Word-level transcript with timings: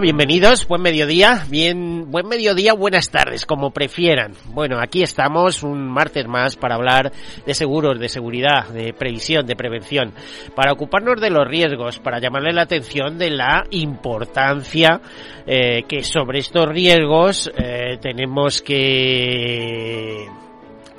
Bienvenidos, 0.00 0.66
buen 0.66 0.80
mediodía, 0.80 1.44
bien, 1.50 2.10
buen 2.10 2.26
mediodía, 2.26 2.72
buenas 2.72 3.10
tardes, 3.10 3.44
como 3.44 3.70
prefieran. 3.70 4.32
Bueno, 4.46 4.80
aquí 4.80 5.02
estamos 5.02 5.62
un 5.62 5.88
martes 5.88 6.26
más 6.26 6.56
para 6.56 6.76
hablar 6.76 7.12
de 7.44 7.54
seguros, 7.54 8.00
de 8.00 8.08
seguridad, 8.08 8.68
de 8.68 8.94
previsión, 8.94 9.46
de 9.46 9.56
prevención, 9.56 10.14
para 10.54 10.72
ocuparnos 10.72 11.20
de 11.20 11.28
los 11.28 11.46
riesgos, 11.46 11.98
para 11.98 12.18
llamarle 12.18 12.52
la 12.52 12.62
atención 12.62 13.18
de 13.18 13.30
la 13.30 13.64
importancia 13.70 15.02
eh, 15.46 15.82
que 15.86 16.02
sobre 16.02 16.38
estos 16.38 16.66
riesgos 16.66 17.50
eh, 17.58 17.98
tenemos 18.00 18.62
que 18.62 20.26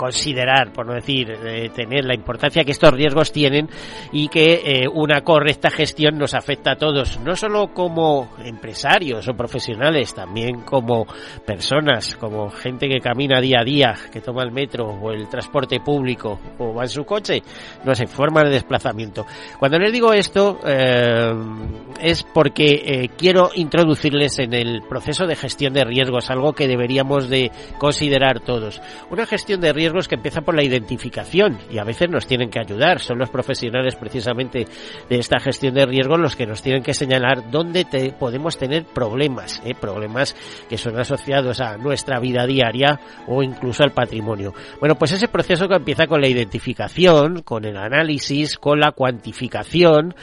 considerar, 0.01 0.73
por 0.73 0.87
no 0.87 0.95
decir, 0.95 1.29
eh, 1.29 1.69
tener 1.75 2.05
la 2.05 2.15
importancia 2.15 2.63
que 2.63 2.71
estos 2.71 2.91
riesgos 2.91 3.31
tienen 3.31 3.69
y 4.11 4.29
que 4.29 4.61
eh, 4.65 4.87
una 4.91 5.21
correcta 5.21 5.69
gestión 5.69 6.17
nos 6.17 6.33
afecta 6.33 6.71
a 6.71 6.75
todos, 6.75 7.19
no 7.19 7.35
solo 7.35 7.71
como 7.71 8.31
empresarios 8.43 9.27
o 9.27 9.33
profesionales, 9.35 10.15
también 10.15 10.61
como 10.61 11.05
personas, 11.45 12.15
como 12.15 12.49
gente 12.49 12.89
que 12.89 12.97
camina 12.99 13.39
día 13.39 13.59
a 13.59 13.63
día, 13.63 13.95
que 14.11 14.21
toma 14.21 14.41
el 14.41 14.51
metro 14.51 14.87
o 14.87 15.11
el 15.11 15.29
transporte 15.29 15.79
público 15.81 16.39
o 16.57 16.73
va 16.73 16.81
en 16.81 16.89
su 16.89 17.03
coche, 17.03 17.43
no 17.85 17.93
sé, 17.93 18.07
forma 18.07 18.43
de 18.43 18.49
desplazamiento. 18.49 19.27
Cuando 19.59 19.77
les 19.77 19.93
digo 19.93 20.13
esto 20.13 20.57
eh, 20.65 21.31
es 21.99 22.23
porque 22.23 23.11
quiero 23.15 23.51
introducirles 23.53 24.39
en 24.39 24.55
el 24.55 24.81
proceso 24.81 25.27
de 25.27 25.35
gestión 25.35 25.73
de 25.73 25.83
riesgos, 25.83 26.31
algo 26.31 26.53
que 26.53 26.67
deberíamos 26.67 27.29
de 27.29 27.51
considerar 27.77 28.39
todos. 28.39 28.81
Una 29.11 29.27
gestión 29.27 29.61
de 29.61 29.73
riesgos 29.73 29.90
que 30.07 30.15
empieza 30.15 30.41
por 30.41 30.55
la 30.55 30.63
identificación 30.63 31.57
y 31.69 31.77
a 31.77 31.83
veces 31.83 32.09
nos 32.09 32.27
tienen 32.27 32.49
que 32.49 32.59
ayudar. 32.59 32.99
Son 32.99 33.17
los 33.17 33.29
profesionales 33.29 33.95
precisamente 33.95 34.65
de 35.09 35.19
esta 35.19 35.39
gestión 35.39 35.73
de 35.73 35.85
riesgos 35.85 36.19
los 36.19 36.35
que 36.35 36.45
nos 36.45 36.61
tienen 36.61 36.83
que 36.83 36.93
señalar 36.93 37.51
dónde 37.51 37.85
te, 37.85 38.11
podemos 38.13 38.57
tener 38.57 38.85
problemas, 38.85 39.61
¿eh? 39.65 39.73
problemas 39.79 40.35
que 40.69 40.77
son 40.77 40.99
asociados 40.99 41.59
a 41.59 41.77
nuestra 41.77 42.19
vida 42.19 42.45
diaria 42.45 42.99
o 43.27 43.43
incluso 43.43 43.83
al 43.83 43.91
patrimonio. 43.91 44.53
Bueno, 44.79 44.95
pues 44.95 45.11
ese 45.11 45.27
proceso 45.27 45.67
que 45.67 45.75
empieza 45.75 46.07
con 46.07 46.21
la 46.21 46.27
identificación, 46.27 47.41
con 47.43 47.65
el 47.65 47.77
análisis, 47.77 48.57
con 48.57 48.79
la 48.79 48.91
cuantificación, 48.91 50.15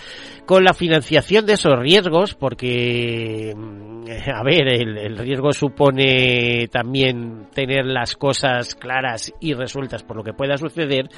con 0.46 0.64
la 0.64 0.72
financiación 0.72 1.44
de 1.44 1.52
esos 1.52 1.78
riesgos, 1.78 2.34
porque, 2.34 3.54
mm, 3.54 4.04
a 4.34 4.42
ver, 4.42 4.68
el, 4.68 4.96
el 4.96 5.18
riesgo 5.18 5.52
supone 5.52 6.68
también 6.68 7.48
tener 7.52 7.84
las 7.84 8.16
cosas 8.16 8.74
claras 8.74 9.32
y 9.40 9.47
resueltas 9.54 10.02
por 10.02 10.16
lo 10.16 10.24
que 10.24 10.32
pueda 10.32 10.56
suceder 10.56 11.08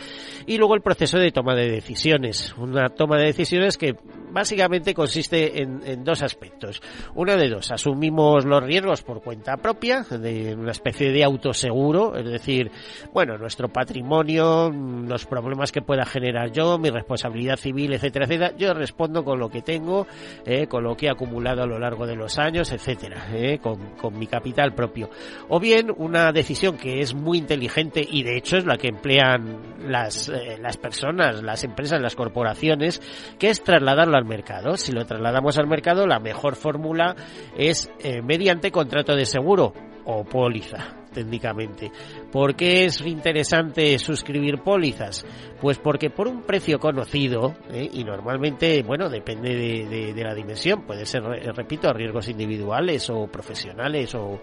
y 0.47 0.59
luego 0.59 0.75
el 0.75 0.83
proceso 0.83 1.19
de 1.19 1.31
toma 1.31 1.55
de 1.55 1.71
decisiones. 1.71 2.55
Una 2.57 2.89
toma 2.89 3.19
de 3.19 3.27
decisiones 3.27 3.77
que 3.77 3.95
básicamente 4.31 4.95
consiste 4.95 5.63
en, 5.63 6.05
dos 6.05 6.23
aspectos. 6.23 6.83
Una 7.15 7.37
de 7.37 7.49
dos, 7.49 7.71
asumimos 7.71 8.45
los 8.45 8.63
riesgos 8.63 9.03
por 9.03 9.23
cuenta 9.23 9.57
propia, 9.57 10.03
de 10.03 10.55
una 10.55 10.73
especie 10.73 11.11
de 11.11 11.25
autoseguro, 11.25 12.17
es 12.17 12.25
decir, 12.25 12.71
bueno, 13.13 13.37
nuestro 13.39 13.69
patrimonio, 13.69 14.71
los 14.71 15.27
problemas 15.27 15.73
que 15.73 15.83
pueda 15.83 16.05
generar 16.05 16.51
yo, 16.53 16.79
mi 16.79 16.91
responsabilidad 16.91 17.57
civil, 17.57 17.93
etcétera, 17.93 18.27
etcétera, 18.27 18.57
yo 18.57 18.75
respondo 18.75 19.25
con 19.25 19.39
lo 19.39 19.49
que 19.49 19.63
tengo, 19.63 20.07
eh, 20.45 20.67
con 20.67 20.85
lo 20.85 20.97
que 20.97 21.07
he 21.07 21.11
acumulado 21.11 21.63
a 21.63 21.67
lo 21.67 21.79
largo 21.79 22.07
de 22.07 22.17
los 22.17 22.39
años, 22.39 22.73
etcétera, 22.73 23.29
eh, 23.33 23.59
con, 23.59 23.97
con 23.97 24.19
mi 24.19 24.27
capital 24.27 24.75
propio. 24.75 25.11
O 25.49 25.61
bien 25.61 25.93
una 25.97 26.33
decisión 26.33 26.77
que 26.77 27.01
es 27.01 27.15
muy 27.15 27.39
inteligente 27.39 28.07
y 28.09 28.23
de 28.23 28.37
hecho 28.37 28.57
es 28.57 28.65
la 28.65 28.77
que 28.77 28.89
emplean 28.89 29.59
las, 29.87 30.29
eh, 30.29 30.59
las 30.61 30.77
personas, 30.77 31.43
las 31.43 31.65
empresas, 31.65 32.01
las 32.01 32.17
corporaciones, 32.17 33.01
que 33.39 33.51
es 33.51 33.63
trasladarlo 33.63 34.17
al 34.21 34.27
mercado. 34.27 34.77
Si 34.77 34.93
lo 34.93 35.05
trasladamos 35.05 35.59
al 35.59 35.67
mercado, 35.67 36.07
la 36.07 36.21
mejor 36.21 36.55
fórmula 36.55 37.17
es 37.57 37.91
eh, 37.99 38.23
mediante 38.23 38.71
contrato 38.71 39.17
de 39.17 39.27
seguro 39.27 39.73
o 40.05 40.25
póliza 40.25 41.00
técnicamente. 41.13 41.91
¿Por 42.33 42.55
qué 42.55 42.85
es 42.85 43.01
interesante 43.01 43.99
suscribir 43.99 44.59
pólizas? 44.59 45.27
Pues 45.61 45.79
porque 45.79 46.09
por 46.09 46.27
un 46.27 46.43
precio 46.43 46.79
conocido, 46.79 47.55
¿eh? 47.71 47.89
y 47.93 48.03
normalmente, 48.03 48.83
bueno, 48.83 49.11
depende 49.11 49.55
de, 49.55 50.25
la 50.25 50.35
dimensión, 50.35 50.83
puede 50.87 51.05
ser, 51.05 51.23
eh, 51.23 51.53
repito, 51.55 51.93
riesgos 51.93 52.29
individuales 52.29 53.11
o 53.11 53.27
profesionales 53.27 54.15
o, 54.15 54.41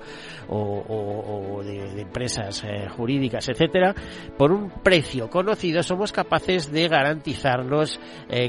de, 1.64 2.02
empresas 2.02 2.64
eh, 2.64 2.88
jurídicas, 2.90 3.50
etcétera, 3.50 3.96
por 4.38 4.52
un 4.52 4.70
precio 4.84 5.30
conocido 5.30 5.82
somos 5.82 6.12
capaces 6.12 6.72
de 6.72 6.88
garantizarnos 6.88 8.00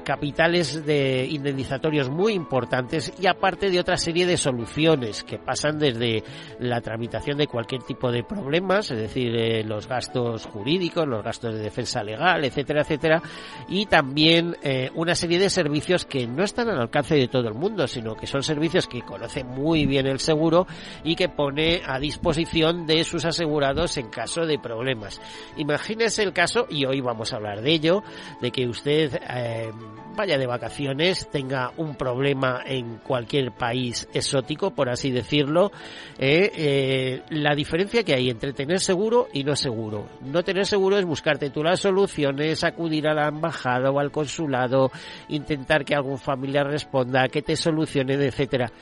capitales 0.05 0.85
de 0.85 1.27
indemnizatorios 1.31 2.11
muy 2.11 2.33
importantes 2.33 3.13
y 3.21 3.27
aparte 3.27 3.71
de 3.71 3.81
otra 3.81 3.97
serie 3.97 4.27
de 4.27 4.37
soluciones 4.37 5.25
que 5.25 5.39
pasan 5.39 5.79
desde 5.79 6.23
la 6.59 6.81
tramitación 6.81 7.39
de 7.39 7.47
cualquier 7.47 7.83
tipo 7.83 8.08
de 8.11 8.25
problemas, 8.25 8.91
es 8.91 8.99
decir, 8.99 9.35
eh, 9.37 9.65
los 9.65 9.87
gastos 9.87 10.47
jurídicos, 10.47 11.07
los 11.07 11.23
gastos 11.23 11.55
de 11.55 11.61
defensa 11.61 12.03
legal, 12.03 12.45
etcétera, 12.45 12.83
etcétera, 12.83 13.23
y 13.69 13.87
también 13.87 14.57
eh, 14.63 14.91
una 14.95 15.15
serie 15.15 15.39
de 15.39 15.51
servicios 15.51 16.05
que 16.05 16.27
no 16.27 16.45
están 16.45 16.69
al 16.69 16.81
alcance 16.81 17.15
de 17.15 17.29
todo 17.29 17.49
el 17.49 17.55
mundo, 17.55 17.87
sino 17.87 18.15
que 18.15 18.27
son 18.27 18.43
servicios 18.43 18.87
que 18.87 19.03
conoce 19.03 19.45
muy 19.45 19.87
bien 19.87 20.07
el 20.07 20.19
seguro 20.19 20.67
y 21.05 21.17
que 21.17 21.29
pone 21.29 21.83
a 21.87 21.99
disposición 21.99 22.87
de 22.87 23.05
sus 23.05 23.25
asegurados 23.25 23.97
en 23.97 24.09
caso 24.09 24.47
de 24.47 24.59
problemas. 24.59 25.21
Imagínese 25.57 26.23
el 26.23 26.33
caso, 26.33 26.67
y 26.69 26.85
hoy 26.85 27.01
vamos 27.01 27.33
a 27.33 27.37
hablar 27.37 27.63
de 27.63 27.73
ello, 27.73 28.03
de 28.41 28.51
que 28.51 28.67
usted 28.67 29.21
eh, 29.29 29.71
vaya 30.19 30.37
de 30.37 30.47
vacaciones, 30.49 31.31
tenga 31.31 31.73
un 31.77 31.95
problema 31.95 32.61
en 32.67 32.99
cualquier 32.99 33.53
país 33.53 34.09
exótico, 34.13 34.73
por 34.73 34.91
así 34.91 35.13
decirlo, 35.13 35.71
la 36.19 37.55
diferencia 37.55 38.03
que 38.03 38.15
hay 38.15 38.29
entre 38.29 38.53
tener 38.53 38.81
seguro 38.81 39.29
y 39.33 39.45
no 39.45 39.55
seguro. 39.55 40.09
No 40.21 40.43
tener 40.43 40.67
seguro 40.67 40.99
es 40.99 41.05
buscarte 41.05 41.51
tú 41.51 41.63
las 41.63 41.79
soluciones, 41.79 42.65
acudir 42.65 43.07
a 43.07 43.15
la 43.15 43.29
embajada 43.29 43.93
o 43.93 44.01
al 44.01 44.11
consulado, 44.11 44.91
intentar 45.29 45.85
que 45.85 45.95
algún 45.95 46.19
familiar 46.19 46.67
responda, 46.67 47.29
que 47.29 47.43
te 47.43 47.55
solucionen, 47.55 48.21
etcétera. 48.21 48.73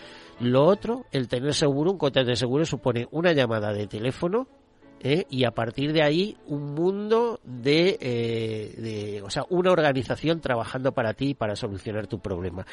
Lo 0.41 0.65
otro, 0.65 1.05
el 1.13 1.29
tener 1.29 1.53
seguro, 1.53 1.93
un 1.93 1.99
contrato 1.99 2.31
de 2.31 2.37
seguro 2.37 2.65
supone 2.65 3.07
una 3.11 3.33
llamada 3.33 3.75
de 3.75 3.87
teléfono 3.87 4.49
¿eh? 5.01 5.27
y 5.31 5.45
a 5.45 5.51
partir 5.51 5.93
de 5.93 6.03
ahí 6.03 6.37
un 6.47 6.75
mundo 6.75 7.41
de, 7.45 7.99
eh, 8.01 8.75
de, 8.77 9.23
o 9.23 9.31
sea, 9.31 9.45
una 9.51 9.73
organización 9.73 10.41
trabajando 10.41 10.93
para 10.93 11.15
ti 11.15 11.35
para 11.35 11.57
solucionar 11.57 12.07
tu 12.07 12.19
problema. 12.19 12.67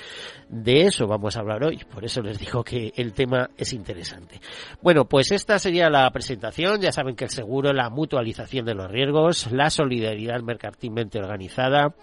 De 0.49 0.83
eso 0.83 1.07
vamos 1.07 1.35
a 1.35 1.41
hablar 1.41 1.63
hoy, 1.63 1.81
por 1.91 2.03
eso 2.05 2.21
les 2.21 2.39
digo 2.39 2.63
que 2.63 2.93
el 2.95 3.13
tema 3.13 3.49
es 3.57 3.73
interesante. 3.73 4.39
Bueno, 4.81 5.05
pues 5.05 5.31
esta 5.31 5.59
sería 5.59 5.89
la 5.89 6.09
presentación, 6.11 6.81
ya 6.81 6.91
saben 6.91 7.15
que 7.15 7.25
el 7.25 7.31
seguro, 7.31 7.73
la 7.73 7.89
mutualización 7.89 8.65
de 8.65 8.75
los 8.75 8.89
riesgos, 8.89 9.51
la 9.51 9.69
solidaridad 9.69 10.41
mercantilmente 10.41 11.19
organizada, 11.19 11.95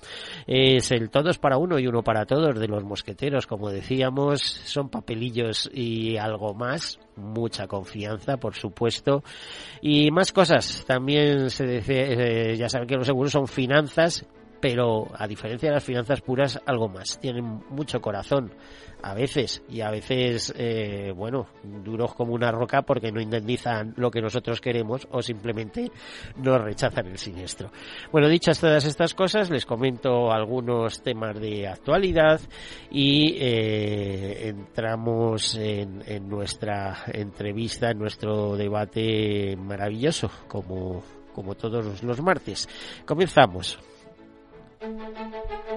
es 0.46 0.90
el 0.90 1.10
todos 1.10 1.38
para 1.38 1.58
uno 1.58 1.78
y 1.78 1.86
uno 1.86 2.02
para 2.02 2.26
todos 2.26 2.58
de 2.58 2.68
los 2.68 2.84
mosqueteros, 2.84 3.46
como 3.46 3.70
decíamos, 3.70 4.40
son 4.42 4.88
papelillos 4.88 5.70
y 5.72 6.16
algo 6.16 6.54
más, 6.54 6.98
mucha 7.16 7.66
confianza, 7.66 8.36
por 8.36 8.54
supuesto, 8.54 9.22
y 9.80 10.10
más 10.10 10.32
cosas. 10.32 10.84
También 10.86 11.50
se 11.50 11.66
dice, 11.66 12.52
eh, 12.52 12.56
ya 12.56 12.68
saben 12.68 12.88
que 12.88 12.96
los 12.96 13.06
seguros 13.06 13.32
son 13.32 13.46
finanzas, 13.46 14.26
pero 14.60 15.08
a 15.16 15.26
diferencia 15.26 15.68
de 15.68 15.74
las 15.74 15.84
finanzas 15.84 16.20
puras, 16.20 16.60
algo 16.66 16.88
más. 16.88 17.18
Tienen 17.18 17.62
mucho 17.70 18.00
corazón 18.00 18.52
a 19.02 19.14
veces 19.14 19.62
y 19.68 19.80
a 19.80 19.90
veces 19.90 20.52
eh, 20.56 21.12
bueno 21.16 21.46
duros 21.62 22.14
como 22.14 22.34
una 22.34 22.50
roca 22.50 22.82
porque 22.82 23.10
no 23.10 23.20
indemnizan 23.20 23.94
lo 23.96 24.10
que 24.10 24.20
nosotros 24.20 24.60
queremos 24.60 25.08
o 25.10 25.22
simplemente 25.22 25.90
nos 26.36 26.60
rechazan 26.60 27.06
el 27.06 27.18
siniestro. 27.18 27.72
Bueno 28.12 28.28
dichas 28.28 28.60
todas 28.60 28.84
estas 28.84 29.14
cosas 29.14 29.50
les 29.50 29.64
comento 29.64 30.30
algunos 30.30 31.02
temas 31.02 31.40
de 31.40 31.66
actualidad 31.66 32.40
y 32.90 33.36
eh, 33.38 34.48
entramos 34.48 35.54
en, 35.56 36.02
en 36.06 36.28
nuestra 36.28 37.04
entrevista 37.12 37.90
en 37.90 37.98
nuestro 37.98 38.56
debate 38.56 39.56
maravilloso 39.56 40.30
como 40.48 41.02
como 41.32 41.54
todos 41.54 42.02
los 42.02 42.20
martes. 42.20 42.68
Comenzamos 43.06 43.78
Thank 44.80 45.68
you. 45.68 45.69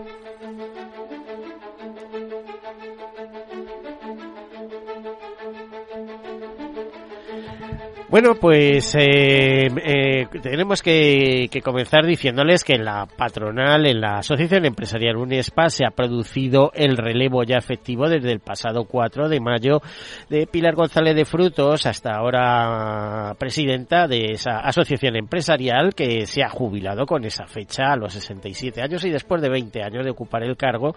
Bueno, 8.13 8.36
pues 8.36 8.94
eh, 8.94 9.71
eh, 9.75 10.27
tenemos 10.44 10.83
que, 10.83 11.50
comenzar 11.63 12.06
diciéndoles 12.06 12.63
que 12.63 12.75
en 12.75 12.86
la 12.86 13.07
patronal, 13.07 13.88
en 13.88 14.01
la 14.01 14.19
Asociación 14.19 14.68
Empresarial 14.68 15.18
UNESPA, 15.18 15.69
se 15.69 15.83
ha 15.83 15.89
producido 15.89 16.69
el 16.75 16.95
relevo 16.95 17.42
ya 17.42 17.57
efectivo 17.57 18.07
desde 18.07 18.31
el 18.31 18.39
pasado 18.39 18.86
4 18.86 19.30
de 19.30 19.39
mayo 19.39 19.81
de 20.30 20.45
Pilar 20.45 20.75
González 20.75 21.15
de 21.15 21.25
Frutos, 21.25 21.88
hasta 21.88 22.12
ahora 22.12 23.36
presidenta 23.39 24.07
de 24.07 24.33
esa 24.33 24.59
asociación 24.59 25.16
empresarial 25.16 25.95
que 25.95 26.27
se 26.27 26.44
ha 26.44 26.50
jubilado 26.50 27.07
con 27.07 27.25
esa 27.25 27.48
fecha 27.48 27.94
a 27.94 27.95
los 27.95 28.13
67 28.13 28.80
años 28.80 29.04
y 29.06 29.09
después 29.09 29.42
de 29.42 29.50
20 29.50 29.81
años 29.81 30.06
de 30.06 30.12
ocupar 30.12 30.44
el 30.44 30.56
cargo. 30.56 30.94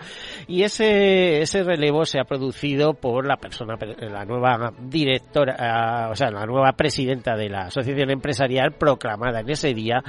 Y 0.48 0.64
ese, 0.64 1.40
ese 1.40 1.62
relevo 1.62 2.04
se 2.04 2.20
ha 2.20 2.24
producido 2.24 2.92
por 2.92 3.26
la 3.26 3.38
persona, 3.38 3.78
la 4.00 4.26
nueva 4.26 4.74
directora, 4.78 6.10
o 6.12 6.14
sea, 6.14 6.30
la 6.30 6.44
nueva 6.44 6.72
presidenta 6.72 7.05
de 7.06 7.48
la 7.48 7.66
Asociación 7.66 8.10
Empresarial 8.10 8.72
proclamada 8.72 9.40
en 9.40 9.50
ese 9.50 9.72
día, 9.72 10.02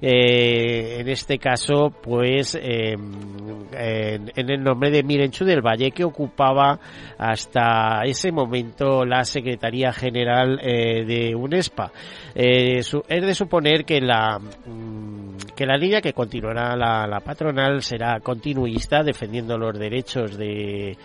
eh, 0.00 0.98
en 1.00 1.08
este 1.08 1.38
caso, 1.38 1.90
pues 2.02 2.54
em, 2.60 3.12
en, 3.72 4.50
el 4.50 4.62
nombre 4.62 4.90
de 4.90 5.02
Mirenchu 5.02 5.44
del 5.44 5.62
Valle, 5.62 5.90
que 5.90 6.04
ocupaba 6.04 6.78
hasta 7.18 8.02
ese 8.04 8.32
momento 8.32 9.04
la 9.04 9.24
Secretaría 9.24 9.92
General 9.92 10.58
eh, 10.62 11.04
de 11.04 11.34
UNESPA. 11.34 11.90
Eh, 12.34 12.78
es 12.78 12.92
de 13.08 13.34
suponer 13.34 13.84
que 13.84 14.00
la 14.00 14.38
mm, 14.38 15.36
que 15.56 15.66
la 15.66 15.76
línea 15.76 16.00
que 16.00 16.12
continuará 16.12 16.76
la, 16.76 17.20
patronal 17.20 17.82
será 17.82 18.20
continuista 18.20 19.02
defendiendo 19.02 19.58
los 19.58 19.78
derechos 19.78 20.36
de 20.36 20.96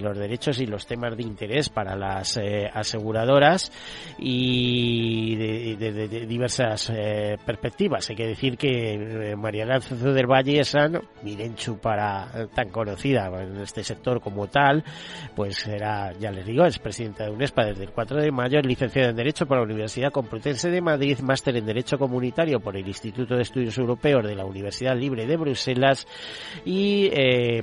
los 0.00 0.18
derechos 0.18 0.60
y 0.60 0.66
los 0.66 0.86
temas 0.86 1.16
de 1.16 1.22
interés 1.22 1.68
para 1.68 1.96
las 1.96 2.38
aseguradoras 2.72 3.70
y 4.18 4.59
y 4.62 5.36
de, 5.36 6.26
diversas 6.26 6.92
eh, 6.94 7.38
perspectivas. 7.44 8.08
Hay 8.10 8.16
que 8.16 8.26
decir 8.26 8.58
que 8.58 8.94
eh, 8.94 9.36
María 9.36 9.64
Lanzazo 9.64 10.12
del 10.12 10.26
Valle 10.26 10.62
San, 10.64 11.00
Mirenchu 11.22 11.78
para 11.78 12.28
eh, 12.34 12.46
tan 12.54 12.68
conocida 12.68 13.28
en 13.42 13.56
este 13.58 13.82
sector 13.82 14.20
como 14.20 14.48
tal, 14.48 14.84
pues 15.34 15.66
era, 15.66 16.12
ya 16.12 16.30
les 16.30 16.44
digo, 16.44 16.64
es 16.64 16.78
presidenta 16.78 17.24
de 17.24 17.30
UNESPA 17.30 17.66
desde 17.66 17.84
el 17.84 17.90
4 17.90 18.20
de 18.20 18.30
mayo, 18.30 18.58
es 18.58 18.66
licenciada 18.66 19.10
en 19.10 19.16
Derecho 19.16 19.46
por 19.46 19.56
la 19.56 19.64
Universidad 19.64 20.12
Complutense 20.12 20.70
de 20.70 20.80
Madrid, 20.80 21.18
máster 21.20 21.56
en 21.56 21.64
Derecho 21.64 21.98
Comunitario 21.98 22.60
por 22.60 22.76
el 22.76 22.86
Instituto 22.86 23.36
de 23.36 23.42
Estudios 23.42 23.78
Europeos 23.78 24.26
de 24.26 24.34
la 24.34 24.44
Universidad 24.44 24.96
Libre 24.96 25.26
de 25.26 25.36
Bruselas 25.36 26.06
y 26.64 27.10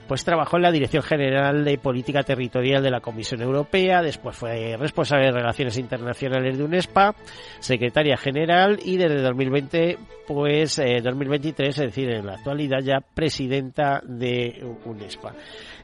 pues 0.08 0.24
trabajó 0.24 0.58
en 0.58 0.64
la 0.64 0.72
Dirección 0.72 1.04
General 1.04 1.64
de 1.64 1.78
Política 1.78 2.24
Territorial 2.24 2.82
de 2.82 2.92
la 2.92 3.02
Comisión 3.02 3.42
Europea, 3.42 4.02
después 4.02 4.36
fue 4.36 4.76
responsable 4.78 5.28
de 5.28 5.32
Relaciones 5.32 5.78
Internacionales 5.78 6.58
de 6.58 6.64
UNESPA 6.78 7.16
secretaria 7.60 8.18
general 8.18 8.80
y 8.84 8.98
desde 8.98 9.22
2020, 9.22 9.98
pues 10.28 10.76
2023, 10.78 11.68
eh, 11.68 11.70
es 11.70 11.88
decir, 11.88 12.10
en 12.12 12.28
la 12.28 12.34
actualidad 12.34 12.82
ya 12.84 13.00
presidenta 13.00 14.02
de 14.06 14.64
UNESPA. 14.86 15.34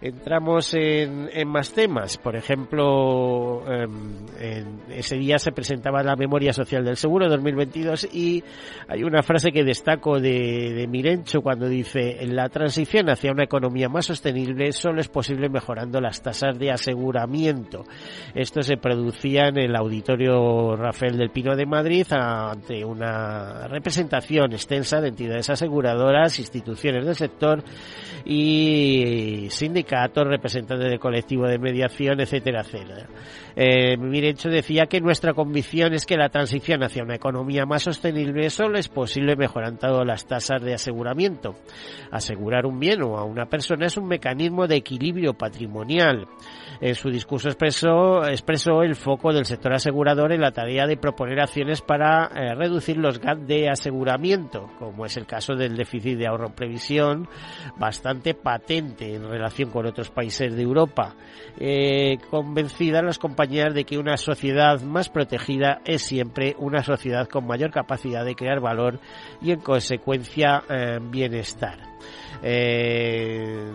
Entramos 0.05 0.73
en, 0.73 1.47
más 1.47 1.71
temas, 1.71 2.17
por 2.17 2.35
ejemplo, 2.35 3.63
em, 3.71 4.17
en 4.37 4.81
ese 4.89 5.15
día 5.15 5.39
se 5.39 5.53
presentaba 5.53 6.03
la 6.03 6.17
memoria 6.17 6.51
social 6.51 6.83
del 6.83 6.97
seguro 6.97 7.29
2022 7.29 8.09
y 8.13 8.43
hay 8.89 9.01
una 9.05 9.23
frase 9.23 9.53
que 9.53 9.63
destaco 9.63 10.19
de, 10.19 10.73
de 10.73 10.87
Mirencho 10.87 11.41
cuando 11.41 11.69
dice 11.69 12.17
la 12.27 12.49
transición 12.49 13.09
hacia 13.09 13.31
una 13.31 13.45
economía 13.45 13.87
más 13.87 14.07
sostenible 14.07 14.73
solo 14.73 14.99
es 14.99 15.07
posible 15.07 15.47
mejorando 15.47 16.01
las 16.01 16.21
tasas 16.21 16.59
de 16.59 16.69
aseguramiento. 16.69 17.85
Esto 18.35 18.61
se 18.61 18.75
producía 18.75 19.47
en 19.47 19.57
el 19.57 19.73
auditorio 19.73 20.75
Rafael 20.75 21.15
del 21.15 21.29
Pino 21.29 21.55
de 21.55 21.65
Madrid 21.65 22.07
ante 22.11 22.83
una 22.83 23.69
representación 23.69 24.51
extensa 24.51 24.99
de 24.99 25.07
entidades 25.07 25.49
aseguradoras, 25.49 26.39
instituciones 26.39 27.05
del 27.05 27.15
sector 27.15 27.63
y 28.25 29.47
sindicatos, 29.49 29.92
representantes 30.27 30.89
del 30.89 30.99
colectivo 30.99 31.45
de 31.47 31.57
mediación, 31.57 32.19
etcétera, 32.19 32.61
etcétera. 32.61 33.07
Eh, 33.55 33.97
Mirencho 33.97 34.49
decía 34.49 34.85
que 34.87 35.01
nuestra 35.01 35.33
convicción 35.33 35.93
es 35.93 36.05
que 36.05 36.17
la 36.17 36.29
transición 36.29 36.83
hacia 36.83 37.03
una 37.03 37.15
economía 37.15 37.65
más 37.65 37.83
sostenible 37.83 38.49
solo 38.49 38.77
es 38.77 38.87
posible 38.87 39.35
mejorando 39.35 40.03
las 40.03 40.25
tasas 40.25 40.61
de 40.61 40.73
aseguramiento. 40.73 41.55
Asegurar 42.11 42.65
un 42.65 42.79
bien 42.79 43.03
o 43.03 43.17
a 43.17 43.23
una 43.23 43.45
persona 43.45 43.85
es 43.85 43.97
un 43.97 44.07
mecanismo 44.07 44.67
de 44.67 44.77
equilibrio 44.77 45.33
patrimonial. 45.33 46.27
En 46.81 46.95
su 46.95 47.09
discurso 47.09 47.49
expresó, 47.49 48.25
expresó 48.27 48.81
el 48.81 48.95
foco 48.95 49.31
del 49.31 49.45
sector 49.45 49.73
asegurador 49.73 50.31
en 50.31 50.41
la 50.41 50.51
tarea 50.51 50.87
de 50.87 50.97
proponer 50.97 51.39
acciones 51.39 51.81
para 51.81 52.29
eh, 52.35 52.55
reducir 52.55 52.97
los 52.97 53.19
gaps 53.19 53.47
de 53.47 53.69
aseguramiento, 53.69 54.69
como 54.79 55.05
es 55.05 55.15
el 55.17 55.25
caso 55.25 55.55
del 55.55 55.77
déficit 55.77 56.17
de 56.17 56.27
ahorro 56.27 56.55
previsión, 56.55 57.27
bastante 57.77 58.33
patente 58.33 59.15
en 59.15 59.29
relación 59.29 59.69
con 59.69 59.85
otros 59.85 60.09
países 60.09 60.55
de 60.55 60.61
Europa. 60.61 61.15
Eh, 61.59 62.17
convencida 62.29 63.01
las 63.01 63.19
compañías 63.19 63.42
de 63.73 63.83
que 63.83 63.97
una 63.97 64.17
sociedad 64.17 64.81
más 64.81 65.09
protegida 65.09 65.81
es 65.85 66.01
siempre 66.01 66.55
una 66.57 66.83
sociedad 66.83 67.27
con 67.27 67.45
mayor 67.45 67.71
capacidad 67.71 68.23
de 68.23 68.35
crear 68.35 68.59
valor 68.59 68.99
y 69.41 69.51
en 69.51 69.59
consecuencia 69.59 70.63
eh, 70.69 70.99
bienestar. 71.01 71.77
Eh, 72.41 73.71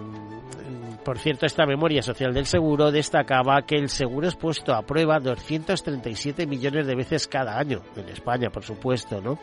por 1.05 1.19
cierto, 1.19 1.47
esta 1.47 1.67
memoria 1.67 2.03
social 2.03 2.33
del 2.35 2.47
seguro 2.47 2.91
destacaba 2.91 3.63
que 3.63 3.77
el 3.77 3.89
seguro 3.89 4.29
es 4.29 4.37
puesto 4.37 4.75
a 4.75 4.83
prueba 4.83 5.19
237 5.19 6.47
millones 6.47 6.87
de 6.87 6.95
veces 6.95 7.27
cada 7.27 7.59
año, 7.59 7.83
en 7.97 8.09
España, 8.09 8.51
por 8.51 8.65
supuesto, 8.65 9.21
¿no? 9.21 9.39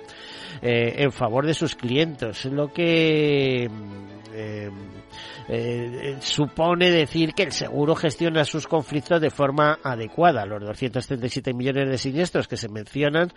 Eh, 0.61 0.95
en 0.97 1.11
favor 1.11 1.45
de 1.45 1.53
sus 1.53 1.75
clientes, 1.75 2.45
lo 2.45 2.71
que 2.71 3.65
eh, 4.33 4.69
eh, 5.47 6.15
supone 6.19 6.91
decir 6.91 7.33
que 7.33 7.43
el 7.43 7.51
seguro 7.51 7.95
gestiona 7.95 8.43
sus 8.43 8.67
conflictos 8.67 9.21
de 9.21 9.29
forma 9.29 9.79
adecuada. 9.83 10.45
Los 10.45 10.61
237 10.61 11.53
millones 11.53 11.89
de 11.89 11.97
siniestros 11.97 12.47
que 12.47 12.57
se 12.57 12.69
mencionan 12.69 13.31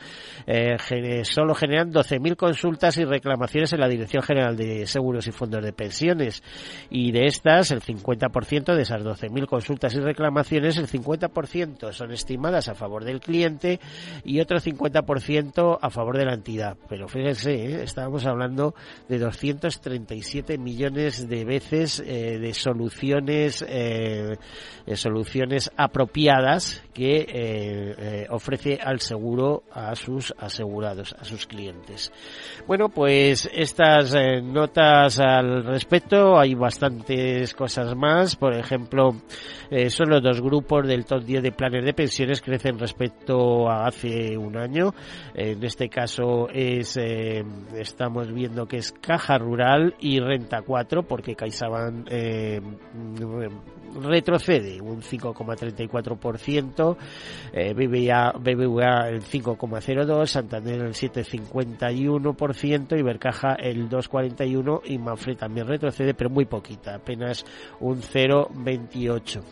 solo 1.22 1.54
generan 1.54 1.92
12.000 1.92 2.36
consultas 2.36 2.96
y 2.98 3.04
reclamaciones 3.04 3.72
en 3.72 3.80
la 3.80 3.88
Dirección 3.88 4.22
General 4.22 4.56
de 4.56 4.86
Seguros 4.86 5.26
y 5.26 5.32
Fondos 5.32 5.62
de 5.62 5.72
Pensiones 5.72 6.42
y 6.90 7.12
de 7.12 7.26
estas 7.26 7.70
el 7.70 7.82
50% 7.82 8.07
de 8.16 8.82
esas 8.82 9.02
12.000 9.02 9.46
consultas 9.46 9.94
y 9.94 10.00
reclamaciones, 10.00 10.78
el 10.78 10.88
50% 10.88 11.92
son 11.92 12.12
estimadas 12.12 12.68
a 12.68 12.74
favor 12.74 13.04
del 13.04 13.20
cliente 13.20 13.80
y 14.24 14.40
otro 14.40 14.58
50% 14.58 15.78
a 15.80 15.90
favor 15.90 16.16
de 16.16 16.24
la 16.24 16.34
entidad. 16.34 16.76
Pero 16.88 17.06
fíjense, 17.08 17.54
¿eh? 17.54 17.82
estábamos 17.82 18.24
hablando 18.24 18.74
de 19.08 19.18
237 19.18 20.56
millones 20.56 21.28
de 21.28 21.44
veces 21.44 22.00
eh, 22.00 22.38
de 22.38 22.54
soluciones, 22.54 23.62
eh, 23.68 24.36
soluciones 24.94 25.70
apropiadas 25.76 26.82
que 26.94 28.26
ofrece 28.30 28.78
al 28.82 29.00
seguro 29.00 29.62
a 29.72 29.94
sus 29.94 30.34
asegurados, 30.38 31.14
a 31.18 31.24
sus 31.24 31.46
clientes. 31.46 32.10
Bueno, 32.66 32.88
pues 32.88 33.48
estas 33.52 34.14
notas 34.42 35.20
al 35.20 35.64
respecto, 35.64 36.38
hay 36.38 36.54
bastantes 36.54 37.54
cosas 37.54 37.94
más. 37.98 38.36
Por 38.36 38.54
ejemplo, 38.54 39.14
eh, 39.70 39.90
son 39.90 40.08
los 40.08 40.22
dos 40.22 40.40
grupos 40.40 40.86
del 40.86 41.04
top 41.04 41.24
10 41.24 41.42
de 41.42 41.52
planes 41.52 41.84
de 41.84 41.92
pensiones 41.92 42.40
crecen 42.40 42.78
respecto 42.78 43.68
a 43.68 43.86
hace 43.86 44.36
un 44.36 44.56
año. 44.56 44.94
En 45.34 45.62
este 45.62 45.88
caso 45.88 46.48
es 46.48 46.96
eh, 46.96 47.44
estamos 47.74 48.32
viendo 48.32 48.66
que 48.66 48.78
es 48.78 48.92
Caja 48.92 49.36
Rural 49.38 49.94
y 50.00 50.20
Renta 50.20 50.62
4 50.62 51.02
porque 51.02 51.34
CaixaBank 51.34 52.08
eh, 52.10 52.60
retrocede 54.02 54.80
un 54.80 55.02
5,34%, 55.02 56.96
eh, 57.52 57.74
BBVA, 57.74 58.32
BBVA 58.38 59.08
el 59.08 59.22
5,02%, 59.22 60.26
Santander 60.26 60.80
el 60.80 60.94
7,51%, 60.94 62.98
Ibercaja 62.98 63.54
el 63.54 63.88
2,41% 63.88 64.80
y 64.84 64.98
Mafre 64.98 65.36
también 65.36 65.66
retrocede, 65.66 66.14
pero 66.14 66.30
muy 66.30 66.46
poquita, 66.46 66.96
apenas 66.96 67.44
un 67.80 68.00
0,28%. 68.00 69.42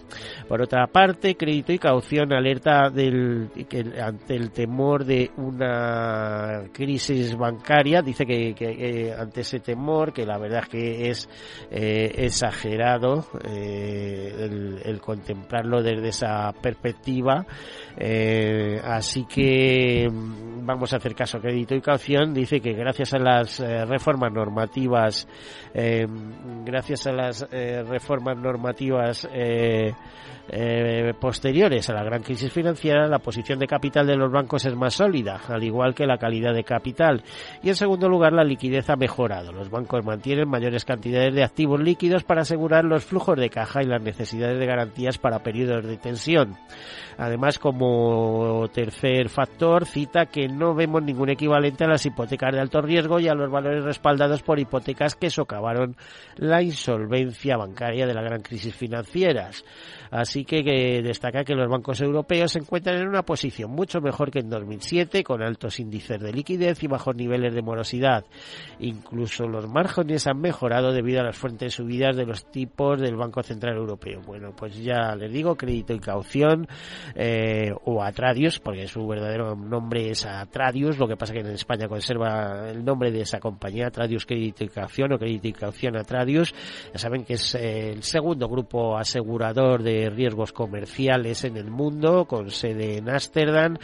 Por 0.49 0.63
otra 0.63 0.87
parte, 0.87 1.37
crédito 1.37 1.73
y 1.73 1.79
caución 1.79 2.33
alerta 2.33 2.91
del, 2.91 3.51
que 3.69 3.85
ante 4.01 4.37
el 4.37 4.51
temor 4.51 5.05
de 5.05 5.31
una 5.37 6.65
crisis 6.73 7.37
bancaria, 7.37 8.03
dice 8.03 8.27
que, 8.27 9.15
ante 9.19 9.41
ese 9.41 9.61
temor, 9.61 10.13
que 10.13 10.25
la 10.25 10.39
verdad 10.39 10.63
es 10.65 10.69
que 10.69 11.11
es 11.11 11.29
eh, 11.71 12.13
exagerado, 12.19 13.27
eh, 13.45 14.26
el, 14.29 15.01
contemplarlo 15.01 15.83
desde 15.83 16.09
esa 16.09 16.53
perspectiva. 16.53 17.47
Eh, 17.97 18.81
así 18.85 19.25
que 19.25 20.09
mm, 20.11 20.67
vamos 20.67 20.93
a 20.93 20.97
hacer 20.97 21.15
caso 21.15 21.39
a 21.39 21.41
crédito 21.41 21.75
y 21.75 21.81
caución. 21.81 22.35
Dice 22.35 22.61
que 22.61 22.73
gracias 22.73 23.15
a 23.15 23.19
las 23.19 23.61
eh, 23.61 23.85
reformas 23.85 24.33
normativas, 24.33 25.29
eh, 25.75 26.07
gracias 26.65 27.07
a 27.07 27.13
las 27.13 27.47
reformas 27.51 28.37
normativas 28.37 29.29
posteriores 31.21 31.89
a 31.91 31.95
la 31.95 32.05
gran 32.05 32.23
crisis 32.23 32.53
financiera, 32.53 33.09
la 33.09 33.19
posición 33.19 33.59
de 33.59 33.67
capital 33.67 34.07
de 34.07 34.17
los 34.17 34.31
bancos 34.31 34.65
es 34.65 34.75
más 34.75 34.95
sólida, 34.95 35.41
al 35.49 35.63
igual 35.65 35.95
que 35.95 36.07
la 36.07 36.19
calidad 36.19 36.55
de 36.55 36.65
capital. 36.65 37.23
Y 37.63 37.69
en 37.69 37.77
segundo 37.77 38.09
lugar, 38.09 38.33
la 38.33 38.45
liquidez 38.45 38.89
ha 38.91 38.97
mejorado. 38.97 39.53
Los 39.53 39.71
bancos 39.71 40.05
mantienen 40.05 40.49
mayores 40.49 40.85
cantidades 40.85 41.35
de 41.35 41.45
activos 41.45 41.81
líquidos 41.81 42.25
para 42.25 42.43
asegurar 42.43 42.85
los 42.85 43.05
flujos 43.05 43.37
de 43.39 43.51
caja 43.51 43.83
y 43.83 43.87
las 43.87 44.03
necesidades 44.03 44.59
de 44.59 44.67
garantías 44.67 45.19
para 45.19 45.43
periodos 45.43 45.85
de 45.85 45.97
tensión. 45.97 46.57
Además, 47.19 47.59
como 47.59 48.69
tercer 48.73 49.29
factor, 49.29 49.87
cita 49.87 50.27
que 50.27 50.49
no 50.49 50.75
vemos 50.75 51.03
ningún 51.03 51.31
equivalente 51.31 51.85
a 51.85 51.89
las 51.89 52.05
hipotecas 52.05 52.53
de 52.53 52.61
alto 52.61 52.83
riesgo 52.83 53.19
y 53.19 53.29
a 53.29 53.35
los 53.35 53.51
valores 53.51 53.85
respaldados 53.85 54.43
por 54.43 54.59
hipotecas 54.59 55.15
que 55.15 55.31
socavaron 55.31 55.97
la 56.37 56.63
insolvencia 56.63 57.57
bancaria 57.57 58.07
de 58.07 58.15
la 58.15 58.23
gran 58.23 58.43
crisis 58.43 58.75
financieras. 58.75 59.65
Así 60.11 60.45
que, 60.45 60.63
destaca 61.03 61.45
que 61.45 61.55
los 61.55 61.69
bancos 61.69 62.01
europeos 62.01 62.53
se 62.53 62.61
encuentran 62.61 63.01
en 63.01 63.09
una 63.09 63.23
posición 63.23 63.71
mucho 63.71 64.01
mejor 64.01 64.31
que 64.31 64.41
en 64.41 64.51
2007, 64.51 65.25
con 65.25 65.43
altos 65.43 65.81
índices 65.81 66.21
de 66.21 66.33
liquidez 66.33 66.83
y 66.83 66.87
bajos 66.87 67.17
niveles 67.17 67.55
de 67.55 67.63
morosidad. 67.63 68.25
Incluso 68.79 69.49
los 69.49 69.69
márgenes 69.69 70.27
han 70.27 70.41
mejorado 70.41 70.93
debido 70.93 71.21
a 71.21 71.25
las 71.25 71.37
fuentes 71.37 71.75
subidas 71.75 72.17
de 72.17 72.27
los 72.27 72.51
tipos 72.51 73.01
del 73.01 73.17
Banco 73.17 73.43
Central 73.43 73.77
Europeo. 73.77 74.21
Bueno, 74.27 74.55
pues 74.57 74.77
ya 74.77 75.15
les 75.17 75.33
digo, 75.33 75.57
crédito 75.57 75.93
y 75.93 75.99
caución 75.99 76.69
eh, 77.15 77.73
o 77.85 78.03
Atradius, 78.03 78.59
porque 78.59 78.87
su 78.89 79.07
verdadero 79.07 79.55
nombre 79.55 80.11
es 80.11 80.27
Atradius, 80.27 80.99
lo 80.99 81.09
que 81.09 81.17
pasa 81.17 81.33
que 81.33 81.41
en 81.41 81.49
España 81.49 81.89
conserva 81.89 82.69
el 82.71 82.85
nombre 82.85 83.11
de 83.11 83.21
esa 83.21 83.39
compañía, 83.39 83.89
Atradius 83.89 84.27
Caución 84.73 85.13
o 85.13 85.19
Caución 85.59 85.97
Atradius. 85.97 86.55
Ya 86.93 86.99
saben 86.99 87.25
que 87.25 87.35
es 87.35 87.55
eh, 87.55 87.91
el 87.93 88.03
segundo 88.03 88.49
grupo 88.49 88.97
asegurador 88.97 89.83
de 89.83 90.11
riesgos 90.11 90.53
comerciales 90.53 91.45
en 91.45 91.57
el 91.57 91.71
mundo, 91.71 92.25
con 92.25 92.51
sede 92.51 92.99
en 92.99 93.09
Ámsterdam 93.09 93.77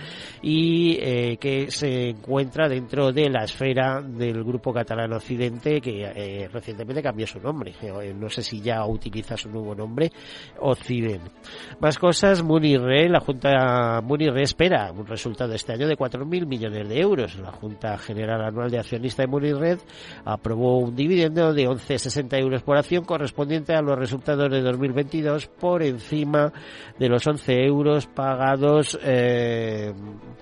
y 0.42 0.98
eh, 1.00 1.36
que 1.38 1.70
se 1.70 2.10
encuentra 2.10 2.68
dentro 2.68 3.12
de 3.12 3.28
la 3.30 3.44
esfera 3.44 4.00
del 4.02 4.42
Grupo 4.44 4.72
Catalán 4.72 5.12
Occidente, 5.12 5.80
que 5.80 6.04
eh, 6.04 6.48
recientemente 6.52 7.02
cambió 7.02 7.26
su 7.26 7.40
nombre. 7.40 7.74
No 8.14 8.28
sé 8.28 8.42
si 8.42 8.60
ya 8.60 8.84
utiliza 8.86 9.36
su 9.36 9.50
nuevo 9.50 9.74
nombre, 9.74 10.10
Occident. 10.60 11.22
Más 11.80 11.98
cosas, 11.98 12.42
Munirre, 12.42 13.08
la 13.12 13.20
Junta 13.20 14.00
Munirre 14.02 14.42
espera 14.42 14.90
un 14.90 15.06
resultado 15.06 15.54
este 15.54 15.72
año 15.72 15.86
de 15.86 15.96
4.000 15.96 16.46
millones 16.46 16.88
de 16.88 17.00
euros. 17.00 17.38
La 17.38 17.52
Junta 17.52 17.96
General 17.98 18.42
Anual 18.42 18.70
de 18.70 18.78
Accionista 18.78 19.22
de 19.22 19.28
Munirred 19.28 19.78
aprobó 20.24 20.78
un 20.78 20.96
dividendo 20.96 21.52
de 21.52 21.68
11,60 21.68 22.38
euros 22.40 22.62
por 22.62 22.76
acción 22.76 23.04
correspondiente 23.04 23.74
a 23.74 23.82
los 23.82 23.98
resultados 23.98 24.50
de 24.50 24.60
2022 24.62 25.46
por 25.46 25.82
encima 25.82 26.52
de 26.98 27.08
los 27.08 27.26
11 27.26 27.64
euros 27.64 28.06
pagados 28.06 28.98
eh, 29.02 29.92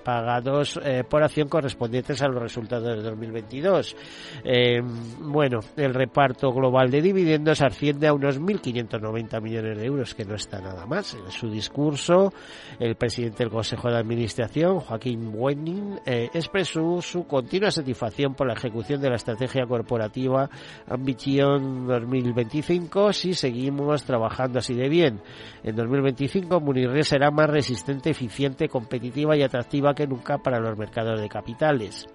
pagados 0.03 0.79
eh, 0.83 1.03
por 1.07 1.23
acción 1.23 1.47
correspondientes 1.47 2.21
a 2.21 2.27
los 2.27 2.41
resultados 2.41 2.97
de 2.97 3.03
2022. 3.03 3.95
Eh, 4.43 4.81
bueno, 5.19 5.59
el 5.77 5.93
reparto 5.93 6.51
global 6.51 6.89
de 6.89 7.01
dividendos 7.01 7.61
asciende 7.61 8.07
a 8.07 8.13
unos 8.13 8.39
1.590 8.39 9.41
millones 9.41 9.77
de 9.77 9.85
euros, 9.85 10.15
que 10.15 10.25
no 10.25 10.35
está 10.35 10.59
nada 10.59 10.85
más. 10.85 11.13
En 11.13 11.31
su 11.31 11.49
discurso, 11.49 12.33
el 12.79 12.95
presidente 12.95 13.43
del 13.43 13.51
Consejo 13.51 13.89
de 13.89 13.97
Administración, 13.97 14.79
Joaquín 14.79 15.31
Wenning, 15.33 15.99
expresó 16.05 17.01
su 17.01 17.25
continua 17.25 17.71
satisfacción 17.71 18.33
por 18.33 18.47
la 18.47 18.53
ejecución 18.53 19.01
de 19.01 19.09
la 19.09 19.15
estrategia 19.15 19.65
corporativa 19.65 20.49
Ambición 20.87 21.87
2025 21.87 23.13
si 23.13 23.33
seguimos 23.33 24.03
trabajando 24.03 24.59
así 24.59 24.73
de 24.73 24.89
bien. 24.89 25.21
En 25.63 25.75
2025 25.75 26.59
Munirre 26.59 27.03
será 27.03 27.31
más 27.31 27.49
resistente, 27.49 28.09
eficiente, 28.09 28.67
competitiva 28.67 29.35
y 29.35 29.43
atractiva 29.43 29.93
que 29.93 30.07
nunca 30.07 30.37
para 30.37 30.59
los 30.59 30.77
mercados 30.77 31.19
de 31.19 31.29
capitales. 31.29 32.07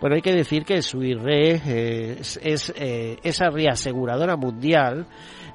Bueno, 0.00 0.14
hay 0.14 0.22
que 0.22 0.32
decir 0.32 0.64
que 0.64 0.80
Suirre 0.80 1.60
eh, 1.66 2.16
es, 2.20 2.38
es 2.42 2.72
eh, 2.76 3.18
esa 3.24 3.50
reaseguradora 3.50 4.36
mundial 4.36 5.06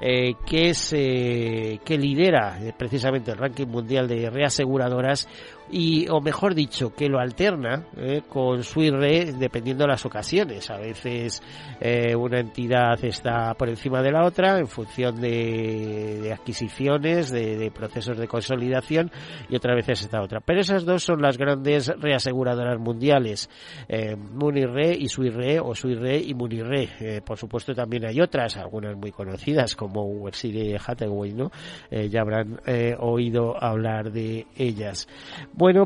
eh, 0.06 0.36
que, 0.46 0.70
es, 0.70 0.90
que 0.90 1.98
lidera 1.98 2.58
precisamente 2.78 3.32
el 3.32 3.38
ranking 3.38 3.68
mundial 3.68 4.06
de 4.06 4.30
reaseguradoras 4.30 5.30
y 5.74 6.08
o 6.08 6.22
mejor 6.22 6.54
dicho 6.54 6.94
que 6.94 7.10
lo 7.10 7.20
alterna 7.20 7.88
eh, 7.98 8.22
con 8.30 8.64
su 8.64 8.84
IRE 8.84 9.34
dependiendo 9.34 9.86
de 9.86 9.88
las 9.88 10.06
ocasiones. 10.06 10.70
A 10.70 10.78
veces 10.78 11.42
eh, 11.82 12.16
una 12.16 12.40
entidad 12.40 13.04
está 13.04 13.56
por 13.56 13.70
encima 13.70 14.04
de 14.04 14.12
la 14.12 14.24
otra 14.24 14.60
en 14.60 14.68
función 14.68 15.20
de, 15.20 16.32
adquisiciones 16.32 17.32
de, 17.32 17.72
procesos 17.74 18.20
de 18.20 18.28
consolidación 18.28 19.10
y 19.50 19.56
otra 19.56 19.74
veces 19.74 20.02
está 20.02 20.22
otra. 20.22 20.42
Pero 20.42 20.62
esas 20.62 20.86
dos 20.86 21.04
son 21.04 21.24
las 21.24 21.40
grandes 21.40 21.88
reaseguradoras 22.00 22.80
mundiales 22.80 23.50
eh, 23.88 24.16
Munirre 24.16 24.96
y 24.96 25.08
Suirre 25.08 25.60
o 25.60 25.74
Suirre 25.74 26.18
y 26.18 26.36
Munirre 26.36 26.90
eh, 27.00 27.22
por 27.26 27.38
supuesto 27.38 27.74
también 27.74 28.06
hay 28.06 28.22
otras 28.22 28.58
algunas 28.58 28.96
muy 28.96 29.12
conocidas 29.12 29.76
como 29.76 30.04
Webside 30.04 30.78
Hathaway 30.86 31.34
no 31.34 31.52
ya 31.90 32.22
habrán 32.22 32.60
oído 33.00 33.56
hablar 33.62 34.12
de 34.12 34.46
ellas 34.56 35.08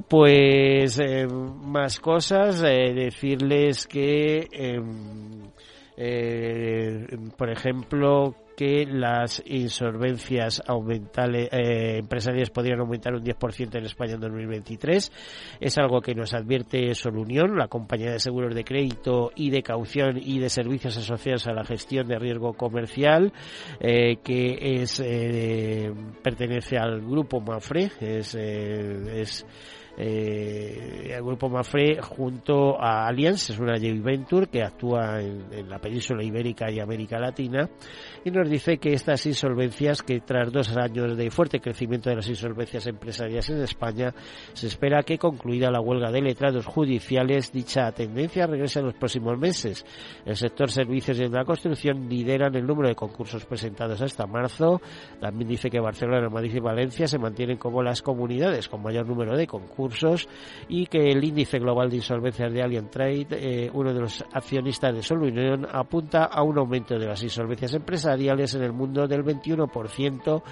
pues 0.02 0.98
eh, 0.98 1.28
más 1.28 2.00
cosas. 2.00 2.64
Eh, 2.64 2.94
decirles 2.96 3.86
que, 3.86 4.48
em, 4.52 5.52
eh, 5.96 7.06
por 7.38 7.52
ejemplo, 7.52 8.34
que 8.58 8.88
las 8.88 9.44
insolvencias 9.46 10.64
eh, 10.68 11.98
empresariales 12.00 12.50
podrían 12.50 12.80
aumentar 12.80 13.14
un 13.14 13.24
10% 13.24 13.76
en 13.76 13.86
España 13.86 14.16
en 14.16 14.20
2023. 14.20 15.12
Es 15.60 15.78
algo 15.78 16.02
que 16.02 16.16
nos 16.16 16.34
advierte 16.34 16.96
Solunión, 16.96 17.56
la 17.56 17.68
compañía 17.68 18.12
de 18.12 18.20
seguros 18.20 18.56
de 18.56 18.64
crédito 18.64 19.32
y 19.36 19.52
de 19.52 19.62
caución 19.62 20.18
y 20.20 20.40
de 20.40 20.50
servicios 20.50 20.98
asociados 20.98 21.46
a 21.46 21.54
la 21.54 21.66
gestión 21.66 22.08
de 22.08 22.18
riesgo 22.18 22.54
comercial, 22.54 23.32
eh, 23.80 24.18
que 24.24 24.82
es 24.82 25.04
eh, 25.06 25.94
pertenece 26.24 26.80
al 26.80 27.02
grupo 27.02 27.40
Mafre, 27.40 27.92
es, 28.02 28.34
es 28.34 29.46
eh, 30.00 31.12
el 31.16 31.24
grupo 31.24 31.50
Mafre 31.50 32.00
junto 32.04 32.80
a 32.80 33.08
Allianz, 33.08 33.50
es 33.50 33.58
una 33.58 33.80
joint 33.80 34.04
venture 34.04 34.46
que 34.46 34.62
actúa 34.62 35.20
en, 35.20 35.68
la 35.68 35.80
península 35.80 36.24
ibérica 36.24 36.70
y 36.70 36.80
América 36.80 37.18
Latina, 37.18 37.68
y 38.24 38.30
nos 38.30 38.48
dice 38.48 38.77
que 38.77 38.94
estas 38.94 39.25
insolvencias, 39.25 40.04
que 40.04 40.20
tras 40.20 40.51
dos 40.51 40.77
años 40.77 41.18
de 41.18 41.32
fuerte 41.32 41.60
crecimiento 41.60 42.12
de 42.12 42.18
las 42.18 42.30
insolvencias 42.30 42.86
empresariales 42.86 43.50
en 43.50 43.62
España, 43.63 44.13
se 44.54 44.68
espera 44.68 45.01
que 45.01 45.18
concluida 45.18 45.72
la 45.72 45.82
huelga 45.82 46.12
de 46.12 46.22
letrados 46.22 46.68
judiciales, 46.68 47.51
dicha 47.51 47.92
tendencia 47.92 48.46
regrese 48.46 48.80
en 48.80 48.86
los 48.86 48.96
próximos 48.96 49.36
meses. 49.39 49.84
El 50.25 50.36
sector 50.36 50.70
servicios 50.70 51.20
y 51.20 51.27
la 51.27 51.44
construcción 51.44 52.08
lideran 52.08 52.56
el 52.56 52.68
número 52.68 52.89
de 52.89 52.96
concursos 52.96 53.46
presentados 53.46 54.01
hasta 54.01 54.27
marzo. 54.27 54.80
También 55.20 55.50
dice 55.50 55.72
que 55.72 55.80
Barcelona, 55.80 56.30
Madrid 56.30 56.54
y 56.56 56.60
Valencia 56.60 57.08
se 57.08 57.18
mantienen 57.18 57.58
como 57.58 57.82
las 57.82 58.04
comunidades 58.04 58.68
con 58.68 58.84
mayor 58.84 59.08
número 59.08 59.36
de 59.36 59.48
concursos 59.48 59.87
y 60.67 60.86
que 60.88 61.10
el 61.10 61.24
índice 61.24 61.60
global 61.60 61.89
de 61.89 61.98
insolvencias 61.98 62.51
de 62.51 62.62
Alien 62.62 62.89
Trade, 62.89 63.27
eh, 63.32 63.70
uno 63.74 63.94
de 63.94 64.01
los 64.01 64.24
accionistas 64.34 64.96
de 64.96 65.01
Sol 65.01 65.24
Unión, 65.24 65.67
apunta 65.72 66.25
a 66.25 66.44
un 66.44 66.58
aumento 66.58 66.98
de 66.98 67.08
las 67.08 67.22
insolvencias 67.24 67.74
empresariales 67.74 68.53
en 68.56 68.63
el 68.63 68.74
mundo 68.74 69.08
del 69.08 69.24
21% 69.24 70.44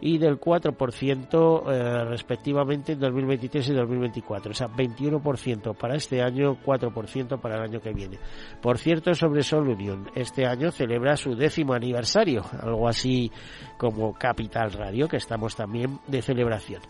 y 0.00 0.18
del 0.18 0.40
4% 0.40 1.72
eh, 1.72 2.04
respectivamente 2.04 2.92
en 2.92 3.00
2023 3.00 3.68
y 3.68 3.74
2024. 3.74 4.50
O 4.50 4.54
sea, 4.54 4.68
21% 4.68 5.76
para 5.76 5.96
este 5.96 6.22
año, 6.22 6.58
4% 6.64 7.40
para 7.40 7.56
el 7.56 7.62
año 7.62 7.80
que 7.80 7.92
viene. 7.92 8.18
Por 8.60 8.78
cierto, 8.78 9.14
sobre 9.14 9.42
Sol 9.42 9.68
Unión, 9.68 10.10
este 10.14 10.46
año 10.46 10.70
celebra 10.70 11.16
su 11.16 11.34
décimo 11.34 11.74
aniversario, 11.74 12.42
algo 12.60 12.88
así 12.88 13.30
como 13.82 14.14
Capital 14.14 14.70
Radio, 14.74 15.08
que 15.08 15.16
estamos 15.16 15.56
también 15.56 15.98
de 16.06 16.22
celebración. 16.22 16.80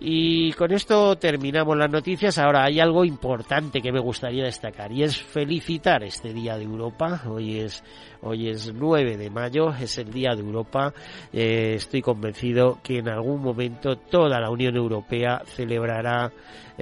Y 0.00 0.52
con 0.54 0.72
esto 0.72 1.14
terminamos 1.14 1.76
las 1.76 1.88
noticias. 1.88 2.36
Ahora 2.36 2.64
hay 2.64 2.80
algo 2.80 3.04
importante 3.04 3.80
que 3.80 3.92
me 3.92 4.00
gustaría 4.00 4.42
destacar 4.42 4.90
y 4.90 5.04
es 5.04 5.16
felicitar 5.16 6.02
este 6.02 6.32
Día 6.32 6.56
de 6.56 6.64
Europa. 6.64 7.22
Hoy 7.28 7.60
es 7.60 7.84
hoy 8.22 8.48
es 8.48 8.74
9 8.74 9.16
de 9.16 9.30
mayo, 9.30 9.72
es 9.72 9.98
el 9.98 10.12
Día 10.12 10.34
de 10.34 10.40
Europa. 10.40 10.92
Eh, 11.32 11.74
estoy 11.76 12.02
convencido 12.02 12.80
que 12.82 12.98
en 12.98 13.08
algún 13.08 13.40
momento 13.40 13.94
toda 13.94 14.40
la 14.40 14.50
Unión 14.50 14.74
Europea 14.74 15.42
celebrará 15.46 16.32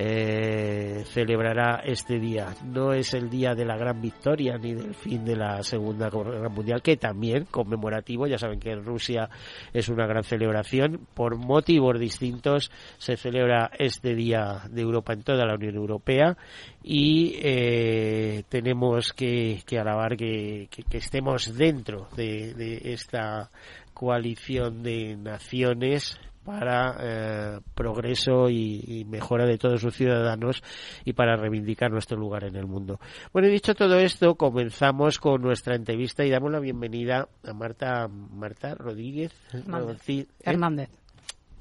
eh, 0.02 1.04
celebrará 1.04 1.83
este 1.85 2.19
día. 2.19 2.54
No 2.64 2.95
es 2.95 3.12
el 3.12 3.28
día 3.28 3.54
de 3.54 3.66
la 3.66 3.76
gran 3.76 4.00
victoria 4.00 4.57
ni 4.57 4.73
del 4.73 4.95
fin 4.95 5.26
de 5.26 5.37
la 5.37 5.62
Segunda 5.62 6.09
Guerra 6.09 6.49
Mundial, 6.49 6.80
que 6.80 6.97
también 6.97 7.45
conmemorativo, 7.45 8.26
ya 8.26 8.38
saben 8.38 8.61
que 8.61 8.71
en 8.71 8.83
Rusia 8.83 9.28
es 9.75 9.90
una 9.90 10.07
gran 10.07 10.25
celebración, 10.25 11.07
por 11.12 11.37
motivos 11.37 12.00
distintos 12.00 12.71
se 12.97 13.19
celebra 13.19 13.71
este 13.78 14.14
día 14.14 14.62
de 14.71 14.80
Europa 14.80 15.12
en 15.12 15.23
toda 15.23 15.45
la 15.45 15.57
Unión 15.57 15.76
Europea. 15.76 16.35
Y 16.83 17.35
eh, 17.42 18.45
tenemos 18.49 19.12
que, 19.12 19.62
alabar 19.78 20.16
que, 20.16 20.71
estemos 20.92 21.54
dentro 21.59 22.09
de 22.16 22.80
esta 22.85 23.50
coalición 23.92 24.83
de 24.83 25.14
naciones 25.19 26.19
para 26.44 26.97
eh, 27.00 27.61
progreso 27.75 28.49
y, 28.49 29.04
mejora 29.09 29.47
de 29.47 29.59
todos 29.59 29.80
sus 29.80 29.94
ciudadanos 29.94 30.62
y 31.04 31.12
para 31.12 31.37
reivindicar 31.37 31.90
nuestro 31.90 32.16
lugar 32.16 32.44
en 32.44 32.56
el 32.56 32.66
mundo. 32.66 33.00
Bueno, 33.32 33.49
y 33.49 33.52
dicho 33.52 33.75
todo 33.75 33.99
esto, 33.99 34.35
comenzamos 34.35 35.18
con 35.18 35.42
nuestra 35.42 35.75
entrevista 35.75 36.25
y 36.25 36.30
damos 36.30 36.52
la 36.52 36.61
bienvenida 36.61 37.28
a 37.44 37.52
Marta 37.52 38.09
Marta 38.09 38.75
Rodríguez 38.75 39.32
Hernández. 39.52 40.88
¿eh? 40.90 41.00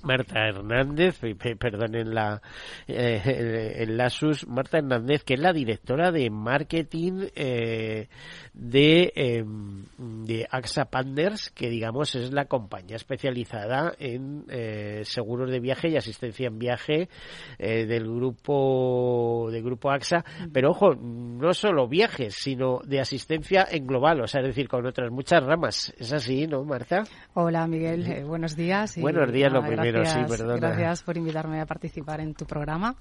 Marta 0.03 0.47
Hernández, 0.47 1.19
perdonen 1.59 2.13
la, 2.13 2.41
eh, 2.87 3.75
el, 3.77 3.97
lasus, 3.97 4.47
Marta 4.47 4.77
Hernández, 4.77 5.23
que 5.23 5.35
es 5.35 5.39
la 5.39 5.53
directora 5.53 6.11
de 6.11 6.29
marketing 6.29 7.27
eh, 7.35 8.07
de, 8.53 9.11
em, 9.15 9.85
de 10.25 10.47
AXA 10.49 10.85
Panders, 10.85 11.49
que 11.49 11.69
digamos 11.69 12.15
es 12.15 12.31
la 12.31 12.45
compañía 12.45 12.95
especializada 12.95 13.93
en 13.99 14.45
eh, 14.49 15.01
seguros 15.03 15.51
de 15.51 15.59
viaje 15.59 15.89
y 15.89 15.97
asistencia 15.97 16.47
en 16.47 16.59
viaje 16.59 17.09
eh, 17.57 17.85
del 17.85 18.05
grupo 18.05 19.49
del 19.51 19.63
grupo 19.63 19.91
AXA, 19.91 20.23
pero 20.51 20.71
ojo, 20.71 20.93
no 20.95 21.53
solo 21.53 21.87
viajes, 21.87 22.35
sino 22.35 22.79
de 22.85 22.99
asistencia 22.99 23.67
en 23.69 23.87
global, 23.87 24.21
o 24.21 24.27
sea, 24.27 24.41
es 24.41 24.47
decir, 24.47 24.67
con 24.67 24.85
otras 24.85 25.11
muchas 25.11 25.43
ramas. 25.43 25.93
¿Es 25.97 26.11
así, 26.13 26.47
no, 26.47 26.63
Marta? 26.63 27.03
Hola, 27.33 27.67
Miguel, 27.67 28.25
buenos 28.25 28.55
días. 28.55 28.97
buenos 28.99 29.31
días, 29.31 29.51
lo 29.51 29.61
primero, 29.61 29.88
sí, 30.05 30.19
perdona. 30.27 30.57
Gracias 30.57 31.03
por 31.03 31.17
invitarme 31.17 31.61
a 31.61 31.65
participar 31.65 32.21
en 32.21 32.33
tu 32.33 32.45
programa. 32.45 32.95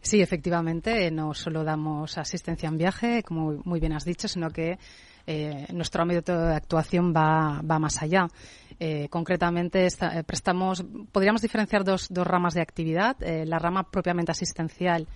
Sí, 0.00 0.20
efectivamente, 0.20 1.10
no 1.10 1.34
solo 1.34 1.64
damos 1.64 2.18
asistencia 2.18 2.68
en 2.68 2.78
viaje, 2.78 3.22
como 3.22 3.60
muy 3.64 3.80
bien 3.80 3.92
has 3.92 4.04
dicho, 4.04 4.28
sino 4.28 4.50
que 4.50 4.78
eh, 5.26 5.66
nuestro 5.72 6.02
ámbito 6.02 6.36
de 6.36 6.54
actuación 6.54 7.12
va, 7.14 7.60
va 7.62 7.78
más 7.78 8.02
allá. 8.02 8.26
Eh, 8.78 9.08
concretamente, 9.08 9.86
eh, 9.86 10.24
prestamos, 10.24 10.84
podríamos 11.12 11.42
diferenciar 11.42 11.84
dos, 11.84 12.08
dos 12.10 12.26
ramas 12.26 12.54
de 12.54 12.62
actividad. 12.62 13.16
La 13.20 13.58
rama 13.58 13.84
propiamente 13.84 14.32
asistencial, 14.32 15.06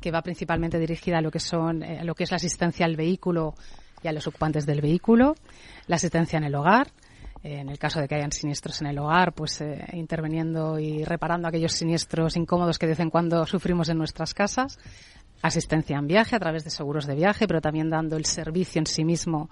que 0.00 0.10
va 0.10 0.22
principalmente 0.22 0.78
dirigida 0.78 1.18
a 1.18 1.22
lo 1.22 1.30
que 1.30 1.40
son, 1.40 1.82
a 1.82 2.04
lo 2.04 2.14
que 2.14 2.24
es 2.24 2.30
la 2.30 2.36
asistencia 2.36 2.84
al 2.84 2.96
vehículo 2.96 3.54
y 4.02 4.08
a 4.08 4.12
los 4.12 4.26
ocupantes 4.26 4.66
del 4.66 4.80
vehículo, 4.80 5.34
la 5.86 5.96
asistencia 5.96 6.36
en 6.36 6.44
el 6.44 6.54
hogar, 6.54 6.92
en 7.42 7.68
el 7.68 7.78
caso 7.78 8.00
de 8.00 8.08
que 8.08 8.16
hayan 8.16 8.32
siniestros 8.32 8.80
en 8.80 8.88
el 8.88 8.98
hogar, 8.98 9.32
pues 9.32 9.62
interviniendo 9.92 10.78
y 10.78 11.04
reparando 11.04 11.48
aquellos 11.48 11.72
siniestros 11.72 12.36
incómodos 12.36 12.78
que 12.78 12.86
de 12.86 12.92
vez 12.92 13.00
en 13.00 13.10
cuando 13.10 13.46
sufrimos 13.46 13.88
en 13.88 13.98
nuestras 13.98 14.34
casas 14.34 14.78
asistencia 15.42 15.98
en 15.98 16.06
viaje 16.06 16.36
a 16.36 16.38
través 16.40 16.64
de 16.64 16.70
seguros 16.70 17.06
de 17.06 17.14
viaje, 17.14 17.46
pero 17.46 17.60
también 17.60 17.90
dando 17.90 18.16
el 18.16 18.24
servicio 18.24 18.80
en 18.80 18.86
sí 18.86 19.04
mismo 19.04 19.50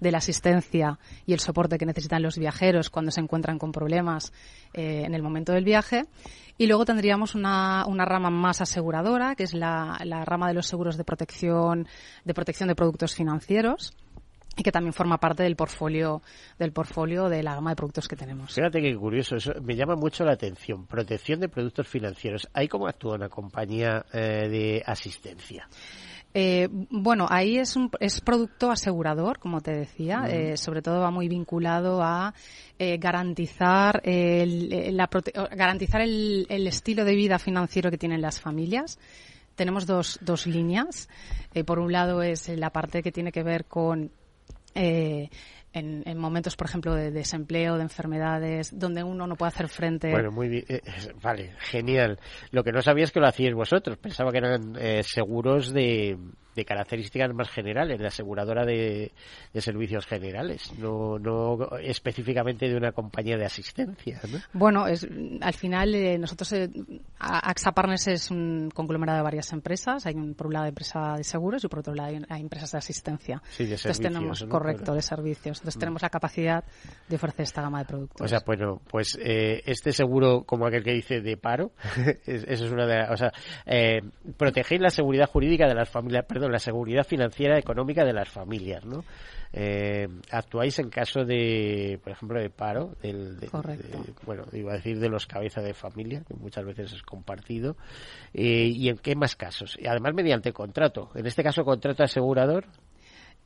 de 0.00 0.10
la 0.10 0.18
asistencia 0.18 0.98
y 1.26 1.32
el 1.32 1.40
soporte 1.40 1.78
que 1.78 1.86
necesitan 1.86 2.22
los 2.22 2.38
viajeros 2.38 2.90
cuando 2.90 3.10
se 3.10 3.20
encuentran 3.20 3.58
con 3.58 3.72
problemas 3.72 4.32
eh, 4.74 5.02
en 5.04 5.14
el 5.14 5.22
momento 5.22 5.52
del 5.52 5.64
viaje. 5.64 6.06
Y 6.56 6.66
luego 6.66 6.84
tendríamos 6.84 7.36
una, 7.36 7.84
una 7.86 8.04
rama 8.04 8.30
más 8.30 8.60
aseguradora, 8.60 9.36
que 9.36 9.44
es 9.44 9.54
la, 9.54 9.96
la 10.04 10.24
rama 10.24 10.48
de 10.48 10.54
los 10.54 10.66
seguros 10.66 10.96
de 10.96 11.04
protección, 11.04 11.86
de 12.24 12.34
protección 12.34 12.68
de 12.68 12.74
productos 12.74 13.14
financieros 13.14 13.94
y 14.58 14.62
que 14.64 14.72
también 14.72 14.92
forma 14.92 15.18
parte 15.18 15.44
del 15.44 15.54
portfolio 15.54 16.20
del 16.58 16.72
portfolio 16.72 17.28
de 17.28 17.42
la 17.44 17.54
gama 17.54 17.70
de 17.70 17.76
productos 17.76 18.08
que 18.08 18.16
tenemos. 18.16 18.52
Fíjate 18.52 18.82
qué 18.82 18.94
curioso, 18.96 19.36
eso 19.36 19.52
me 19.62 19.76
llama 19.76 19.94
mucho 19.94 20.24
la 20.24 20.32
atención. 20.32 20.86
Protección 20.86 21.38
de 21.38 21.48
productos 21.48 21.86
financieros. 21.86 22.48
¿Ahí 22.52 22.66
cómo 22.66 22.88
actúa 22.88 23.14
una 23.14 23.28
compañía 23.28 24.04
eh, 24.12 24.48
de 24.48 24.82
asistencia? 24.84 25.68
Eh, 26.34 26.68
bueno, 26.70 27.26
ahí 27.30 27.56
es 27.56 27.76
un 27.76 27.90
es 28.00 28.20
producto 28.20 28.70
asegurador, 28.70 29.38
como 29.38 29.60
te 29.60 29.70
decía. 29.70 30.24
Eh, 30.28 30.56
sobre 30.56 30.82
todo 30.82 31.00
va 31.00 31.10
muy 31.10 31.28
vinculado 31.28 32.02
a 32.02 32.34
garantizar 32.78 34.00
el, 34.04 34.96
la 34.96 35.08
garantizar 35.52 36.00
el, 36.00 36.46
el, 36.48 36.66
estilo 36.66 37.04
de 37.04 37.14
vida 37.14 37.38
financiero 37.38 37.90
que 37.90 37.98
tienen 37.98 38.20
las 38.20 38.40
familias. 38.40 38.98
Tenemos 39.54 39.86
dos, 39.86 40.18
dos 40.20 40.46
líneas. 40.46 41.08
por 41.64 41.78
un 41.78 41.92
lado 41.92 42.22
es 42.22 42.48
la 42.48 42.70
parte 42.70 43.02
que 43.02 43.10
tiene 43.10 43.32
que 43.32 43.42
ver 43.42 43.64
con 43.64 44.12
eh, 44.74 45.28
en, 45.72 46.18
momentos, 46.18 46.56
por 46.56 46.66
ejemplo, 46.66 46.94
de 46.94 47.10
desempleo, 47.10 47.76
de 47.76 47.82
enfermedades, 47.82 48.76
donde 48.76 49.02
uno 49.02 49.26
no 49.26 49.36
puede 49.36 49.48
hacer 49.48 49.68
frente. 49.68 50.10
Bueno, 50.10 50.32
muy 50.32 50.48
bien. 50.48 50.64
Eh, 50.68 50.80
vale, 51.22 51.52
genial. 51.58 52.18
Lo 52.50 52.64
que 52.64 52.72
no 52.72 52.82
sabía 52.82 53.04
es 53.04 53.12
que 53.12 53.20
lo 53.20 53.28
hacíais 53.28 53.54
vosotros. 53.54 53.98
Pensaba 53.98 54.32
que 54.32 54.38
eran 54.38 54.76
eh, 54.78 55.02
seguros 55.04 55.72
de, 55.72 56.18
de 56.58 56.64
características 56.64 57.32
más 57.32 57.48
generales, 57.48 57.98
de 57.98 58.06
aseguradora 58.06 58.66
de, 58.66 59.12
servicios 59.54 60.06
generales, 60.06 60.72
no, 60.78 61.18
no 61.18 61.78
específicamente 61.78 62.68
de 62.68 62.76
una 62.76 62.92
compañía 62.92 63.36
de 63.36 63.44
asistencia. 63.44 64.20
Bueno, 64.52 64.86
es, 64.86 65.06
al 65.40 65.54
final 65.54 65.94
eh, 65.94 66.18
nosotros, 66.18 66.52
eh, 66.52 66.70
AXA 67.18 67.72
Partners 67.72 68.08
es 68.08 68.30
un 68.30 68.70
conglomerado 68.74 69.18
de 69.18 69.22
varias 69.22 69.52
empresas. 69.52 70.04
Hay 70.06 70.14
un, 70.14 70.34
por 70.34 70.48
un 70.48 70.54
lado 70.54 70.66
empresa 70.66 71.14
de 71.16 71.24
seguros 71.24 71.62
y 71.64 71.68
por 71.68 71.80
otro 71.80 71.94
lado 71.94 72.16
hay, 72.28 72.40
empresas 72.40 72.72
de 72.72 72.78
asistencia. 72.78 73.42
Sí, 73.50 73.66
de 73.66 73.78
servicios. 73.78 74.00
tenemos, 74.00 74.44
correcto, 74.44 74.94
de 74.94 75.02
servicios. 75.02 75.58
Entonces 75.58 75.76
mm. 75.76 75.80
tenemos 75.80 76.02
la 76.02 76.10
capacidad 76.10 76.64
de 77.08 77.16
ofrecer 77.16 77.44
esta 77.44 77.62
gama 77.62 77.80
de 77.80 77.84
productos. 77.84 78.24
O 78.24 78.28
sea, 78.28 78.40
bueno, 78.44 78.80
pues 78.88 79.18
eh, 79.22 79.62
este 79.66 79.92
seguro, 79.92 80.44
como 80.44 80.66
aquel 80.66 80.82
que 80.82 80.92
dice 80.92 81.20
de 81.20 81.36
paro, 81.36 81.72
eso 82.26 82.64
es 82.64 82.70
una 82.72 82.86
de 82.86 82.96
las, 82.98 83.10
o 83.10 83.16
sea, 83.16 83.32
eh, 83.66 84.00
proteger 84.36 84.80
la 84.80 84.90
seguridad 84.90 85.28
jurídica 85.28 85.66
de 85.66 85.74
las 85.74 85.88
familias, 85.88 86.24
perdón, 86.26 86.47
la 86.50 86.58
seguridad 86.58 87.04
financiera 87.04 87.58
económica 87.58 88.04
de 88.04 88.12
las 88.12 88.28
familias, 88.28 88.84
¿no? 88.84 89.04
Eh, 89.52 90.08
actuáis 90.30 90.78
en 90.78 90.90
caso 90.90 91.24
de, 91.24 91.98
por 92.02 92.12
ejemplo, 92.12 92.40
de 92.40 92.50
paro, 92.50 92.94
del, 93.00 93.38
bueno, 94.26 94.44
iba 94.52 94.72
a 94.72 94.76
decir 94.76 94.98
de 94.98 95.08
los 95.08 95.26
cabezas 95.26 95.64
de 95.64 95.72
familia, 95.72 96.22
que 96.26 96.34
muchas 96.34 96.64
veces 96.64 96.92
es 96.92 97.02
compartido, 97.02 97.76
eh, 98.34 98.66
y 98.66 98.88
en 98.88 98.98
qué 98.98 99.16
más 99.16 99.36
casos. 99.36 99.76
Y 99.80 99.86
además 99.86 100.14
mediante 100.14 100.52
contrato, 100.52 101.10
en 101.14 101.26
este 101.26 101.42
caso 101.42 101.64
contrato 101.64 102.02
asegurador. 102.02 102.66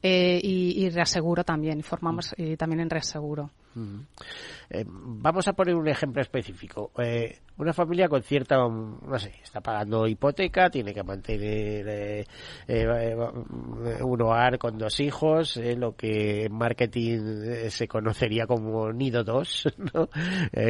Eh, 0.05 0.41
y, 0.43 0.91
reaseguro 0.91 1.45
también, 1.45 1.81
formamos 1.85 2.35
mm. 2.37 2.55
también 2.55 2.81
en 2.81 2.91
reaseguro. 2.91 3.53
Eh, 4.69 4.85
vamos 4.85 5.47
a 5.47 5.53
poner 5.53 5.77
un 5.77 5.87
ejemplo 5.89 6.21
específico. 6.21 6.91
Eh, 7.53 7.63
una 7.63 7.73
familia 7.73 8.09
con 8.09 8.23
cierta, 8.23 8.57
no 8.57 9.19
sé, 9.19 9.33
está 9.43 9.61
pagando 9.61 10.07
hipoteca, 10.07 10.71
tiene 10.71 10.93
que 10.93 11.03
mantener 11.03 11.87
eh, 11.89 12.27
eh, 12.67 13.17
un 14.03 14.23
hogar 14.23 14.59
con 14.59 14.79
dos 14.79 15.01
hijos, 15.01 15.57
lo 15.77 15.95
que 15.95 16.47
en 16.47 16.55
marketing 16.55 17.69
se 17.69 17.87
conocería 17.89 18.47
como 18.47 18.93
nido 18.93 19.25
dos, 19.25 19.67
¿no? 19.95 20.09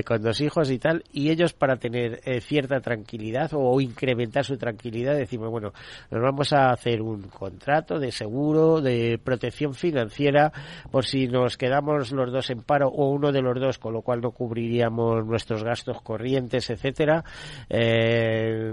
con 0.05 0.23
dos 0.23 0.41
hijos 0.41 0.71
y 0.71 0.79
tal, 0.79 1.03
y 1.13 1.31
ellos 1.31 1.53
para 1.53 1.77
tener 1.77 2.21
cierta 2.43 2.81
tranquilidad 2.81 3.51
o 3.55 3.81
incrementar 3.81 4.45
su 4.45 4.57
tranquilidad 4.57 5.17
decimos, 5.17 5.51
bueno, 5.51 5.73
nos 6.11 6.23
vamos 6.23 6.53
a 6.53 6.71
hacer 6.71 7.01
un 7.03 7.23
contrato 7.23 7.99
de 7.99 8.13
seguro, 8.13 8.81
de 8.81 9.19
protección 9.23 9.75
financiera, 9.75 10.53
por 10.91 11.05
si 11.05 11.29
nos 11.29 11.57
quedamos 11.57 12.13
los 12.13 12.33
dos 12.33 12.51
en 12.51 12.63
paro 12.63 12.89
o 12.89 13.11
uno 13.11 13.33
de 13.33 13.43
los 13.43 13.59
dos, 13.59 13.79
con 13.79 13.93
lo 13.93 14.03
cual 14.03 14.21
no 14.21 14.33
cubriríamos 14.33 15.25
nuestros 15.25 15.65
gastos 15.65 16.01
corrientes, 16.03 16.72
etcétera, 16.73 17.25
eh, 17.69 18.73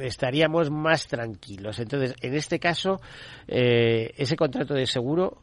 estaríamos 0.00 0.70
más 0.70 1.06
tranquilos. 1.06 1.78
Entonces, 1.78 2.14
en 2.20 2.34
este 2.34 2.58
caso, 2.58 3.00
eh, 3.46 4.12
ese 4.16 4.36
contrato 4.36 4.74
de 4.74 4.86
seguro, 4.86 5.42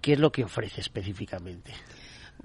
¿qué 0.00 0.14
es 0.14 0.18
lo 0.18 0.30
que 0.30 0.44
ofrece 0.44 0.80
específicamente? 0.80 1.72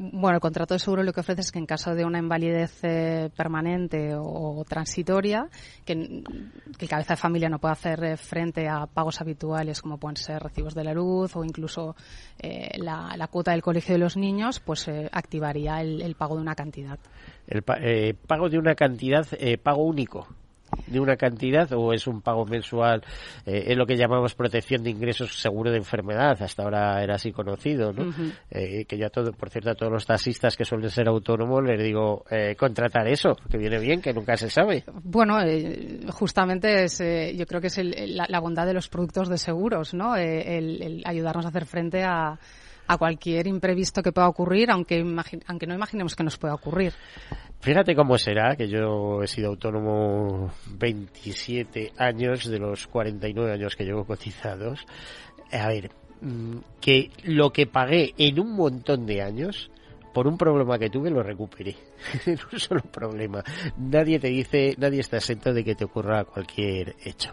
Bueno, 0.01 0.35
el 0.35 0.41
contrato 0.41 0.75
de 0.75 0.79
seguro 0.79 1.03
lo 1.03 1.11
que 1.11 1.19
ofrece 1.19 1.41
es 1.41 1.51
que 1.51 1.59
en 1.59 1.65
caso 1.65 1.93
de 1.93 2.05
una 2.05 2.19
invalidez 2.19 2.79
eh, 2.83 3.29
permanente 3.35 4.15
o, 4.15 4.63
transitoria, 4.65 5.49
que, 5.83 5.91
el 5.91 6.89
cabeza 6.89 7.15
de 7.15 7.17
familia 7.17 7.49
no 7.49 7.59
pueda 7.59 7.73
hacer 7.73 8.01
eh, 8.05 8.15
frente 8.15 8.69
a 8.69 8.85
pagos 8.85 9.19
habituales 9.19 9.81
como 9.81 9.97
pueden 9.97 10.15
ser 10.15 10.41
recibos 10.41 10.73
de 10.73 10.85
la 10.85 10.93
luz 10.93 11.35
o 11.35 11.43
incluso 11.43 11.97
eh, 12.37 12.77
la, 12.77 13.27
cuota 13.29 13.51
del 13.51 13.61
colegio 13.61 13.93
de 13.93 13.99
los 13.99 14.15
niños, 14.15 14.61
pues 14.61 14.89
activaría 15.11 15.81
el, 15.81 16.15
pago 16.15 16.35
de 16.35 16.43
una 16.43 16.55
cantidad. 16.55 16.97
El 17.49 18.15
pago 18.15 18.49
de 18.49 18.57
una 18.57 18.75
cantidad, 18.75 19.25
pago 19.63 19.83
único 19.83 20.27
de 20.87 20.99
una 20.99 21.15
cantidad 21.15 21.71
o 21.73 21.93
es 21.93 22.07
un 22.07 22.21
pago 22.21 22.45
mensual? 22.45 23.03
Eh, 23.45 23.65
es 23.67 23.77
lo 23.77 23.85
que 23.85 23.95
llamamos 23.95 24.35
protección 24.35 24.83
de 24.83 24.89
ingresos 24.89 25.39
seguro 25.39 25.71
de 25.71 25.77
enfermedad. 25.77 26.41
Hasta 26.41 26.63
ahora 26.63 27.03
era 27.03 27.15
así 27.15 27.31
conocido, 27.31 27.93
¿no? 27.93 28.13
Eh, 28.49 28.85
que 28.85 28.97
yo, 28.97 29.09
todo, 29.09 29.31
por 29.33 29.49
cierto, 29.49 29.71
a 29.71 29.75
todos 29.75 29.91
los 29.91 30.05
taxistas 30.05 30.55
que 30.55 30.65
suelen 30.65 30.89
ser 30.89 31.07
autónomos 31.07 31.63
les 31.63 31.81
digo 31.81 32.23
eh, 32.29 32.55
contratar 32.57 33.07
eso, 33.07 33.35
que 33.49 33.57
viene 33.57 33.79
bien, 33.79 34.01
que 34.01 34.13
nunca 34.13 34.37
se 34.37 34.49
sabe. 34.49 34.83
Bueno, 35.03 35.37
justamente 36.11 36.83
es, 36.83 36.99
yo 37.35 37.45
creo 37.45 37.61
que 37.61 37.67
es 37.67 37.79
la, 37.83 38.39
bondad 38.39 38.65
de 38.65 38.73
los 38.73 38.87
productos 38.87 39.27
de 39.27 39.37
seguros, 39.37 39.93
¿no? 39.93 40.15
el 40.15 41.03
ayudarnos 41.05 41.45
a 41.45 41.49
hacer 41.49 41.65
frente 41.65 42.03
a 42.03 42.39
a 42.89 42.97
cualquier 42.97 43.45
imprevisto 43.45 44.01
que 44.01 44.11
pueda 44.11 44.27
ocurrir, 44.27 44.71
aunque, 44.71 45.05
aunque 45.45 45.67
no 45.67 45.75
imaginemos 45.75 46.15
que 46.15 46.23
nos 46.23 46.37
pueda 46.37 46.55
ocurrir. 46.55 46.91
Fíjate 47.59 47.95
cómo 47.95 48.17
será, 48.17 48.55
que 48.55 48.67
yo 48.67 49.21
he 49.21 49.27
sido 49.27 49.49
autónomo 49.49 50.51
27 50.71 51.93
años 51.97 52.49
de 52.49 52.57
los 52.57 52.87
49 52.87 53.53
años 53.53 53.75
que 53.75 53.85
llevo 53.85 54.05
cotizados. 54.05 54.87
A 55.51 55.67
ver, 55.67 55.91
mm, 56.21 56.57
que 56.81 57.11
lo 57.25 57.51
que 57.51 57.67
pagué 57.67 58.15
en 58.17 58.39
un 58.39 58.55
montón 58.55 59.05
de 59.05 59.21
años 59.21 59.69
por 60.13 60.27
un 60.27 60.37
problema 60.37 60.77
que 60.77 60.89
tuve 60.89 61.09
lo 61.09 61.23
recuperé. 61.23 61.75
un 62.51 62.59
solo 62.59 62.81
problema. 62.81 63.43
Nadie 63.77 64.19
te 64.19 64.27
dice, 64.27 64.75
nadie 64.77 65.01
está 65.01 65.17
exento 65.17 65.53
de 65.53 65.63
que 65.63 65.75
te 65.75 65.85
ocurra 65.85 66.25
cualquier 66.25 66.95
hecho. 67.03 67.31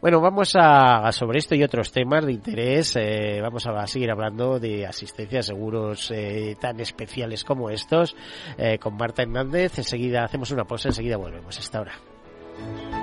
Bueno, 0.00 0.20
vamos 0.20 0.52
a, 0.56 1.10
sobre 1.12 1.38
esto 1.38 1.54
y 1.54 1.62
otros 1.62 1.92
temas 1.92 2.24
de 2.26 2.32
interés, 2.32 2.96
eh, 2.96 3.40
vamos 3.40 3.66
a 3.66 3.86
seguir 3.86 4.10
hablando 4.10 4.58
de 4.58 4.86
asistencia 4.86 5.40
a 5.40 5.42
seguros 5.42 6.10
eh, 6.10 6.56
tan 6.60 6.80
especiales 6.80 7.44
como 7.44 7.70
estos 7.70 8.16
eh, 8.58 8.78
con 8.78 8.96
Marta 8.96 9.22
Hernández. 9.22 9.78
Enseguida 9.78 10.24
hacemos 10.24 10.50
una 10.50 10.64
pausa, 10.64 10.88
enseguida 10.88 11.16
volvemos. 11.16 11.58
Hasta 11.58 11.78
ahora. 11.78 12.93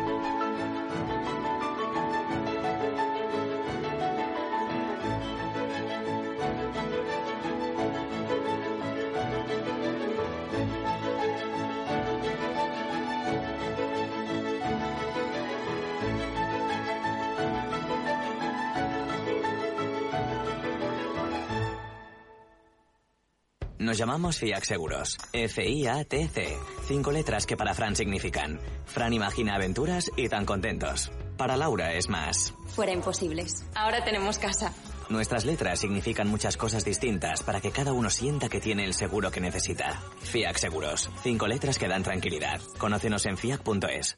Llamamos 24.02 24.40
FIAC 24.40 24.64
Seguros. 24.64 25.18
F-I-A-T-C. 25.32 26.58
Cinco 26.88 27.12
letras 27.12 27.46
que 27.46 27.56
para 27.56 27.76
Fran 27.76 27.96
significan. 27.96 28.60
Fran 28.86 29.14
imagina 29.14 29.54
aventuras 29.54 30.10
y 30.18 30.28
tan 30.28 30.44
contentos. 30.44 31.12
Para 31.38 31.56
Laura 31.56 31.94
es 31.94 32.10
más. 32.10 32.52
Fuera 32.76 32.94
imposibles. 32.94 33.64
Ahora 33.76 34.04
tenemos 34.04 34.40
casa. 34.40 34.74
Nuestras 35.10 35.46
letras 35.46 35.80
significan 35.80 36.28
muchas 36.28 36.58
cosas 36.58 36.84
distintas 36.84 37.44
para 37.44 37.62
que 37.62 37.70
cada 37.70 37.94
uno 37.94 38.10
sienta 38.10 38.50
que 38.50 38.60
tiene 38.60 38.86
el 38.86 38.96
seguro 38.96 39.30
que 39.30 39.40
necesita. 39.40 40.02
FIAC 40.24 40.58
Seguros. 40.58 41.12
Cinco 41.22 41.46
letras 41.48 41.78
que 41.78 41.88
dan 41.88 42.02
tranquilidad. 42.02 42.60
Conócenos 42.80 43.28
en 43.28 43.38
fiac.es 43.38 44.18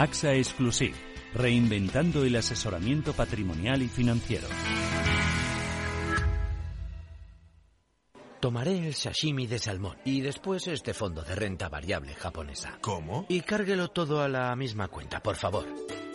AXA 0.00 0.34
Exclusive, 0.34 0.94
reinventando 1.34 2.22
el 2.22 2.36
asesoramiento 2.36 3.14
patrimonial 3.14 3.82
y 3.82 3.88
financiero. 3.88 4.46
Tomaré 8.40 8.86
el 8.86 8.94
sashimi 8.94 9.48
de 9.48 9.58
salmón 9.58 9.96
y 10.04 10.20
después 10.20 10.68
este 10.68 10.94
fondo 10.94 11.22
de 11.22 11.34
renta 11.34 11.68
variable 11.68 12.14
japonesa. 12.14 12.78
¿Cómo? 12.80 13.26
Y 13.28 13.40
cárguelo 13.40 13.88
todo 13.88 14.22
a 14.22 14.28
la 14.28 14.54
misma 14.54 14.86
cuenta, 14.86 15.20
por 15.20 15.34
favor. 15.34 15.66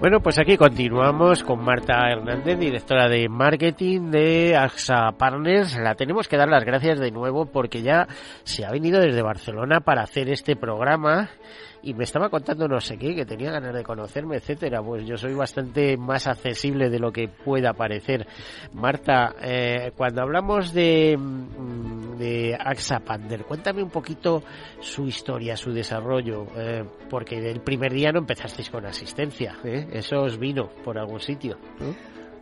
Bueno, 0.00 0.20
pues 0.20 0.38
aquí 0.38 0.56
continuamos 0.56 1.42
con 1.42 1.64
Marta 1.64 2.08
Hernández, 2.08 2.56
directora 2.56 3.08
de 3.08 3.28
marketing 3.28 4.12
de 4.12 4.56
AXA 4.56 5.10
Partners. 5.18 5.76
La 5.76 5.96
tenemos 5.96 6.28
que 6.28 6.36
dar 6.36 6.48
las 6.48 6.64
gracias 6.64 7.00
de 7.00 7.10
nuevo 7.10 7.46
porque 7.46 7.82
ya 7.82 8.06
se 8.44 8.64
ha 8.64 8.70
venido 8.70 9.00
desde 9.00 9.22
Barcelona 9.22 9.80
para 9.80 10.02
hacer 10.02 10.28
este 10.28 10.54
programa 10.54 11.30
y 11.88 11.94
me 11.94 12.04
estaba 12.04 12.28
contando 12.28 12.68
no 12.68 12.80
sé 12.80 12.98
qué, 12.98 13.14
que 13.14 13.24
tenía 13.24 13.50
ganas 13.50 13.74
de 13.74 13.82
conocerme, 13.82 14.36
etcétera. 14.36 14.82
Pues 14.82 15.06
yo 15.06 15.16
soy 15.16 15.32
bastante 15.32 15.96
más 15.96 16.26
accesible 16.26 16.90
de 16.90 16.98
lo 16.98 17.10
que 17.10 17.28
pueda 17.28 17.72
parecer. 17.72 18.26
Marta, 18.74 19.34
eh, 19.40 19.92
cuando 19.96 20.20
hablamos 20.20 20.74
de, 20.74 21.16
mm, 21.16 22.18
de 22.18 22.58
AXA 22.58 23.00
Pander, 23.00 23.44
cuéntame 23.44 23.82
un 23.82 23.90
poquito 23.90 24.42
su 24.80 25.06
historia, 25.06 25.56
su 25.56 25.72
desarrollo, 25.72 26.46
eh, 26.56 26.84
porque 27.08 27.40
del 27.40 27.60
primer 27.60 27.92
día 27.92 28.12
no 28.12 28.18
empezasteis 28.18 28.68
con 28.68 28.84
asistencia, 28.84 29.56
¿eh? 29.64 29.88
eso 29.92 30.20
os 30.20 30.38
vino 30.38 30.68
por 30.84 30.98
algún 30.98 31.20
sitio. 31.20 31.56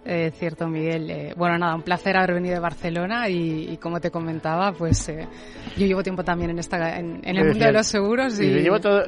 Eh, 0.08 0.30
cierto, 0.30 0.68
Miguel. 0.68 1.10
Eh, 1.10 1.34
bueno, 1.36 1.58
nada, 1.58 1.74
un 1.74 1.82
placer 1.82 2.16
haber 2.16 2.34
venido 2.34 2.54
de 2.54 2.60
Barcelona 2.60 3.28
y, 3.28 3.76
como 3.78 4.00
te 4.00 4.12
comentaba, 4.12 4.70
pues 4.72 5.08
eh, 5.08 5.26
yo 5.76 5.84
llevo 5.84 6.02
tiempo 6.04 6.22
también 6.22 6.50
en 6.50 6.60
esta 6.60 6.96
en, 6.96 7.20
el 7.24 7.44
mundo 7.44 7.64
de 7.64 7.72
los 7.72 7.88
seguros. 7.88 8.38
Y... 8.38 8.52
Yo 8.52 8.58
llevo 8.58 8.80
todo, 8.80 9.04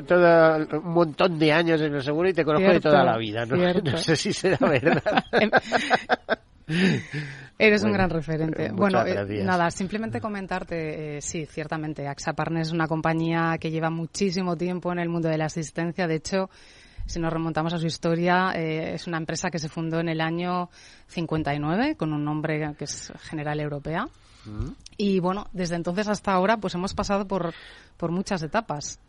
un 0.82 0.92
montón 0.92 1.38
de 1.38 1.52
años 1.52 1.80
en 1.82 1.94
el 1.94 2.02
seguro 2.02 2.28
y 2.28 2.32
te 2.32 2.44
conozco 2.44 2.72
de 2.72 2.80
toda 2.80 3.04
la 3.04 3.16
vida, 3.16 3.46
¿no? 3.46 3.56
No 3.88 3.96
sé 3.96 4.16
si 4.16 4.32
será 4.32 4.58
verdad. 4.60 5.24
Eres 7.58 7.84
un 7.84 7.92
gran 7.92 8.10
referente. 8.10 8.70
Bueno, 8.72 9.04
nada, 9.44 9.70
simplemente 9.70 10.20
comentarte, 10.20 11.20
sí, 11.20 11.46
ciertamente, 11.46 12.06
AXA 12.06 12.32
Partners 12.32 12.68
es 12.68 12.74
una 12.74 12.86
compañía 12.86 13.56
que 13.58 13.70
lleva 13.70 13.90
muchísimo 13.90 14.56
tiempo 14.56 14.92
en 14.92 14.98
el 14.98 15.08
mundo 15.08 15.28
de 15.28 15.38
la 15.38 15.46
asistencia. 15.46 16.06
De 16.06 16.16
hecho, 16.16 16.50
si 17.08 17.18
nos 17.18 17.32
remontamos 17.32 17.72
a 17.72 17.78
su 17.78 17.86
historia, 17.86 18.52
eh, 18.54 18.94
es 18.94 19.06
una 19.06 19.16
empresa 19.16 19.50
que 19.50 19.58
se 19.58 19.68
fundó 19.68 19.98
en 19.98 20.08
el 20.08 20.20
año 20.20 20.68
59 21.08 21.96
con 21.96 22.12
un 22.12 22.24
nombre 22.24 22.74
que 22.76 22.84
es 22.84 23.12
General 23.20 23.58
Europea. 23.58 24.06
Mm. 24.44 24.72
Y 24.98 25.18
bueno, 25.20 25.46
desde 25.52 25.76
entonces 25.76 26.06
hasta 26.08 26.32
ahora 26.32 26.58
pues 26.58 26.74
hemos 26.74 26.94
pasado 26.94 27.26
por, 27.26 27.54
por 27.96 28.12
muchas 28.12 28.42
etapas 28.42 29.00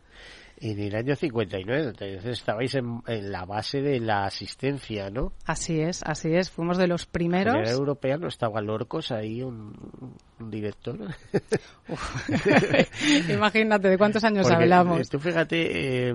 en 0.60 0.78
el 0.78 0.94
año 0.94 1.16
59. 1.16 1.88
Entonces 1.88 2.24
estabais 2.26 2.74
en, 2.74 3.02
la 3.06 3.44
base 3.44 3.80
de 3.80 3.98
la 3.98 4.24
asistencia, 4.24 5.10
¿no? 5.10 5.32
Así 5.46 5.80
es, 5.80 6.02
así 6.04 6.34
es. 6.34 6.50
Fuimos 6.50 6.78
de 6.78 6.86
los 6.86 7.06
primeros. 7.06 7.56
En 7.56 7.66
europea 7.66 8.16
no 8.18 8.28
estaba 8.28 8.60
Lorcos 8.60 9.10
ahí, 9.10 9.42
un, 9.42 9.72
director. 10.48 10.96
Imagínate 13.28 13.88
de 13.88 13.98
cuántos 13.98 14.22
años 14.24 14.48
hablamos. 14.50 15.08
Tú 15.08 15.18
fíjate, 15.18 16.08
eh, 16.08 16.14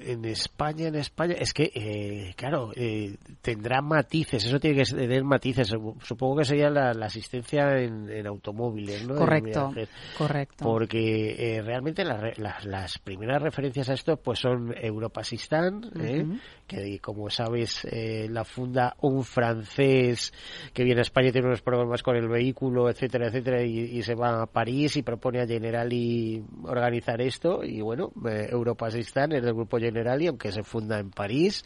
en 0.00 0.24
España, 0.24 0.88
en 0.88 0.96
España, 0.96 1.36
es 1.38 1.54
que, 1.54 1.70
eh, 1.74 2.34
claro, 2.36 2.72
eh, 2.74 3.16
tendrá 3.40 3.80
matices, 3.80 4.44
eso 4.44 4.58
tiene 4.58 4.82
que 4.82 4.90
tener 4.90 5.22
matices. 5.22 5.72
Supongo 6.02 6.38
que 6.38 6.44
sería 6.44 6.70
la, 6.70 6.90
asistencia 7.06 7.78
en, 7.78 8.26
automóviles, 8.26 9.06
¿no? 9.06 9.14
Correcto, 9.14 9.72
correcto. 10.18 10.64
Porque 10.64 11.62
realmente 11.64 12.04
las 12.04 12.98
primeras 12.98 13.40
referencias 13.40 13.88
a 13.88 13.94
esto 13.94 14.16
pues 14.16 14.40
son 14.40 14.74
Europasistán, 14.76 15.88
¿eh? 16.00 16.26
Que 16.72 16.98
como 17.00 17.28
sabes 17.28 17.84
eh, 17.84 18.26
la 18.30 18.44
funda 18.44 18.96
un 19.02 19.24
francés 19.24 20.32
que 20.72 20.84
viene 20.84 21.00
a 21.00 21.02
España 21.02 21.28
y 21.28 21.32
tiene 21.32 21.48
unos 21.48 21.60
problemas 21.60 22.02
con 22.02 22.16
el 22.16 22.28
vehículo, 22.28 22.88
etcétera, 22.88 23.26
etcétera, 23.26 23.62
y, 23.62 24.02
se 24.02 24.14
va 24.14 24.42
a 24.42 24.46
París 24.46 24.96
y 24.96 25.02
propone 25.02 25.40
a 25.40 25.46
Generali 25.46 26.42
organizar 26.64 27.20
esto. 27.20 27.62
Y 27.62 27.80
bueno, 27.82 28.10
eh, 28.26 28.48
Europasistán 28.50 29.32
es 29.32 29.42
del 29.42 29.54
grupo 29.54 29.78
Generali, 29.78 30.26
aunque 30.26 30.50
se 30.50 30.62
funda 30.62 30.98
en 30.98 31.10
París. 31.10 31.64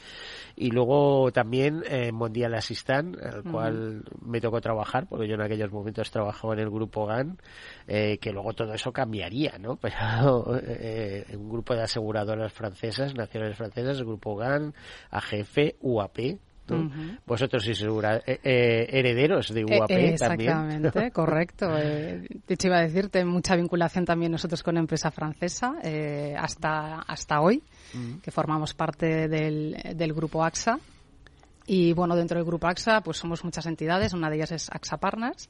Y 0.56 0.70
luego 0.70 1.30
también 1.32 1.82
eh, 1.88 2.10
Mondial 2.12 2.54
Asistán, 2.54 3.16
al 3.22 3.42
cual 3.44 4.04
me 4.24 4.40
tocó 4.40 4.60
trabajar 4.60 5.06
porque 5.08 5.28
yo 5.28 5.34
en 5.34 5.42
aquellos 5.42 5.70
momentos 5.70 6.10
trabajaba 6.10 6.54
en 6.54 6.60
el 6.60 6.70
grupo 6.70 7.06
GAN, 7.06 7.38
que 7.86 8.32
luego 8.32 8.52
todo 8.54 8.74
eso 8.74 8.92
cambiaría, 8.92 9.58
¿no? 9.58 9.76
Pero 9.80 10.44
un 11.34 11.48
grupo 11.48 11.74
de 11.74 11.82
aseguradoras 11.82 12.52
francesas, 12.52 13.14
nacionales 13.14 13.56
francesas, 13.56 13.98
el 13.98 14.04
Grupo 14.04 14.36
GAN, 14.36 14.74
AGF, 15.10 15.58
UAP, 15.80 16.18
Vosotros 17.24 17.62
sois 17.62 17.80
eh, 17.80 18.40
eh, 18.42 18.86
herederos 18.90 19.54
de 19.54 19.64
UAP 19.64 19.90
eh, 19.90 20.08
Exactamente, 20.10 21.10
correcto. 21.14 21.68
de 21.70 22.26
hecho, 22.48 22.66
iba 22.66 22.78
a 22.78 22.82
decirte, 22.82 23.24
mucha 23.24 23.54
vinculación 23.54 24.04
también 24.04 24.32
nosotros 24.32 24.62
con 24.62 24.76
empresa 24.76 25.10
francesa 25.10 25.74
hasta, 26.36 27.02
hasta 27.02 27.40
hoy, 27.40 27.62
que 28.22 28.30
formamos 28.30 28.74
parte 28.74 29.28
del, 29.28 29.76
del 29.94 30.12
grupo 30.12 30.44
AXA. 30.44 30.78
Y 31.68 31.92
bueno, 31.94 32.14
dentro 32.14 32.36
del 32.38 32.46
grupo 32.46 32.68
AXA, 32.68 33.00
pues 33.00 33.16
somos 33.16 33.44
muchas 33.44 33.66
entidades, 33.66 34.12
una 34.12 34.30
de 34.30 34.36
ellas 34.36 34.52
es 34.52 34.68
AXA 34.70 34.98
Partners 34.98 35.48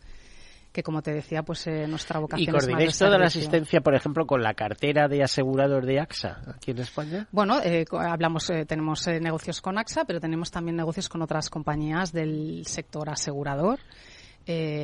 que 0.76 0.82
como 0.82 1.00
te 1.00 1.14
decía, 1.14 1.42
pues 1.42 1.66
eh, 1.68 1.86
nuestra 1.88 2.20
vocación 2.20 2.50
¿Y 2.50 2.52
coordináis 2.52 2.98
toda 2.98 3.16
la 3.16 3.28
asistencia, 3.28 3.80
por 3.80 3.94
ejemplo, 3.94 4.26
con 4.26 4.42
la 4.42 4.52
cartera 4.52 5.08
de 5.08 5.22
asegurador 5.22 5.86
de 5.86 6.00
AXA 6.00 6.42
aquí 6.54 6.72
en 6.72 6.80
España? 6.80 7.26
Bueno, 7.32 7.62
eh, 7.64 7.86
hablamos, 7.92 8.50
eh, 8.50 8.66
tenemos 8.66 9.06
negocios 9.06 9.62
con 9.62 9.78
AXA, 9.78 10.04
pero 10.04 10.20
tenemos 10.20 10.50
también 10.50 10.76
negocios 10.76 11.08
con 11.08 11.22
otras 11.22 11.48
compañías 11.48 12.12
del 12.12 12.66
sector 12.66 13.08
asegurador. 13.08 13.80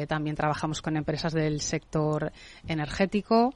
también 0.09 0.35
trabajamos 0.35 0.81
con 0.81 0.96
empresas 0.96 1.35
del 1.35 1.61
sector 1.61 2.33
energético, 2.66 3.52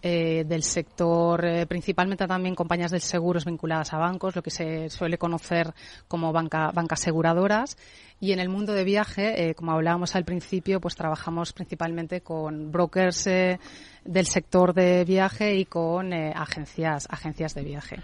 eh, 0.00 0.44
del 0.46 0.62
sector, 0.62 1.44
eh, 1.44 1.66
principalmente 1.66 2.26
también 2.28 2.54
compañías 2.54 2.92
de 2.92 3.00
seguros 3.00 3.44
vinculadas 3.44 3.92
a 3.92 3.98
bancos, 3.98 4.36
lo 4.36 4.42
que 4.42 4.50
se 4.50 4.90
suele 4.90 5.18
conocer 5.18 5.74
como 6.06 6.32
banca, 6.32 6.70
bancas 6.72 7.00
aseguradoras. 7.00 7.76
Y 8.20 8.32
en 8.32 8.38
el 8.38 8.48
mundo 8.48 8.74
de 8.74 8.84
viaje, 8.84 9.48
eh, 9.48 9.54
como 9.54 9.72
hablábamos 9.72 10.14
al 10.14 10.24
principio, 10.24 10.80
pues 10.80 10.94
trabajamos 10.94 11.52
principalmente 11.52 12.20
con 12.20 12.70
brokers 12.70 13.24
del 13.24 14.26
sector 14.26 14.72
de 14.72 15.04
viaje 15.04 15.56
y 15.56 15.64
con 15.64 16.12
agencias, 16.12 17.06
agencias 17.10 17.54
de 17.54 17.62
viaje. 17.62 17.96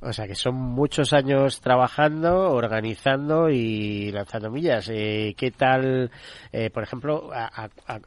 O 0.00 0.12
sea 0.12 0.28
que 0.28 0.36
son 0.36 0.54
muchos 0.54 1.12
años 1.12 1.60
trabajando, 1.60 2.52
organizando 2.52 3.50
y 3.50 4.12
lanzando 4.12 4.50
millas. 4.50 4.88
Eh, 4.92 5.34
¿Qué 5.36 5.50
tal, 5.50 6.10
eh, 6.52 6.70
por 6.70 6.84
ejemplo, 6.84 7.30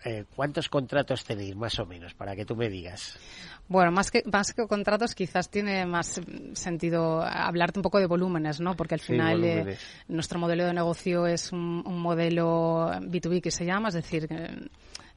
eh, 0.05 0.23
cuántos 0.35 0.69
contratos 0.69 1.25
tenéis 1.25 1.55
más 1.55 1.77
o 1.79 1.85
menos 1.85 2.13
para 2.13 2.35
que 2.35 2.45
tú 2.45 2.55
me 2.55 2.69
digas? 2.69 3.19
Bueno, 3.67 3.91
más 3.91 4.09
que, 4.09 4.23
más 4.31 4.53
que 4.53 4.67
contratos, 4.67 5.15
quizás 5.15 5.49
tiene 5.49 5.85
más 5.85 6.21
sentido 6.53 7.21
hablarte 7.21 7.79
un 7.79 7.83
poco 7.83 7.99
de 7.99 8.05
volúmenes, 8.05 8.61
¿no? 8.61 8.75
Porque 8.75 8.95
al 8.95 9.01
final 9.01 9.77
nuestro 10.07 10.39
modelo 10.39 10.65
de 10.65 10.73
negocio 10.73 11.27
es 11.27 11.51
un, 11.51 11.83
un 11.85 11.99
modelo 11.99 12.89
B2B 13.01 13.41
que 13.41 13.51
se 13.51 13.65
llama, 13.65 13.89
es 13.89 13.95
decir, 13.95 14.27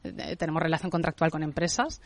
eh, 0.04 0.36
tenemos 0.36 0.62
relación 0.62 0.90
contractual 0.90 1.30
con 1.30 1.42
empresas 1.42 2.00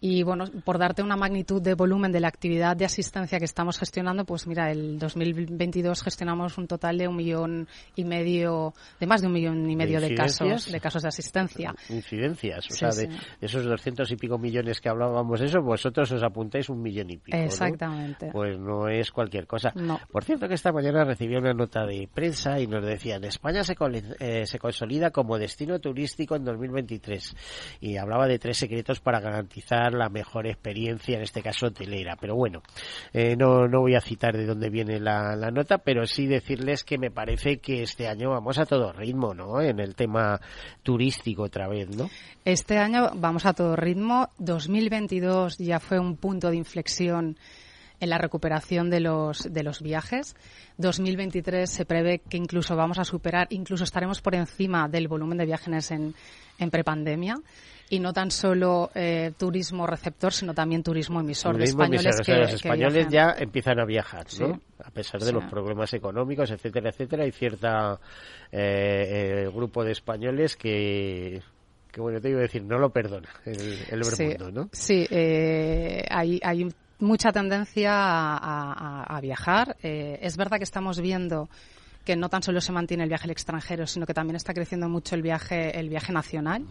y 0.00 0.22
bueno, 0.22 0.44
por 0.64 0.78
darte 0.78 1.02
una 1.02 1.16
magnitud 1.16 1.60
de 1.60 1.74
volumen 1.74 2.10
de 2.10 2.20
la 2.20 2.28
actividad 2.28 2.74
de 2.74 2.86
asistencia 2.86 3.38
que 3.38 3.44
estamos 3.44 3.78
gestionando, 3.78 4.24
pues 4.24 4.46
mira, 4.46 4.70
el 4.70 4.98
2022 4.98 6.02
gestionamos 6.02 6.56
un 6.56 6.66
total 6.66 6.96
de 6.96 7.06
un 7.06 7.16
millón 7.16 7.68
y 7.94 8.04
medio, 8.04 8.72
de 8.98 9.06
más 9.06 9.20
de 9.20 9.26
un 9.26 9.34
millón 9.34 9.68
y 9.68 9.76
medio 9.76 10.00
de, 10.00 10.14
casos, 10.14 10.72
de 10.72 10.80
casos 10.80 11.02
de 11.02 11.08
asistencia. 11.08 11.74
Incidencias, 11.90 12.70
o 12.70 12.74
sea, 12.74 12.88
de, 12.90 13.10
esos 13.42 13.64
doscientos 13.66 14.10
y 14.10 14.16
pico 14.16 14.38
millones 14.38 14.80
que 14.80 14.88
hablábamos 14.88 15.38
eso, 15.42 15.60
vosotros 15.60 16.10
os 16.12 16.22
apuntáis 16.22 16.70
un 16.70 16.80
millón 16.80 17.10
y 17.10 17.18
pico. 17.18 17.36
Exactamente. 17.36 18.30
Pues 18.32 18.58
no 18.58 18.88
es 18.88 19.10
cualquier 19.10 19.46
cosa. 19.46 19.72
No. 19.74 20.00
Por 20.10 20.24
cierto 20.24 20.48
que 20.48 20.54
esta 20.54 20.72
mañana 20.72 21.04
recibí 21.04 21.36
una 21.36 21.52
nota 21.52 21.84
de 21.84 22.08
prensa 22.12 22.58
y 22.58 22.66
nos 22.66 22.84
decían, 22.84 23.24
España 23.24 23.62
se, 23.64 23.76
eh, 24.18 24.46
se 24.46 24.58
consolida 24.58 25.10
como 25.10 25.38
destino 25.38 25.78
turístico 25.78 26.36
en 26.36 26.44
2023 26.44 27.36
y 27.80 27.98
hablaba 27.98 28.26
de 28.26 28.38
tres 28.38 28.56
secretos 28.56 29.00
para 29.00 29.20
garantizar 29.20 29.89
la 29.94 30.08
mejor 30.08 30.46
experiencia, 30.46 31.16
en 31.16 31.22
este 31.22 31.42
caso 31.42 31.66
hotelera. 31.66 32.16
Pero 32.20 32.36
bueno, 32.36 32.62
eh, 33.12 33.36
no, 33.36 33.68
no 33.68 33.80
voy 33.80 33.94
a 33.94 34.00
citar 34.00 34.36
de 34.36 34.46
dónde 34.46 34.70
viene 34.70 35.00
la, 35.00 35.36
la, 35.36 35.50
nota, 35.50 35.78
pero 35.78 36.06
sí 36.06 36.26
decirles 36.26 36.84
que 36.84 36.98
me 36.98 37.10
parece 37.10 37.58
que 37.58 37.82
este 37.82 38.08
año 38.08 38.30
vamos 38.30 38.58
a 38.58 38.66
todo 38.66 38.92
ritmo, 38.92 39.34
¿no? 39.34 39.60
En 39.60 39.80
el 39.80 39.94
tema 39.94 40.40
turístico 40.82 41.44
otra 41.44 41.68
vez, 41.68 41.88
¿no? 41.96 42.08
Este 42.44 42.78
año 42.78 43.10
vamos 43.14 43.46
a 43.46 43.52
todo 43.52 43.76
ritmo. 43.76 44.30
2022 44.38 45.58
ya 45.58 45.80
fue 45.80 45.98
un 45.98 46.16
punto 46.16 46.50
de 46.50 46.56
inflexión 46.56 47.36
en 48.00 48.08
la 48.08 48.18
recuperación 48.18 48.90
de 48.90 49.00
los, 49.00 49.52
de 49.52 49.62
los 49.62 49.82
viajes. 49.82 50.34
2023 50.78 51.70
se 51.70 51.84
prevé 51.84 52.18
que 52.18 52.38
incluso 52.38 52.74
vamos 52.74 52.98
a 52.98 53.04
superar, 53.04 53.46
incluso 53.50 53.84
estaremos 53.84 54.22
por 54.22 54.34
encima 54.34 54.88
del 54.88 55.06
volumen 55.06 55.38
de 55.38 55.46
viajes 55.46 55.90
en, 55.90 56.14
en 56.58 56.70
prepandemia 56.70 57.36
y 57.90 57.98
no 57.98 58.12
tan 58.12 58.30
solo 58.30 58.90
eh, 58.94 59.32
turismo 59.36 59.84
receptor, 59.84 60.32
sino 60.32 60.54
también 60.54 60.82
turismo 60.82 61.20
emisor 61.20 61.58
de 61.58 61.64
españoles 61.64 62.20
que, 62.24 62.36
Los 62.36 62.52
españoles 62.52 63.08
ya 63.10 63.34
empiezan 63.36 63.80
a 63.80 63.84
viajar, 63.84 64.26
¿no? 64.38 64.60
A 64.82 64.90
pesar 64.90 65.20
de 65.20 65.32
los 65.32 65.44
problemas 65.44 65.92
económicos, 65.92 66.50
etcétera, 66.52 66.90
etcétera, 66.90 67.24
hay 67.24 67.32
cierta 67.32 67.98
eh, 68.52 69.44
eh, 69.44 69.50
grupo 69.52 69.84
de 69.84 69.92
españoles 69.92 70.56
que 70.56 71.42
que 71.90 72.00
bueno, 72.00 72.20
te 72.20 72.30
iba 72.30 72.38
a 72.38 72.42
decir, 72.42 72.62
no 72.62 72.78
lo 72.78 72.90
perdona 72.90 73.28
el, 73.44 73.78
el 73.90 74.04
sí, 74.04 74.36
¿no? 74.52 74.68
Sí, 74.70 75.08
hay, 75.10 76.38
hay 76.40 76.68
mucha 77.00 77.32
tendencia 77.32 77.92
a, 77.92 78.36
a, 78.36 79.16
a 79.16 79.20
viajar. 79.20 79.76
es 79.82 80.36
verdad 80.36 80.58
que 80.58 80.64
estamos 80.64 81.00
viendo 81.00 81.48
que 82.04 82.16
no 82.16 82.28
tan 82.28 82.42
solo 82.42 82.60
se 82.60 82.72
mantiene 82.72 83.04
el 83.04 83.08
viaje 83.08 83.24
al 83.24 83.30
extranjero, 83.30 83.86
sino 83.86 84.06
que 84.06 84.14
también 84.14 84.36
está 84.36 84.54
creciendo 84.54 84.88
mucho 84.88 85.14
el 85.14 85.22
viaje, 85.22 85.78
el 85.78 85.88
viaje 85.88 86.12
nacional. 86.12 86.64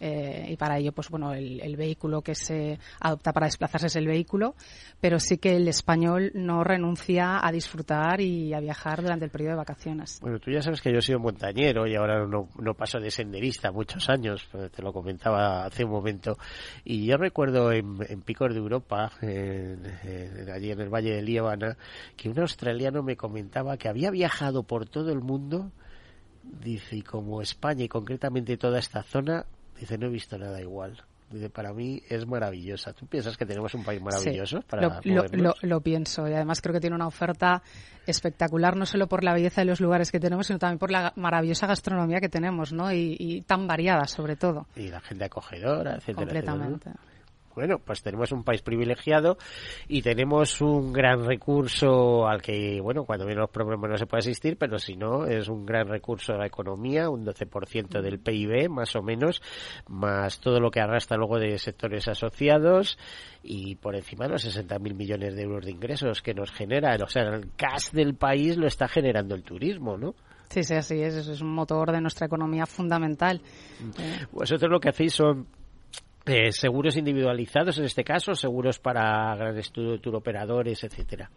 Eh, 0.00 0.48
y 0.50 0.56
para 0.56 0.78
ello, 0.78 0.92
pues 0.92 1.08
bueno, 1.08 1.32
el, 1.32 1.76
vehículo 1.76 2.22
que 2.22 2.34
se 2.34 2.78
adopta 3.00 3.32
para 3.32 3.46
desplazarse 3.46 3.86
es 3.86 3.96
el 3.96 4.06
vehículo, 4.06 4.54
pero 5.00 5.18
sí 5.18 5.38
que 5.38 5.56
el 5.56 5.66
español 5.68 6.30
no 6.34 6.62
renuncia 6.62 7.44
a 7.44 7.50
disfrutar 7.50 8.20
y 8.20 8.54
a 8.54 8.60
viajar 8.60 9.02
durante 9.02 9.24
el 9.24 9.30
periodo 9.30 9.52
de 9.52 9.56
vacaciones. 9.56 10.18
Bueno, 10.20 10.38
tú 10.38 10.50
ya 10.50 10.62
sabes 10.62 10.80
que 10.80 10.92
yo 10.92 10.98
he 10.98 11.02
sido 11.02 11.18
montañero 11.18 11.86
y 11.86 11.96
ahora 11.96 12.26
no, 12.26 12.48
no 12.58 12.74
paso 12.74 13.00
de 13.00 13.10
senderista 13.10 13.72
muchos 13.72 14.08
años, 14.08 14.48
te 14.74 14.82
lo 14.82 14.92
comentaba 14.92 15.64
hace 15.64 15.84
un 15.84 15.90
momento. 15.90 16.36
Y 16.84 17.06
yo 17.06 17.16
recuerdo 17.16 17.72
en, 17.72 17.94
Picos 18.24 18.52
de 18.52 18.58
Europa, 18.58 19.10
allí 19.20 20.70
en 20.70 20.80
el 20.80 20.88
Valle 20.88 21.14
de 21.14 21.22
Líbana, 21.22 21.76
que 22.16 22.28
un 22.28 22.38
australiano 22.38 23.02
me 23.02 23.16
comentaba 23.16 23.76
que 23.76 23.88
había 23.88 24.10
viajado 24.10 24.63
por 24.64 24.86
todo 24.88 25.10
el 25.12 25.20
mundo, 25.20 25.70
dice, 26.42 26.96
y 26.96 27.02
como 27.02 27.40
España 27.42 27.84
y 27.84 27.88
concretamente 27.88 28.56
toda 28.56 28.78
esta 28.78 29.02
zona, 29.02 29.46
dice, 29.78 29.98
no 29.98 30.06
he 30.06 30.10
visto 30.10 30.38
nada 30.38 30.60
igual. 30.60 31.02
Dice, 31.30 31.50
para 31.50 31.72
mí 31.72 32.00
es 32.08 32.26
maravillosa. 32.26 32.92
¿Tú 32.92 33.06
piensas 33.06 33.36
que 33.36 33.46
tenemos 33.46 33.74
un 33.74 33.82
país 33.82 34.00
maravilloso? 34.00 34.60
para 34.68 35.00
lo, 35.02 35.24
lo, 35.32 35.54
lo, 35.60 35.80
pienso 35.80 36.28
y 36.28 36.32
además 36.34 36.60
creo 36.60 36.74
que 36.74 36.80
tiene 36.80 36.94
una 36.94 37.06
oferta 37.06 37.62
espectacular, 38.06 38.76
no 38.76 38.86
solo 38.86 39.08
por 39.08 39.24
la 39.24 39.32
belleza 39.32 39.62
de 39.62 39.64
los 39.64 39.80
lugares 39.80 40.12
que 40.12 40.20
tenemos, 40.20 40.46
sino 40.46 40.58
también 40.58 40.78
por 40.78 40.90
la 40.90 41.12
maravillosa 41.16 41.66
gastronomía 41.66 42.20
que 42.20 42.28
tenemos, 42.28 42.72
¿no? 42.72 42.92
Y, 42.92 43.16
y 43.18 43.40
tan 43.42 43.66
variada, 43.66 44.06
sobre 44.06 44.36
todo. 44.36 44.66
Y 44.76 44.88
la 44.88 45.00
gente 45.00 45.24
acogedora, 45.24 45.96
etcétera. 45.96 46.26
Completamente. 46.26 46.90
Bueno, 47.54 47.78
pues 47.78 48.02
tenemos 48.02 48.32
un 48.32 48.42
país 48.42 48.62
privilegiado 48.62 49.38
y 49.88 50.02
tenemos 50.02 50.60
un 50.60 50.92
gran 50.92 51.24
recurso 51.24 52.26
al 52.26 52.42
que, 52.42 52.80
bueno, 52.80 53.04
cuando 53.04 53.26
vienen 53.26 53.42
los 53.42 53.50
problemas 53.50 53.90
no 53.90 53.96
se 53.96 54.06
puede 54.06 54.20
asistir, 54.20 54.56
pero 54.58 54.78
si 54.78 54.96
no, 54.96 55.26
es 55.26 55.48
un 55.48 55.64
gran 55.64 55.88
recurso 55.88 56.32
de 56.32 56.38
la 56.38 56.46
economía, 56.46 57.08
un 57.08 57.24
12% 57.24 58.00
del 58.00 58.18
PIB, 58.18 58.68
más 58.68 58.96
o 58.96 59.02
menos, 59.02 59.40
más 59.88 60.40
todo 60.40 60.58
lo 60.58 60.70
que 60.70 60.80
arrastra 60.80 61.16
luego 61.16 61.38
de 61.38 61.58
sectores 61.58 62.08
asociados 62.08 62.98
y 63.42 63.76
por 63.76 63.94
encima 63.94 64.26
los 64.26 64.44
60.000 64.44 64.94
millones 64.94 65.36
de 65.36 65.42
euros 65.42 65.64
de 65.64 65.70
ingresos 65.70 66.22
que 66.22 66.34
nos 66.34 66.50
genera. 66.50 66.96
O 67.02 67.08
sea, 67.08 67.22
el 67.22 67.50
cash 67.56 67.90
del 67.92 68.14
país 68.14 68.56
lo 68.56 68.66
está 68.66 68.88
generando 68.88 69.34
el 69.34 69.42
turismo, 69.42 69.96
¿no? 69.96 70.14
Sí, 70.48 70.62
sí, 70.62 70.74
así 70.74 71.02
es. 71.02 71.14
Es 71.14 71.40
un 71.40 71.52
motor 71.52 71.90
de 71.92 72.00
nuestra 72.00 72.26
economía 72.26 72.66
fundamental. 72.66 73.40
Vosotros 74.32 74.70
lo 74.70 74.80
que 74.80 74.90
hacéis 74.90 75.14
son 75.14 75.46
eh, 76.26 76.52
seguros 76.52 76.96
individualizados 76.96 77.78
en 77.78 77.84
este 77.84 78.04
caso, 78.04 78.34
seguros 78.34 78.78
para 78.78 79.34
grandes 79.36 79.70
tour 79.72 80.00
operadores, 80.14 80.82
etcétera. 80.84 81.30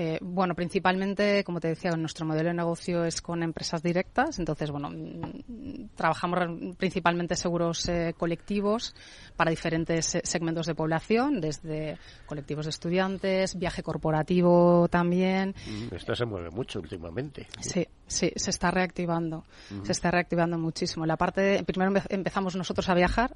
Eh, 0.00 0.16
bueno, 0.20 0.54
principalmente, 0.54 1.42
como 1.42 1.58
te 1.58 1.66
decía, 1.66 1.90
nuestro 1.96 2.24
modelo 2.24 2.50
de 2.50 2.54
negocio 2.54 3.04
es 3.04 3.20
con 3.20 3.42
empresas 3.42 3.82
directas. 3.82 4.38
Entonces, 4.38 4.70
bueno, 4.70 4.90
mm, 4.90 5.96
trabajamos 5.96 6.76
principalmente 6.76 7.34
seguros 7.34 7.88
eh, 7.88 8.14
colectivos 8.16 8.94
para 9.34 9.50
diferentes 9.50 10.14
eh, 10.14 10.20
segmentos 10.22 10.66
de 10.66 10.76
población, 10.76 11.40
desde 11.40 11.98
colectivos 12.26 12.66
de 12.66 12.70
estudiantes, 12.70 13.58
viaje 13.58 13.82
corporativo 13.82 14.86
también. 14.88 15.56
Mm, 15.66 15.92
esto 15.92 16.14
se 16.14 16.26
mueve 16.26 16.50
mucho 16.50 16.78
últimamente. 16.78 17.48
Sí, 17.58 17.84
sí, 18.06 18.30
se 18.36 18.50
está 18.50 18.70
reactivando. 18.70 19.44
Se 19.82 19.90
está 19.90 20.12
reactivando 20.12 20.58
muchísimo. 20.58 21.06
La 21.06 21.16
parte, 21.16 21.64
primero 21.64 21.92
empezamos 22.08 22.54
nosotros 22.54 22.88
a 22.88 22.94
viajar 22.94 23.34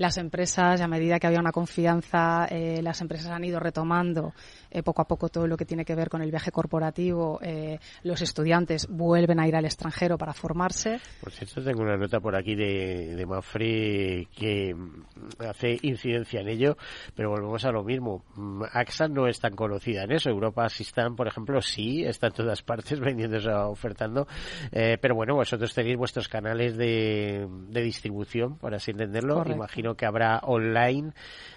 las 0.00 0.16
empresas, 0.16 0.80
a 0.80 0.88
medida 0.88 1.20
que 1.20 1.26
había 1.26 1.40
una 1.40 1.52
confianza, 1.52 2.46
eh, 2.46 2.80
las 2.82 3.02
empresas 3.02 3.30
han 3.30 3.44
ido 3.44 3.60
retomando 3.60 4.32
eh, 4.70 4.82
poco 4.82 5.02
a 5.02 5.04
poco 5.04 5.28
todo 5.28 5.46
lo 5.46 5.58
que 5.58 5.66
tiene 5.66 5.84
que 5.84 5.94
ver 5.94 6.08
con 6.08 6.22
el 6.22 6.30
viaje 6.30 6.50
corporativo. 6.50 7.38
Eh, 7.42 7.78
los 8.02 8.22
estudiantes 8.22 8.88
vuelven 8.88 9.38
a 9.40 9.46
ir 9.46 9.54
al 9.54 9.66
extranjero 9.66 10.16
para 10.16 10.32
formarse. 10.32 11.00
Por 11.20 11.32
cierto, 11.32 11.62
tengo 11.62 11.82
una 11.82 11.98
nota 11.98 12.18
por 12.18 12.34
aquí 12.34 12.54
de, 12.54 13.14
de 13.14 13.26
Mafre 13.26 14.26
que 14.34 14.74
mm, 14.74 15.42
hace 15.46 15.76
incidencia 15.82 16.40
en 16.40 16.48
ello, 16.48 16.78
pero 17.14 17.28
volvemos 17.28 17.62
a 17.66 17.70
lo 17.70 17.84
mismo. 17.84 18.24
Mm, 18.36 18.62
AXA 18.72 19.06
no 19.06 19.26
es 19.26 19.38
tan 19.38 19.54
conocida 19.54 20.04
en 20.04 20.12
eso. 20.12 20.30
Europa 20.30 20.64
Asistan, 20.64 21.14
por 21.14 21.28
ejemplo, 21.28 21.60
sí, 21.60 22.04
está 22.06 22.28
en 22.28 22.32
todas 22.32 22.62
partes 22.70 23.00
vendiendo, 23.00 23.36
ofertando. 23.68 24.26
pero 24.70 25.14
bueno, 25.14 25.34
vosotros 25.34 25.74
tenéis 25.74 25.98
vuestros 25.98 26.26
canales 26.26 26.78
de, 26.78 27.46
de 27.68 27.82
distribución, 27.82 28.56
por 28.56 28.74
así 28.74 28.92
entenderlo. 28.92 29.44
Imagino 29.46 29.89
que 29.94 30.06
habrá 30.06 30.38
online. 30.44 31.12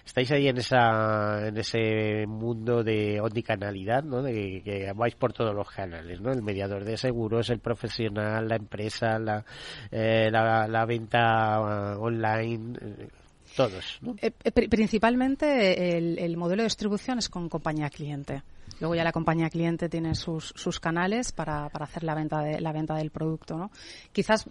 Estáis 0.05 0.31
ahí 0.31 0.47
en 0.47 0.57
esa 0.57 1.47
en 1.47 1.57
ese 1.57 2.25
mundo 2.27 2.83
de 2.83 3.21
omnicanalidad, 3.21 4.03
¿no? 4.03 4.21
De 4.21 4.61
que 4.63 4.91
vais 4.93 5.15
por 5.15 5.33
todos 5.33 5.55
los 5.55 5.69
canales, 5.69 6.19
¿no? 6.21 6.31
El 6.31 6.41
mediador 6.41 6.83
de 6.83 6.97
seguros, 6.97 7.49
el 7.49 7.59
profesional, 7.59 8.47
la 8.47 8.55
empresa, 8.55 9.17
la, 9.19 9.45
eh, 9.91 10.29
la, 10.31 10.85
venta 10.85 11.95
uh, 11.97 12.03
online. 12.03 12.77
Eh, 12.81 13.07
todos, 13.55 13.99
¿no? 14.01 14.15
Eh, 14.21 14.31
principalmente 14.67 15.95
el, 15.95 16.17
el 16.17 16.37
modelo 16.37 16.63
de 16.63 16.67
distribución 16.67 17.19
es 17.19 17.29
con 17.29 17.49
compañía 17.49 17.89
cliente. 17.89 18.41
Luego 18.79 18.95
ya 18.95 19.03
la 19.03 19.11
compañía 19.11 19.49
cliente 19.49 19.89
tiene 19.89 20.15
sus, 20.15 20.53
sus 20.55 20.79
canales 20.79 21.31
para, 21.31 21.69
para 21.69 21.85
hacer 21.85 22.03
la 22.03 22.15
venta 22.15 22.41
de, 22.41 22.59
la 22.59 22.71
venta 22.71 22.95
del 22.95 23.11
producto, 23.11 23.57
¿no? 23.57 23.71
Quizás 24.11 24.49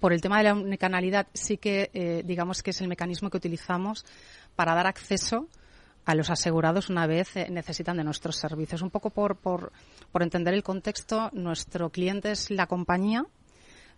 por 0.00 0.12
el 0.12 0.20
tema 0.20 0.38
de 0.38 0.44
la 0.44 0.54
unicanalidad, 0.54 1.26
sí 1.34 1.58
que 1.58 1.90
eh, 1.92 2.22
digamos 2.24 2.62
que 2.62 2.70
es 2.70 2.80
el 2.80 2.88
mecanismo 2.88 3.30
que 3.30 3.36
utilizamos 3.36 4.04
para 4.56 4.74
dar 4.74 4.86
acceso 4.86 5.46
a 6.06 6.14
los 6.14 6.30
asegurados 6.30 6.88
una 6.88 7.06
vez 7.06 7.36
eh, 7.36 7.48
necesitan 7.50 7.98
de 7.98 8.04
nuestros 8.04 8.36
servicios. 8.36 8.82
Un 8.82 8.90
poco 8.90 9.10
por, 9.10 9.72
entender 10.18 10.54
el 10.54 10.62
contexto, 10.62 11.30
nuestro 11.32 11.90
cliente 11.90 12.30
es 12.32 12.50
la 12.50 12.66
compañía, 12.66 13.26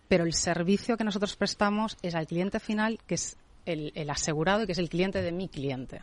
pero 0.09 0.25
el 0.25 0.33
servicio 0.33 0.97
que 0.97 1.05
nosotros 1.05 1.35
prestamos 1.37 1.97
es 2.01 2.13
al 2.15 2.27
cliente 2.27 2.59
final, 2.59 2.99
que 3.07 3.15
es 3.15 3.37
el, 3.65 3.93
el, 3.95 4.09
asegurado 4.09 4.63
y 4.63 4.65
que 4.65 4.73
es 4.73 4.77
el 4.77 4.89
cliente 4.89 5.21
de 5.21 5.31
mi 5.31 5.47
cliente. 5.47 6.01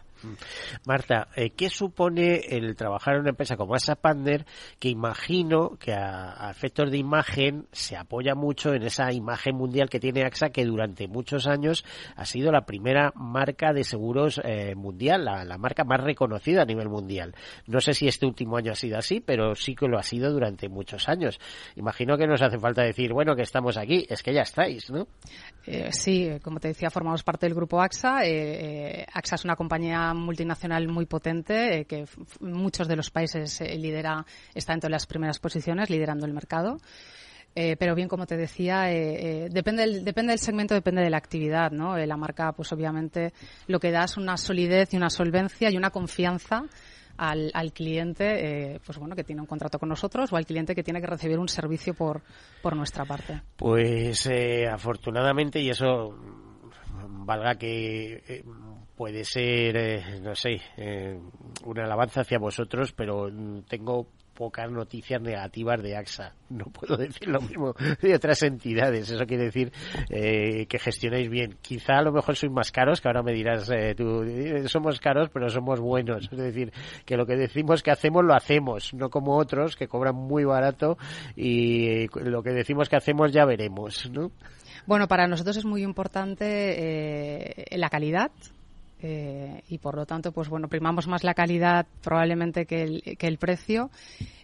Marta, 0.85 1.29
eh, 1.37 1.51
¿qué 1.51 1.69
supone 1.69 2.41
el 2.49 2.77
trabajar 2.77 3.15
en 3.15 3.21
una 3.21 3.31
empresa 3.31 3.57
como 3.57 3.75
AXA 3.75 3.97
Partner 3.97 4.47
que 4.79 4.89
imagino 4.89 5.77
que 5.79 5.93
a, 5.93 6.51
efectos 6.51 6.91
de 6.91 6.99
imagen 6.99 7.67
se 7.73 7.97
apoya 7.97 8.35
mucho 8.35 8.75
en 8.75 8.83
esa 8.83 9.13
imagen 9.13 9.57
mundial 9.57 9.89
que 9.89 10.01
tiene 10.01 10.25
AXA 10.25 10.51
que 10.51 10.65
durante 10.65 11.09
muchos 11.09 11.47
años 11.47 11.85
ha 12.17 12.25
sido 12.25 12.53
la 12.53 12.67
primera 12.67 13.13
marca 13.15 13.73
de 13.73 13.85
seguros 13.85 14.41
eh, 14.45 14.75
mundial, 14.75 15.25
la, 15.25 15.45
la, 15.45 15.59
marca 15.59 15.85
más 15.85 16.01
reconocida 16.01 16.63
a 16.63 16.65
nivel 16.65 16.89
mundial. 16.89 17.35
No 17.67 17.81
sé 17.81 17.95
si 17.95 18.09
este 18.09 18.27
último 18.27 18.57
año 18.57 18.73
ha 18.73 18.77
sido 18.77 18.99
así, 18.99 19.21
pero 19.21 19.55
sí 19.55 19.75
que 19.75 19.89
lo 19.89 19.99
ha 19.99 20.03
sido 20.03 20.33
durante 20.33 20.69
muchos 20.69 21.09
años. 21.09 21.39
Imagino 21.77 22.17
que 22.17 22.27
nos 22.27 22.43
hace 22.43 22.59
falta 22.59 22.83
decir, 22.83 23.13
bueno, 23.13 23.35
que 23.37 23.43
estamos 23.43 23.77
aquí, 23.77 24.07
es 24.09 24.23
que 24.23 24.33
ya 24.33 24.43
estáis, 24.43 24.91
¿no? 24.91 25.07
Eh, 25.67 25.91
sí, 25.93 26.29
como 26.43 26.59
te 26.59 26.69
decía, 26.69 26.91
formamos 26.91 27.23
parte 27.23 27.47
del 27.47 27.55
grupo 27.55 27.81
AXA. 27.81 28.25
Eh, 28.25 29.07
AXA 29.13 29.35
es 29.37 29.45
una 29.45 29.57
compañía 29.57 30.10
multinacional 30.15 30.89
muy 30.89 31.07
potente 31.07 31.85
que 31.87 32.07
muchos 32.41 32.89
de 32.89 32.97
los 32.97 33.11
países 33.11 33.61
lidera, 33.61 34.25
está 34.55 34.73
entre 34.73 34.91
las 34.91 35.07
primeras 35.07 35.39
posiciones, 35.39 35.91
liderando 35.91 36.27
el 36.27 36.33
mercado. 36.33 36.79
Eh, 37.55 37.77
pero 37.77 37.95
bien, 37.95 38.09
como 38.09 38.27
te 38.27 38.37
decía, 38.37 38.93
eh, 38.93 39.47
eh, 39.47 39.49
depende, 39.51 39.83
del, 39.83 40.05
depende 40.05 40.33
del 40.33 40.39
segmento, 40.39 40.75
depende 40.75 41.03
de 41.03 41.11
la 41.11 41.17
actividad, 41.17 41.73
¿no? 41.73 41.97
la 41.97 42.17
marca, 42.17 42.53
pues 42.53 42.73
obviamente, 42.73 43.33
lo 43.67 43.81
que 43.81 43.91
da 43.91 44.05
es 44.05 44.17
una 44.17 44.37
solidez 44.37 44.95
y 44.95 44.97
una 44.97 45.11
solvencia 45.11 45.71
y 45.71 45.77
una 45.77 45.91
confianza 45.91 46.65
al, 47.17 47.51
al 47.53 47.73
cliente, 47.73 48.81
pues 48.87 48.99
bueno, 48.99 49.15
que 49.15 49.25
tiene 49.25 49.43
un 49.43 49.47
contrato 49.47 49.79
con 49.79 49.89
nosotros 49.89 50.33
o 50.33 50.37
al 50.37 50.47
cliente 50.47 50.75
que 50.75 50.83
tiene 50.83 51.01
que 51.01 51.07
recibir 51.07 51.39
un 51.39 51.49
servicio 51.49 51.93
por, 51.93 52.23
por 52.63 52.77
nuestra 52.77 53.05
parte. 53.05 53.43
Pues 53.57 54.29
afortunadamente, 54.71 55.61
y 55.61 55.69
eso 55.69 56.17
valga 57.09 57.57
que 57.57 58.43
puede 59.01 59.25
ser, 59.25 60.21
no 60.21 60.35
sé, 60.35 60.61
una 61.65 61.85
alabanza 61.85 62.21
hacia 62.21 62.39
vosotros, 62.39 62.93
pero 62.93 63.31
tengo 63.67 64.09
pocas 64.35 64.71
noticias 64.71 65.23
negativas 65.23 65.83
de 65.83 65.97
AXA. 65.97 66.35
No 66.51 66.67
puedo 66.67 66.97
decir 66.99 67.29
lo 67.29 67.41
mismo 67.41 67.75
de 68.03 68.15
otras 68.15 68.43
entidades. 68.43 69.11
Eso 69.11 69.25
quiere 69.25 69.45
decir 69.45 69.73
eh, 70.11 70.67
que 70.67 70.79
gestionáis 70.79 71.31
bien. 71.31 71.57
Quizá 71.63 71.95
a 71.95 72.03
lo 72.03 72.13
mejor 72.13 72.37
sois 72.37 72.53
más 72.53 72.71
caros, 72.71 73.01
que 73.01 73.09
ahora 73.09 73.23
me 73.23 73.33
dirás 73.33 73.71
eh, 73.71 73.95
tú, 73.97 74.23
eh, 74.23 74.69
somos 74.69 75.01
caros, 75.01 75.31
pero 75.33 75.49
somos 75.49 75.81
buenos. 75.81 76.29
Es 76.31 76.39
decir, 76.39 76.71
que 77.07 77.17
lo 77.17 77.25
que 77.25 77.37
decimos 77.37 77.83
que 77.83 77.93
hacemos, 77.93 78.23
lo 78.23 78.35
hacemos. 78.35 78.93
No 78.93 79.09
como 79.09 79.39
otros 79.39 79.77
que 79.77 79.89
cobran 79.89 80.15
muy 80.15 80.45
barato 80.45 80.99
y 81.37 82.07
lo 82.19 82.43
que 82.43 82.51
decimos 82.51 82.91
que 82.91 82.97
hacemos 82.97 83.33
ya 83.33 83.47
veremos, 83.47 84.11
¿no? 84.11 84.31
Bueno, 84.85 85.09
para 85.09 85.27
nosotros 85.27 85.57
es 85.57 85.65
muy 85.65 85.83
importante 85.83 87.67
la 87.73 87.89
calidad, 87.89 88.31
eh, 89.03 89.63
y 89.69 89.79
por 89.79 89.97
lo 89.97 90.05
tanto, 90.07 90.33
pues 90.33 90.49
bueno, 90.49 90.69
primamos 90.69 91.09
más 91.09 91.25
la 91.25 91.35
calidad 91.35 91.87
probablemente 92.03 92.67
que 92.67 92.83
el, 92.83 93.03
que 93.19 93.27
el 93.27 93.39
precio 93.39 93.91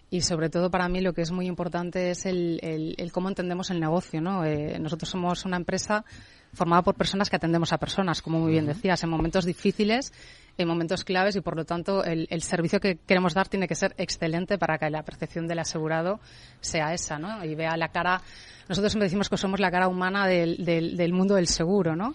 y 0.09 0.21
sobre 0.21 0.49
todo 0.49 0.71
para 0.71 0.87
mí 0.87 1.01
lo 1.01 1.13
que 1.13 1.21
es 1.21 1.31
muy 1.31 1.47
importante 1.47 2.11
es 2.11 2.25
el, 2.25 2.59
el, 2.63 3.11
cómo 3.11 3.29
entendemos 3.29 3.69
el 3.69 3.79
negocio, 3.79 4.21
¿no? 4.21 4.45
Eh, 4.45 4.79
nosotros 4.79 5.09
somos 5.09 5.45
una 5.45 5.57
empresa 5.57 6.05
formada 6.53 6.81
por 6.81 6.95
personas 6.95 7.29
que 7.29 7.35
atendemos 7.35 7.73
a 7.73 7.77
personas, 7.77 8.21
como 8.21 8.39
muy 8.39 8.51
bien 8.51 8.65
decías, 8.65 9.03
en 9.03 9.09
momentos 9.09 9.45
difíciles, 9.45 10.13
en 10.57 10.67
momentos 10.67 11.03
claves 11.03 11.35
y 11.35 11.41
por 11.41 11.55
lo 11.55 11.65
tanto 11.65 12.03
el, 12.03 12.25
el, 12.31 12.41
servicio 12.41 12.79
que 12.79 12.97
queremos 13.05 13.33
dar 13.33 13.47
tiene 13.47 13.67
que 13.67 13.75
ser 13.75 13.93
excelente 13.97 14.57
para 14.57 14.77
que 14.77 14.89
la 14.89 15.03
percepción 15.03 15.45
del 15.45 15.59
asegurado 15.59 16.19
sea 16.61 16.93
esa, 16.93 17.19
¿no? 17.19 17.43
Y 17.43 17.53
vea 17.53 17.75
la 17.77 17.89
cara. 17.89 18.21
Nosotros 18.69 18.93
siempre 18.93 19.05
decimos 19.05 19.29
que 19.29 19.37
somos 19.37 19.59
la 19.59 19.69
cara 19.69 19.87
humana 19.87 20.25
del, 20.25 20.65
del, 20.65 20.97
del 20.97 21.13
mundo 21.13 21.35
del 21.35 21.47
seguro, 21.47 21.95
¿no? 21.95 22.13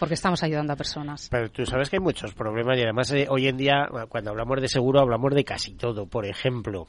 Porque 0.00 0.14
estamos 0.14 0.42
ayudando 0.42 0.72
a 0.72 0.76
personas. 0.76 1.28
Pero 1.30 1.50
tú 1.50 1.66
sabes 1.66 1.90
que 1.90 1.96
hay 1.96 2.00
muchos 2.00 2.32
problemas 2.32 2.76
y 2.78 2.82
además 2.82 3.12
eh, 3.12 3.26
hoy 3.28 3.46
en 3.46 3.58
día 3.58 3.86
cuando 4.08 4.30
hablamos 4.30 4.60
de 4.60 4.66
seguro 4.66 4.98
hablamos 4.98 5.34
de 5.34 5.44
casi 5.44 5.74
todo. 5.74 6.06
Por 6.06 6.24
ejemplo, 6.26 6.88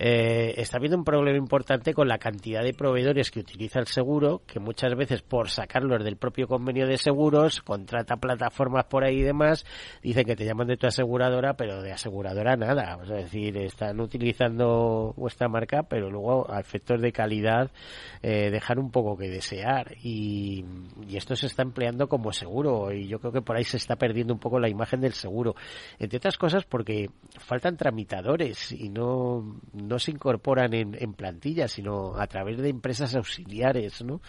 eh, 0.00 0.54
está 0.58 0.76
habiendo 0.76 0.96
un 0.96 1.02
problema 1.02 1.36
importante 1.36 1.92
con 1.92 2.06
la 2.06 2.18
cantidad 2.18 2.62
de 2.62 2.72
proveedores 2.72 3.32
que 3.32 3.40
utiliza 3.40 3.80
el 3.80 3.88
seguro, 3.88 4.42
que 4.46 4.60
muchas 4.60 4.94
veces 4.94 5.22
por 5.22 5.50
sacarlos 5.50 6.04
del 6.04 6.16
propio 6.16 6.46
convenio 6.46 6.86
de 6.86 6.98
seguros, 6.98 7.62
contrata 7.62 8.16
plataformas 8.16 8.84
por 8.84 9.02
ahí 9.02 9.16
y 9.18 9.22
demás, 9.22 9.66
dicen 10.00 10.24
que 10.24 10.36
te 10.36 10.44
llaman 10.44 10.68
de 10.68 10.76
tu 10.76 10.86
aseguradora, 10.86 11.54
pero 11.54 11.82
de 11.82 11.90
aseguradora 11.90 12.54
nada. 12.54 12.96
es 13.02 13.08
decir, 13.08 13.56
están 13.56 13.98
utilizando 13.98 15.14
vuestra 15.16 15.48
marca, 15.48 15.82
pero 15.82 16.08
luego 16.08 16.48
a 16.48 16.60
efectos 16.60 17.02
de 17.02 17.10
calidad 17.10 17.72
eh, 18.22 18.50
dejan 18.52 18.78
un 18.78 18.92
poco 18.92 19.16
que 19.16 19.28
desear. 19.28 19.96
Y, 20.00 20.64
y 21.08 21.16
esto 21.16 21.34
se 21.34 21.46
está 21.46 21.62
empleando 21.62 22.08
como 22.08 22.32
seguro, 22.32 22.92
y 22.92 23.08
yo 23.08 23.18
creo 23.18 23.32
que 23.32 23.42
por 23.42 23.56
ahí 23.56 23.64
se 23.64 23.78
está 23.78 23.96
perdiendo 23.96 24.32
un 24.32 24.38
poco 24.38 24.60
la 24.60 24.68
imagen 24.68 25.00
del 25.00 25.14
seguro. 25.14 25.56
Entre 25.98 26.18
otras 26.18 26.38
cosas 26.38 26.64
porque 26.66 27.10
faltan 27.40 27.76
tramitadores 27.76 28.70
y 28.70 28.90
no 28.90 29.58
no 29.88 29.98
se 29.98 30.10
incorporan 30.10 30.74
en, 30.74 30.96
en 30.98 31.14
plantilla, 31.14 31.66
sino 31.66 32.16
a 32.16 32.26
través 32.26 32.58
de 32.58 32.68
empresas 32.68 33.14
auxiliares, 33.16 34.04
¿no? 34.04 34.20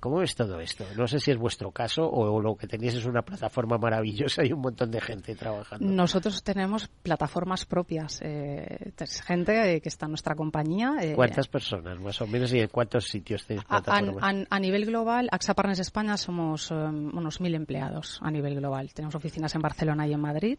¿Cómo 0.00 0.22
es 0.22 0.34
todo 0.34 0.60
esto? 0.60 0.84
No 0.96 1.06
sé 1.06 1.18
si 1.18 1.30
es 1.30 1.38
vuestro 1.38 1.70
caso 1.70 2.08
o, 2.08 2.40
lo 2.40 2.54
que 2.54 2.66
tenéis 2.66 2.94
es 2.94 3.06
una 3.06 3.22
plataforma 3.22 3.78
maravillosa 3.78 4.44
y 4.44 4.52
un 4.52 4.60
montón 4.60 4.90
de 4.90 5.00
gente 5.00 5.34
trabajando. 5.34 5.84
Nosotros 5.84 6.42
tenemos 6.42 6.88
plataformas 6.88 7.64
propias, 7.64 8.20
eh, 8.22 8.92
gente 9.24 9.80
que 9.80 9.88
está 9.88 10.06
en 10.06 10.12
nuestra 10.12 10.34
compañía. 10.34 10.96
Eh, 11.00 11.14
¿Cuántas 11.14 11.48
personas 11.48 11.98
más 11.98 12.20
o 12.20 12.26
menos 12.26 12.52
y 12.52 12.60
en 12.60 12.68
cuántos 12.68 13.06
sitios 13.06 13.46
tenéis 13.46 13.64
plataformas? 13.64 14.46
A, 14.50 14.60
nivel 14.60 14.86
global, 14.86 15.28
AXA 15.32 15.54
Partners 15.54 15.80
España 15.80 16.16
somos 16.16 16.70
um, 16.70 17.16
unos 17.16 17.40
mil 17.40 17.54
empleados 17.54 18.18
a 18.22 18.30
nivel 18.30 18.54
global. 18.54 18.92
Tenemos 18.92 19.14
oficinas 19.14 19.54
en 19.54 19.62
Barcelona 19.62 20.06
y 20.06 20.12
en 20.12 20.20
Madrid 20.20 20.58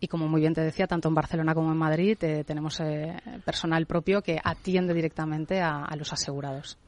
y 0.00 0.08
como 0.08 0.28
muy 0.28 0.40
bien 0.40 0.54
te 0.54 0.62
decía, 0.62 0.86
tanto 0.86 1.08
en 1.08 1.14
Barcelona 1.14 1.54
como 1.54 1.70
en 1.70 1.76
Madrid 1.76 2.16
eh, 2.22 2.42
tenemos 2.44 2.80
eh, 2.80 3.16
personal 3.44 3.84
propio 3.86 4.22
que 4.22 4.40
atiende 4.42 4.94
directamente 4.94 5.60
a, 5.60 5.94
los 5.96 6.12
asegurados. 6.12 6.78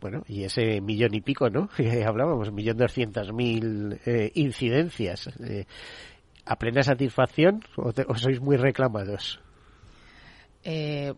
Bueno, 0.00 0.22
y 0.26 0.44
ese 0.44 0.80
millón 0.80 1.14
y 1.14 1.20
pico, 1.20 1.50
¿no? 1.50 1.68
Que 1.76 2.04
hablábamos, 2.04 2.50
millón 2.52 2.78
doscientas 2.78 3.32
mil 3.32 4.00
eh, 4.06 4.32
incidencias. 4.34 5.28
¿A 6.46 6.56
plena 6.56 6.82
satisfacción 6.82 7.62
o, 7.76 7.92
sois 8.16 8.40
muy 8.40 8.56
reclamados? 8.56 9.40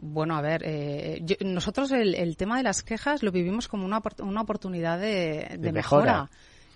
bueno, 0.00 0.36
a 0.36 0.42
ver, 0.42 0.62
nosotros 1.40 1.90
el, 1.92 2.36
tema 2.36 2.58
de 2.58 2.64
las 2.64 2.82
quejas 2.82 3.22
lo 3.22 3.32
vivimos 3.32 3.66
como 3.66 3.86
una, 3.86 4.02
una 4.18 4.42
oportunidad 4.42 4.98
de, 4.98 5.58
mejora. 5.72 6.28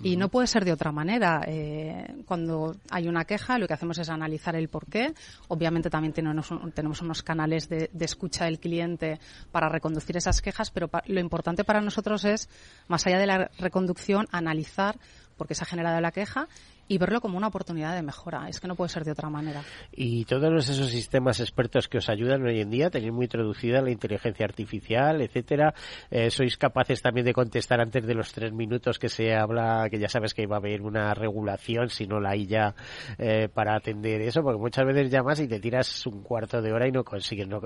Y 0.05 0.17
no 0.17 0.29
puede 0.29 0.49
ser 0.49 0.65
de 0.65 0.73
otra 0.73 0.91
manera. 0.91 1.43
Eh, 1.47 2.23
cuando 2.27 2.75
hay 2.91 3.07
una 3.07 3.25
queja, 3.25 3.57
lo 3.59 3.69
que 3.69 3.75
hacemos 3.75 3.99
es 3.99 4.09
analizar 4.09 4.57
el 4.57 4.69
porqué. 4.69 5.15
Obviamente 5.47 5.91
también 5.91 6.13
tenemos, 6.13 6.53
tenemos 6.75 7.01
unos 7.03 7.23
canales 7.23 7.69
de, 7.69 7.89
escucha 8.01 8.47
del 8.47 8.59
cliente 8.59 9.21
para 9.53 9.69
reconducir 9.69 10.17
esas 10.17 10.43
quejas, 10.43 10.73
pero 10.73 10.91
lo 11.07 11.21
importante 11.21 11.63
para 11.63 11.81
nosotros 11.81 12.25
es, 12.25 12.49
más 12.89 13.07
allá 13.07 13.19
de 13.19 13.27
la 13.27 13.51
reconducción, 13.59 14.27
analizar 14.33 14.99
por 15.37 15.47
qué 15.47 15.55
se 15.55 15.63
ha 15.63 15.67
generado 15.67 16.01
la 16.01 16.11
queja 16.11 16.49
y 16.89 16.99
verlo 16.99 17.21
como 17.21 17.39
una 17.39 17.49
oportunidad 17.49 17.95
de 17.95 18.03
mejora. 18.03 18.49
Es 18.49 18.61
que 18.61 18.69
no 18.69 18.77
puede 18.77 18.91
ser 18.91 19.05
de 19.05 19.13
otra 19.13 19.31
manera. 19.31 19.63
Y 19.93 20.25
todos 20.25 20.69
esos 20.69 20.91
sistemas 20.91 21.41
expertos 21.41 21.89
que 21.89 21.99
os 21.99 22.09
ayudan 22.09 22.45
hoy 22.45 22.61
en 22.61 22.71
día, 22.71 22.91
tenéis 22.91 23.13
muy 23.13 23.25
introducida 23.25 23.81
la 23.81 23.91
inteligencia 23.91 24.45
artificial, 24.45 25.21
etcétera. 25.21 25.75
Eh, 26.11 26.31
sois 26.31 26.57
capaces 26.57 27.01
también 27.01 27.25
de 27.25 27.33
contestar 27.33 27.81
antes 27.81 28.07
de 28.07 28.15
los 28.15 28.33
tres 28.33 28.53
minutos 28.53 28.99
que 28.99 29.09
se 29.09 29.35
habla, 29.35 29.89
que 29.91 29.99
ya 29.99 30.09
sabes 30.09 30.35
que 30.35 30.43
iba 30.43 30.57
a 30.57 30.59
haber 30.59 30.83
una 30.83 31.15
regulación, 31.15 31.89
si 31.89 32.07
no 32.07 32.21
la 32.21 32.31
hay 32.31 32.47
ya 32.47 32.75
eh, 33.19 33.49
para 33.53 33.77
atender 33.77 34.21
eso, 34.21 34.43
porque 34.43 34.59
muchas 34.59 34.85
veces 34.87 35.11
llamas 35.11 35.41
y 35.41 35.49
te 35.49 35.61
tiras 35.61 36.07
un 36.07 36.23
cuarto 36.23 36.61
de 36.61 36.73
hora 36.73 36.87
y 36.87 36.93
no 36.93 37.05
consigues. 37.05 37.49
No, 37.49 37.63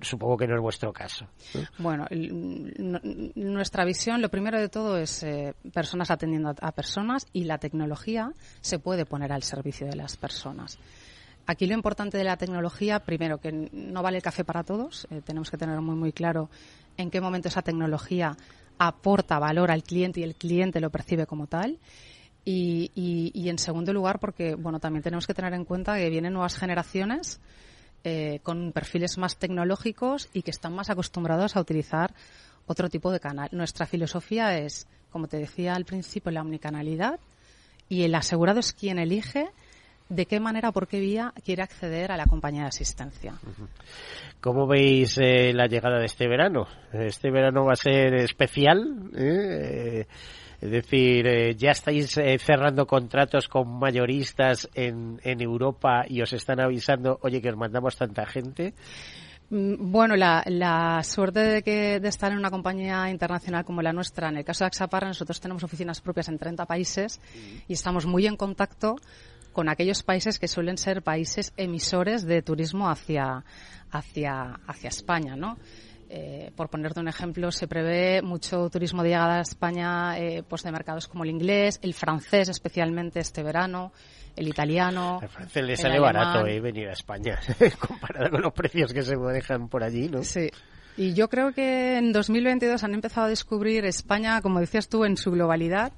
supongo 0.00 0.36
que 0.36 0.46
no 0.46 0.56
es 0.56 0.60
vuestro 0.60 0.92
caso. 0.92 1.26
Bueno, 1.78 2.06
nuestra 3.34 3.84
visión, 3.84 4.20
lo 4.20 4.28
primero 4.28 4.60
de 4.60 4.68
todo 4.68 4.98
es 4.98 5.22
eh, 5.22 5.54
personas 5.72 6.10
atendiendo 6.10 6.54
a 6.60 6.72
personas 6.72 7.26
y 7.32 7.44
la 7.44 7.58
tecnología 7.58 8.32
se 8.60 8.78
puede 8.78 9.06
poner 9.06 9.32
al 9.32 9.42
servicio 9.42 9.86
de 9.86 9.96
las 9.96 10.16
personas. 10.16 10.78
Aquí 11.46 11.66
lo 11.66 11.74
importante 11.74 12.18
de 12.18 12.24
la 12.24 12.36
tecnología, 12.36 13.00
primero, 13.00 13.38
que 13.38 13.52
no 13.72 14.02
vale 14.02 14.18
el 14.18 14.22
café 14.22 14.44
para 14.44 14.64
todos. 14.64 15.06
Eh, 15.10 15.22
tenemos 15.24 15.50
que 15.50 15.56
tener 15.56 15.80
muy, 15.80 15.96
muy 15.96 16.12
claro 16.12 16.50
en 16.98 17.10
qué 17.10 17.22
momento 17.22 17.48
esa 17.48 17.62
tecnología 17.62 18.36
aporta 18.78 19.38
valor 19.38 19.70
al 19.70 19.82
cliente 19.82 20.20
y 20.20 20.24
el 20.24 20.34
cliente 20.34 20.78
lo 20.78 20.90
percibe 20.90 21.26
como 21.26 21.46
tal. 21.46 21.78
Y, 22.44 23.48
en 23.48 23.58
segundo 23.58 23.92
lugar, 23.92 24.18
porque 24.20 24.54
bueno, 24.54 24.80
también 24.80 25.02
tenemos 25.02 25.26
que 25.26 25.34
tener 25.34 25.52
en 25.52 25.64
cuenta 25.64 25.96
que 25.96 26.08
vienen 26.08 26.32
nuevas 26.32 26.56
generaciones 26.56 27.40
eh, 28.04 28.40
con 28.42 28.72
perfiles 28.72 29.18
más 29.18 29.36
tecnológicos 29.36 30.30
y 30.32 30.42
que 30.42 30.50
están 30.50 30.74
más 30.74 30.88
acostumbrados 30.88 31.56
a 31.56 31.60
utilizar 31.60 32.14
otro 32.66 32.88
tipo 32.88 33.10
de 33.12 33.20
canal. 33.20 33.48
Nuestra 33.52 33.84
filosofía 33.84 34.56
es, 34.58 34.86
como 35.10 35.28
te 35.28 35.38
decía 35.38 35.74
al 35.74 35.84
principio, 35.84 36.30
la 36.30 36.40
omnicanalidad 36.40 37.20
y 37.88 38.02
el 38.02 38.14
asegurado 38.14 38.60
es 38.60 38.72
quien 38.72 38.98
elige 38.98 39.48
de 40.08 40.26
qué 40.26 40.40
manera, 40.40 40.72
por 40.72 40.86
qué 40.88 41.00
vía 41.00 41.32
quiere 41.44 41.62
acceder 41.62 42.12
a 42.12 42.16
la 42.16 42.26
compañía 42.26 42.62
de 42.62 42.68
asistencia. 42.68 43.34
¿Cómo 44.40 44.66
veis 44.66 45.18
eh, 45.18 45.52
la 45.52 45.66
llegada 45.66 45.98
de 45.98 46.06
este 46.06 46.28
verano? 46.28 46.66
Este 46.92 47.30
verano 47.30 47.64
va 47.64 47.72
a 47.72 47.76
ser 47.76 48.14
especial. 48.14 49.10
¿eh? 49.14 50.06
Es 50.60 50.70
decir, 50.70 51.26
eh, 51.26 51.54
ya 51.54 51.70
estáis 51.70 52.16
eh, 52.16 52.36
cerrando 52.38 52.84
contratos 52.86 53.46
con 53.46 53.78
mayoristas 53.78 54.68
en, 54.74 55.20
en 55.22 55.40
Europa 55.40 56.04
y 56.08 56.20
os 56.20 56.32
están 56.32 56.60
avisando, 56.60 57.18
oye, 57.22 57.40
que 57.40 57.50
os 57.50 57.56
mandamos 57.56 57.96
tanta 57.96 58.26
gente. 58.26 58.74
Mm, 59.50 59.90
bueno, 59.90 60.16
la, 60.16 60.42
la 60.46 61.02
suerte 61.02 61.40
de, 61.40 61.62
que, 61.62 62.00
de 62.00 62.08
estar 62.08 62.30
en 62.32 62.38
una 62.38 62.50
compañía 62.50 63.08
internacional 63.10 63.64
como 63.64 63.80
la 63.82 63.92
nuestra, 63.92 64.28
en 64.28 64.36
el 64.36 64.44
caso 64.44 64.64
de 64.64 64.66
Axaparra, 64.66 65.08
nosotros 65.08 65.40
tenemos 65.40 65.62
oficinas 65.64 66.00
propias 66.00 66.28
en 66.28 66.38
30 66.38 66.66
países 66.66 67.20
y 67.66 67.72
estamos 67.72 68.06
muy 68.06 68.26
en 68.26 68.36
contacto 68.36 68.96
con 69.52 69.68
aquellos 69.68 70.02
países 70.02 70.38
que 70.38 70.48
suelen 70.48 70.78
ser 70.78 71.02
países 71.02 71.52
emisores 71.56 72.24
de 72.24 72.42
turismo 72.42 72.90
hacia, 72.90 73.44
hacia, 73.90 74.60
hacia 74.66 74.88
España, 74.88 75.34
¿no? 75.34 75.56
Eh, 76.10 76.50
por 76.56 76.70
ponerte 76.70 77.00
un 77.00 77.08
ejemplo, 77.08 77.52
se 77.52 77.68
prevé 77.68 78.22
mucho 78.22 78.70
turismo 78.70 79.02
de 79.02 79.10
llegada 79.10 79.38
a 79.38 79.40
España 79.42 80.18
eh, 80.18 80.42
pues 80.48 80.62
de 80.62 80.72
mercados 80.72 81.06
como 81.06 81.24
el 81.24 81.30
inglés, 81.30 81.78
el 81.82 81.92
francés 81.92 82.48
especialmente 82.48 83.20
este 83.20 83.42
verano, 83.42 83.92
el 84.34 84.48
italiano. 84.48 85.18
El 85.20 85.28
francés 85.28 85.64
le 85.64 85.76
sale 85.76 86.00
barato 86.00 86.46
eh, 86.46 86.60
venir 86.60 86.88
a 86.88 86.92
España 86.92 87.38
comparado 87.78 88.30
con 88.30 88.40
los 88.40 88.54
precios 88.54 88.92
que 88.94 89.02
se 89.02 89.16
manejan 89.16 89.68
por 89.68 89.82
allí, 89.82 90.08
¿no? 90.08 90.22
Sí. 90.22 90.48
Y 90.96 91.12
yo 91.12 91.28
creo 91.28 91.52
que 91.52 91.98
en 91.98 92.12
2022 92.12 92.82
han 92.82 92.94
empezado 92.94 93.26
a 93.26 93.30
descubrir 93.30 93.84
España, 93.84 94.40
como 94.40 94.60
decías 94.60 94.88
tú, 94.88 95.04
en 95.04 95.16
su 95.16 95.30
globalidad. 95.30 95.92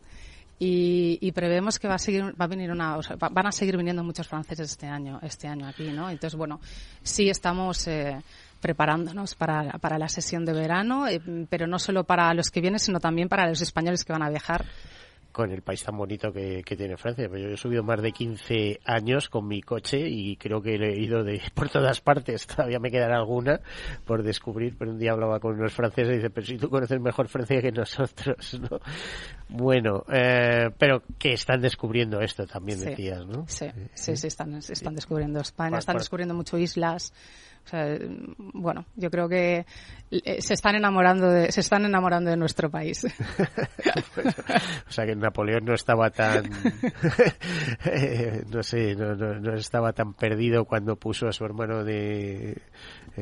Y, 0.63 1.19
y, 1.23 1.33
prevemos 1.33 1.79
que 1.79 1.89
va 1.89 1.95
a 1.95 1.99
seguir 1.99 2.39
va 2.39 2.45
a 2.45 2.49
venir 2.49 2.71
una 2.71 2.99
o 2.99 3.03
sea, 3.03 3.17
van 3.17 3.47
a 3.47 3.51
seguir 3.51 3.79
viniendo 3.79 4.05
muchos 4.05 4.29
franceses 4.29 4.73
este 4.73 4.87
año 4.87 5.19
este 5.23 5.49
año 5.49 5.67
aquí 5.67 5.85
no 5.85 6.11
entonces 6.11 6.37
bueno 6.37 6.61
sí 7.03 7.31
estamos 7.31 7.89
eh, 7.89 8.21
preparándonos 8.61 9.35
para, 9.35 9.79
para 9.79 9.99
la 9.99 10.09
sesión 10.09 10.45
de 10.45 10.53
verano 10.53 11.07
eh, 11.09 11.21
pero 11.49 11.67
no 11.67 11.79
solo 11.79 12.05
para 12.05 12.33
los 12.35 12.51
que 12.51 12.61
vienen 12.61 12.79
sino 12.79 13.01
también 13.01 13.29
para 13.29 13.49
los 13.49 13.61
españoles 13.61 14.05
que 14.05 14.13
van 14.13 14.23
a 14.23 14.31
viajar 14.31 14.67
con 15.33 15.53
el 15.53 15.63
país 15.63 15.83
tan 15.83 15.97
bonito 15.97 16.33
que, 16.33 16.63
tiene 16.63 16.97
Francia. 16.97 17.29
Yo 17.29 17.49
he 17.49 17.57
subido 17.57 17.83
más 17.83 18.03
de 18.03 18.13
15 18.13 18.81
años 18.85 19.29
con 19.29 19.47
mi 19.47 19.63
coche 19.63 20.09
y 20.09 20.37
creo 20.37 20.61
que 20.61 20.75
he 20.75 21.01
ido 21.01 21.23
de 21.23 21.41
por 21.55 21.69
todas 21.69 22.01
partes. 22.01 22.47
Todavía 22.47 22.79
me 22.79 22.91
quedará 22.91 23.17
alguna 23.17 23.61
por 24.05 24.23
descubrir, 24.23 24.77
pero 24.79 24.91
un 24.91 24.99
día 24.99 25.13
hablaba 25.13 25.41
con 25.41 25.55
unos 25.55 25.73
franceses 25.73 26.13
y 26.13 26.17
dice, 26.17 26.31
pero 26.31 26.47
si 26.47 26.57
tú 26.57 26.69
conoces 26.69 27.01
mejor 27.01 27.29
Francia 27.29 27.61
que 27.61 27.73
nosotros, 27.73 28.61
¿no? 28.71 28.81
Bueno, 29.49 30.05
eh, 30.13 30.71
pero 30.79 31.03
que 31.19 31.33
están 31.33 31.61
descubriendo 31.61 32.21
esto 32.21 32.47
también 32.47 32.81
decías, 32.81 33.27
¿no? 33.27 33.45
Sí, 33.49 33.67
sí, 33.95 34.17
sí, 34.17 34.27
están, 34.27 34.55
están 34.55 34.95
descubriendo 34.95 35.41
España, 35.41 35.79
están 35.79 35.97
descubriendo 35.97 36.35
mucho 36.35 36.57
islas. 36.59 37.13
O 37.65 37.69
sea, 37.71 37.99
bueno, 38.39 38.85
yo 38.97 39.11
creo 39.11 39.29
que 39.29 39.65
eh, 40.11 40.43
se 40.43 40.55
están 40.55 40.75
enamorando 40.75 41.31
de, 41.31 41.53
se 41.53 41.61
están 41.61 41.85
enamorando 41.85 42.31
de 42.31 42.37
nuestro 42.37 42.69
país. 42.71 43.05
o 44.89 44.91
sea 44.91 45.07
que 45.07 45.15
Napoleón 45.15 45.65
no 45.65 45.75
estaba 45.75 46.11
tan, 46.11 46.51
no 48.51 48.63
sé, 48.63 48.97
no, 48.97 49.15
no, 49.15 49.55
estaba 49.55 49.93
tan 49.93 50.15
perdido 50.15 50.65
cuando 50.65 50.97
puso 50.97 51.29
a 51.29 51.33
su 51.33 51.45
hermano 51.45 51.85
de, 51.85 52.61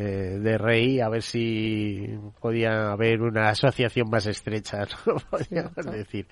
eh, 0.01 0.39
de 0.39 0.59
rey 0.59 1.01
a 1.01 1.09
ver 1.09 1.23
si 1.23 2.07
podía 2.41 2.93
haber 2.93 3.21
una 3.21 3.49
asociación 3.49 4.09
más 4.09 4.27
estrecha, 4.27 4.85
¿no? 5.07 5.17
podríamos 5.29 5.75
decir. 5.75 6.29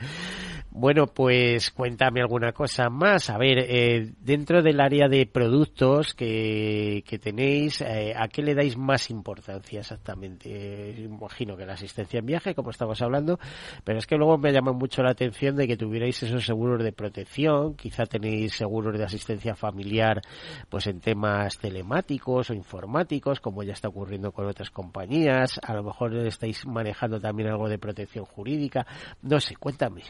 Bueno, 0.71 1.07
pues 1.07 1.73
cuéntame 1.73 2.21
alguna 2.21 2.53
cosa 2.53 2.89
más. 2.91 3.29
A 3.29 3.39
ver, 3.39 3.59
eh, 3.59 4.13
dentro 4.21 4.63
del 4.63 4.81
área 4.81 5.09
de 5.09 5.27
productos 5.27 6.15
que, 6.15 7.03
que 7.09 7.19
tenéis, 7.19 7.81
eh, 7.81 8.15
¿a 8.17 8.29
qué 8.29 8.43
le 8.43 8.55
dais 8.55 8.77
más 8.77 9.11
importancia 9.11 9.81
exactamente? 9.81 10.95
imagino 10.99 11.57
que 11.57 11.67
la 11.67 11.73
asistencia 11.73 12.21
en 12.21 12.27
viaje, 12.27 12.55
como 12.55 12.71
estamos 12.71 13.03
hablando, 13.03 13.39
pero 13.83 13.99
es 13.99 14.07
que 14.07 14.17
luego 14.17 14.39
me 14.39 14.53
llama 14.53 14.73
mucho 14.73 15.03
la 15.03 15.11
atención 15.11 15.57
de 15.57 15.67
que 15.67 15.77
tuvierais 15.77 16.23
esos 16.23 16.45
seguros 16.45 16.85
de 16.85 16.93
protección, 16.93 17.75
quizá 17.75 18.07
tenéis 18.07 18.53
seguros 18.53 18.97
de 18.97 19.05
asistencia 19.05 19.57
familiar, 19.57 20.21
pues 20.69 20.87
en 20.87 21.01
temas 21.01 21.59
telemáticos 21.59 22.51
o 22.51 22.55
informáticos, 22.55 23.41
como 23.41 23.56
ya 23.63 23.73
está 23.73 23.89
ocurriendo 23.89 24.33
con 24.33 24.47
otras 24.47 24.71
compañías, 24.71 25.59
a 25.63 25.75
lo 25.75 25.83
mejor 25.83 26.15
estáis 26.27 26.67
manejando 26.67 27.21
también 27.21 27.51
algo 27.51 27.69
de 27.69 27.79
protección 27.79 28.25
jurídica, 28.25 28.87
no 29.23 29.41
sé, 29.41 29.57
cuéntame. 29.57 30.03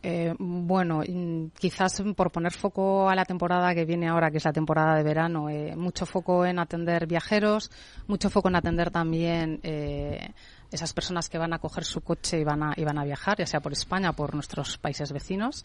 Eh, 0.00 0.32
bueno, 0.38 1.02
quizás 1.58 2.00
por 2.14 2.30
poner 2.30 2.52
foco 2.52 3.08
a 3.08 3.16
la 3.16 3.24
temporada 3.24 3.74
que 3.74 3.84
viene 3.84 4.08
ahora, 4.08 4.30
que 4.30 4.36
es 4.36 4.44
la 4.44 4.52
temporada 4.52 4.96
de 4.96 5.02
verano, 5.02 5.50
eh, 5.50 5.74
mucho 5.74 6.06
foco 6.06 6.46
en 6.46 6.60
atender 6.60 7.06
viajeros, 7.08 7.70
mucho 8.06 8.30
foco 8.30 8.48
en 8.48 8.56
atender 8.56 8.92
también 8.92 9.58
eh, 9.64 10.34
esas 10.70 10.92
personas 10.92 11.28
que 11.28 11.38
van 11.38 11.52
a 11.52 11.58
coger 11.58 11.84
su 11.84 12.00
coche 12.02 12.38
y 12.40 12.44
van 12.44 12.62
a 12.98 13.04
viajar, 13.04 13.38
ya 13.38 13.46
sea 13.46 13.60
por 13.60 13.72
España 13.72 14.10
o 14.10 14.12
por 14.12 14.34
nuestros 14.34 14.78
países 14.78 15.10
vecinos. 15.12 15.64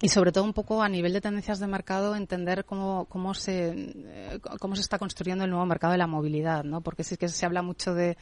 Y 0.00 0.08
sobre 0.08 0.32
todo 0.32 0.44
un 0.44 0.52
poco 0.52 0.82
a 0.82 0.88
nivel 0.88 1.12
de 1.12 1.20
tendencias 1.20 1.58
de 1.58 1.66
mercado 1.66 2.16
entender 2.16 2.64
cómo, 2.64 3.06
cómo 3.06 3.34
se 3.34 3.94
cómo 4.60 4.76
se 4.76 4.82
está 4.82 4.98
construyendo 4.98 5.44
el 5.44 5.50
nuevo 5.50 5.64
mercado 5.66 5.92
de 5.92 5.98
la 5.98 6.06
movilidad, 6.06 6.64
¿no? 6.64 6.80
Porque 6.80 7.04
sí 7.04 7.16
que 7.16 7.28
se 7.28 7.46
habla 7.46 7.62
mucho 7.62 7.94
de 7.94 8.16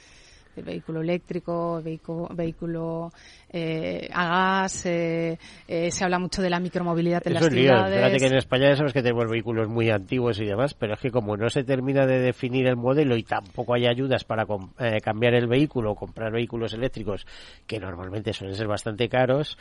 el 0.56 0.64
vehículo 0.64 1.00
eléctrico, 1.00 1.80
vehículo, 1.82 2.28
vehículo 2.32 3.12
eh, 3.50 4.08
a 4.12 4.26
gas, 4.62 4.86
eh, 4.86 5.38
eh, 5.66 5.90
se 5.90 6.04
habla 6.04 6.18
mucho 6.18 6.42
de 6.42 6.50
la 6.50 6.60
micromovilidad 6.60 7.26
en 7.26 7.34
las 7.34 7.46
ciudades. 7.46 7.96
Fíjate 7.96 8.18
que 8.18 8.26
en 8.26 8.36
España 8.36 8.70
ya 8.70 8.76
sabes 8.76 8.92
que 8.92 9.02
tenemos 9.02 9.30
vehículos 9.30 9.68
muy 9.68 9.90
antiguos 9.90 10.38
y 10.40 10.44
demás, 10.44 10.74
pero 10.74 10.94
es 10.94 11.00
que 11.00 11.10
como 11.10 11.36
no 11.36 11.48
se 11.50 11.64
termina 11.64 12.06
de 12.06 12.20
definir 12.20 12.66
el 12.66 12.76
modelo 12.76 13.16
y 13.16 13.22
tampoco 13.22 13.74
hay 13.74 13.86
ayudas 13.86 14.24
para 14.24 14.46
eh, 14.78 15.00
cambiar 15.00 15.34
el 15.34 15.46
vehículo 15.46 15.92
o 15.92 15.94
comprar 15.94 16.32
vehículos 16.32 16.72
eléctricos, 16.74 17.26
que 17.66 17.78
normalmente 17.78 18.32
suelen 18.32 18.56
ser 18.56 18.66
bastante 18.66 19.08
caros, 19.08 19.58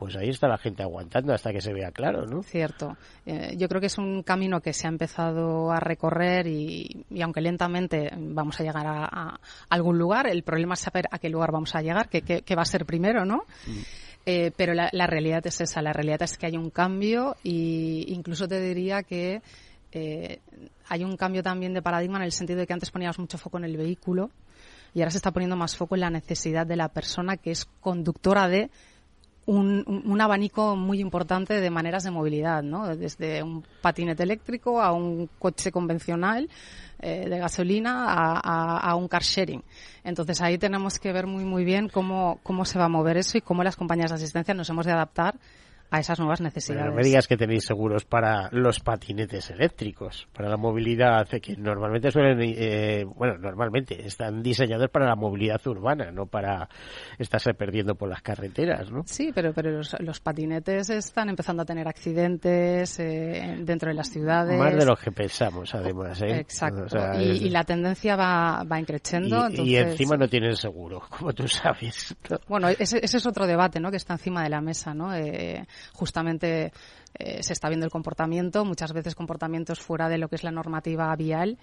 pues 0.00 0.16
ahí 0.16 0.30
está 0.30 0.48
la 0.48 0.56
gente 0.56 0.82
aguantando 0.82 1.34
hasta 1.34 1.52
que 1.52 1.60
se 1.60 1.74
vea 1.74 1.90
claro, 1.90 2.24
¿no? 2.24 2.42
Cierto. 2.42 2.96
Eh, 3.26 3.54
yo 3.58 3.68
creo 3.68 3.82
que 3.82 3.88
es 3.88 3.98
un 3.98 4.22
camino 4.22 4.62
que 4.62 4.72
se 4.72 4.86
ha 4.86 4.88
empezado 4.88 5.70
a 5.70 5.78
recorrer 5.78 6.46
y, 6.46 7.04
aunque 7.22 7.42
lentamente 7.42 8.10
vamos 8.16 8.58
a 8.58 8.64
llegar 8.64 8.86
a, 8.86 9.38
algún 9.68 9.98
lugar, 9.98 10.26
el 10.26 10.42
problema 10.42 10.72
es 10.72 10.80
saber 10.80 11.04
a 11.10 11.18
qué 11.18 11.28
lugar 11.28 11.52
vamos 11.52 11.74
a 11.74 11.82
llegar, 11.82 12.08
qué, 12.08 12.54
va 12.56 12.62
a 12.62 12.64
ser 12.64 12.86
primero, 12.86 13.26
¿no? 13.26 13.44
Mm. 13.66 13.80
Eh, 14.24 14.52
pero 14.56 14.72
la, 14.72 15.06
realidad 15.06 15.46
es 15.46 15.60
esa, 15.60 15.82
la 15.82 15.92
realidad 15.92 16.22
es 16.22 16.38
que 16.38 16.46
hay 16.46 16.56
un 16.56 16.70
cambio 16.70 17.36
e 17.44 18.06
incluso 18.08 18.48
te 18.48 18.58
diría 18.58 19.02
que 19.02 19.42
eh, 19.92 20.40
hay 20.88 21.04
un 21.04 21.18
cambio 21.18 21.42
también 21.42 21.74
de 21.74 21.82
paradigma 21.82 22.16
en 22.16 22.24
el 22.24 22.32
sentido 22.32 22.60
de 22.60 22.66
que 22.66 22.72
antes 22.72 22.90
poníamos 22.90 23.18
mucho 23.18 23.36
foco 23.36 23.58
en 23.58 23.64
el 23.64 23.76
vehículo 23.76 24.30
y 24.94 25.00
ahora 25.00 25.10
se 25.10 25.18
está 25.18 25.30
poniendo 25.30 25.56
más 25.56 25.76
foco 25.76 25.94
en 25.94 26.00
la 26.00 26.10
necesidad 26.10 26.66
de 26.66 26.76
la 26.76 26.88
persona 26.88 27.36
que 27.36 27.50
es 27.50 27.66
conductora 27.80 28.48
de 28.48 28.70
un, 29.50 30.20
abanico 30.20 30.76
muy 30.76 31.00
importante 31.00 31.60
de 31.60 31.70
maneras 31.70 32.04
de 32.04 32.10
movilidad, 32.10 32.62
¿no? 32.62 32.94
Desde 32.96 33.42
un 33.42 33.64
patinete 33.82 34.22
eléctrico 34.22 34.80
a 34.80 34.92
un 34.92 35.28
coche 35.38 35.72
convencional 35.72 36.48
eh, 37.00 37.28
de 37.28 37.38
gasolina 37.38 38.06
a, 38.08 38.78
a, 38.78 38.94
un 38.94 39.08
car 39.08 39.22
sharing. 39.22 39.62
Entonces 40.04 40.40
ahí 40.40 40.58
tenemos 40.58 40.98
que 40.98 41.12
ver 41.12 41.26
muy 41.26 41.44
muy 41.44 41.64
bien 41.64 41.88
cómo, 41.88 42.38
cómo 42.42 42.64
se 42.64 42.78
va 42.78 42.84
a 42.84 42.88
mover 42.88 43.16
eso 43.16 43.38
y 43.38 43.40
cómo 43.40 43.64
las 43.64 43.76
compañías 43.76 44.10
de 44.10 44.16
asistencia 44.16 44.54
nos 44.54 44.68
hemos 44.70 44.86
de 44.86 44.92
adaptar 44.92 45.34
a 45.90 45.98
esas 45.98 46.18
nuevas 46.18 46.40
necesidades. 46.40 46.86
no 46.86 46.94
me 46.94 47.02
digas 47.02 47.26
que 47.26 47.36
tenéis 47.36 47.64
seguros 47.64 48.04
para 48.04 48.48
los 48.52 48.80
patinetes 48.80 49.50
eléctricos, 49.50 50.28
para 50.32 50.48
la 50.48 50.56
movilidad, 50.56 51.26
que 51.28 51.56
normalmente 51.56 52.10
suelen, 52.10 52.38
eh, 52.40 53.04
bueno, 53.04 53.38
normalmente 53.38 54.06
están 54.06 54.42
diseñados 54.42 54.88
para 54.90 55.06
la 55.06 55.16
movilidad 55.16 55.60
urbana, 55.66 56.12
no 56.12 56.26
para 56.26 56.68
estarse 57.18 57.54
perdiendo 57.54 57.96
por 57.96 58.08
las 58.08 58.22
carreteras, 58.22 58.90
¿no? 58.90 59.02
Sí, 59.06 59.32
pero, 59.34 59.52
pero 59.52 59.80
los, 59.98 60.20
patinetes 60.20 60.90
están 60.90 61.28
empezando 61.28 61.62
a 61.62 61.66
tener 61.66 61.88
accidentes 61.88 63.00
eh, 63.00 63.56
dentro 63.60 63.88
de 63.88 63.94
las 63.94 64.10
ciudades. 64.10 64.58
Más 64.58 64.76
de 64.76 64.84
lo 64.84 64.96
que 64.96 65.10
pensamos, 65.10 65.74
además, 65.74 66.20
¿eh? 66.22 66.38
Exacto. 66.38 66.84
y, 67.18 67.50
la 67.50 67.64
tendencia 67.64 68.14
va, 68.14 68.62
va 68.62 68.78
increciendo. 68.78 69.48
Y, 69.50 69.76
encima 69.76 70.16
no 70.16 70.28
tienen 70.28 70.54
seguro, 70.56 71.02
como 71.18 71.32
tú 71.32 71.48
sabes. 71.48 72.14
Bueno, 72.48 72.68
ese, 72.68 73.00
ese, 73.02 73.16
es 73.16 73.26
otro 73.26 73.46
debate, 73.46 73.80
¿no? 73.80 73.90
Que 73.90 73.96
está 73.96 74.14
encima 74.14 74.42
de 74.42 74.50
la 74.50 74.60
mesa, 74.60 74.94
¿no? 74.94 75.14
Eh, 75.14 75.66
justamente 75.92 76.72
eh, 77.18 77.42
se 77.42 77.52
está 77.52 77.68
viendo 77.68 77.86
el 77.86 77.92
comportamiento, 77.92 78.64
muchas 78.64 78.92
veces 78.92 79.14
comportamientos 79.14 79.80
fuera 79.80 80.08
de 80.08 80.18
lo 80.18 80.28
que 80.28 80.36
es 80.36 80.44
la 80.44 80.50
normativa 80.50 81.14
vial 81.16 81.58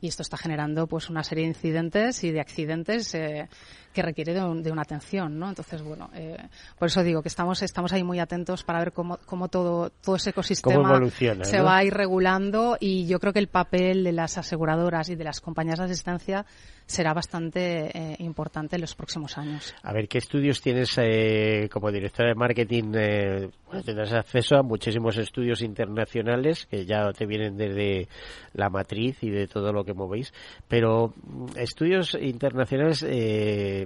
y 0.00 0.08
esto 0.08 0.22
está 0.22 0.36
generando 0.36 0.86
pues 0.86 1.10
una 1.10 1.22
serie 1.22 1.44
de 1.44 1.50
incidentes 1.50 2.24
y 2.24 2.30
de 2.30 2.40
accidentes 2.40 3.14
eh, 3.14 3.48
que 3.92 4.02
requiere 4.02 4.34
de, 4.34 4.70
una 4.70 4.82
atención, 4.82 5.38
¿no? 5.38 5.48
Entonces, 5.48 5.82
bueno, 5.82 6.10
eh, 6.14 6.36
por 6.78 6.88
eso 6.88 7.02
digo 7.02 7.22
que 7.22 7.28
estamos 7.28 7.62
estamos 7.62 7.92
ahí 7.92 8.02
muy 8.02 8.18
atentos 8.18 8.62
para 8.64 8.78
ver 8.78 8.92
cómo, 8.92 9.18
cómo 9.26 9.48
todo 9.48 9.90
todo 9.90 10.16
ese 10.16 10.30
ecosistema 10.30 11.00
se 11.42 11.60
va 11.60 11.78
a 11.78 11.84
ir 11.84 11.94
regulando 11.94 12.76
y 12.78 13.06
yo 13.06 13.18
creo 13.18 13.32
que 13.32 13.38
el 13.38 13.48
papel 13.48 14.04
de 14.04 14.12
las 14.12 14.38
aseguradoras 14.38 15.08
y 15.08 15.16
de 15.16 15.24
las 15.24 15.40
compañías 15.40 15.78
de 15.78 15.86
asistencia 15.86 16.46
será 16.90 17.14
bastante 17.14 17.96
eh, 17.96 18.16
importante 18.18 18.74
en 18.74 18.80
los 18.80 18.96
próximos 18.96 19.38
años. 19.38 19.74
A 19.82 19.92
ver, 19.92 20.08
¿qué 20.08 20.18
estudios 20.18 20.60
tienes 20.60 20.98
eh, 20.98 21.68
como 21.72 21.92
directora 21.92 22.30
de 22.30 22.34
marketing? 22.34 22.92
Eh, 22.96 23.48
bueno, 23.66 23.82
tendrás 23.84 24.12
acceso 24.12 24.56
a 24.56 24.62
muchísimos 24.62 25.16
estudios 25.16 25.62
internacionales 25.62 26.66
que 26.66 26.84
ya 26.84 27.12
te 27.12 27.26
vienen 27.26 27.56
desde 27.56 28.08
la 28.54 28.70
matriz 28.70 29.22
y 29.22 29.30
de 29.30 29.46
todo 29.46 29.72
lo 29.72 29.84
que 29.84 29.94
movéis, 29.94 30.32
pero 30.66 31.14
mm, 31.22 31.58
estudios 31.58 32.18
internacionales 32.20 33.06
eh, 33.08 33.79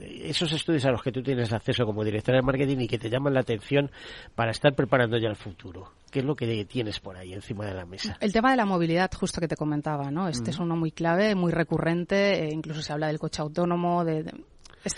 esos 0.00 0.52
estudios 0.52 0.84
a 0.86 0.90
los 0.90 1.02
que 1.02 1.12
tú 1.12 1.22
tienes 1.22 1.52
acceso 1.52 1.84
como 1.84 2.04
directora 2.04 2.38
de 2.38 2.42
marketing 2.42 2.78
y 2.80 2.88
que 2.88 2.98
te 2.98 3.10
llaman 3.10 3.34
la 3.34 3.40
atención 3.40 3.90
para 4.34 4.50
estar 4.50 4.74
preparando 4.74 5.18
ya 5.18 5.28
el 5.28 5.36
futuro? 5.36 5.92
¿Qué 6.10 6.20
es 6.20 6.24
lo 6.24 6.34
que 6.34 6.64
tienes 6.64 7.00
por 7.00 7.16
ahí 7.16 7.32
encima 7.32 7.66
de 7.66 7.74
la 7.74 7.84
mesa? 7.84 8.16
El 8.20 8.32
tema 8.32 8.50
de 8.50 8.56
la 8.56 8.64
movilidad, 8.64 9.10
justo 9.12 9.40
que 9.40 9.48
te 9.48 9.56
comentaba, 9.56 10.10
¿no? 10.10 10.28
Este 10.28 10.50
es 10.50 10.58
uno 10.58 10.76
muy 10.76 10.92
clave, 10.92 11.34
muy 11.34 11.52
recurrente, 11.52 12.44
eh, 12.44 12.50
incluso 12.52 12.82
se 12.82 12.92
habla 12.92 13.08
del 13.08 13.18
coche 13.18 13.42
autónomo, 13.42 14.04
de, 14.04 14.24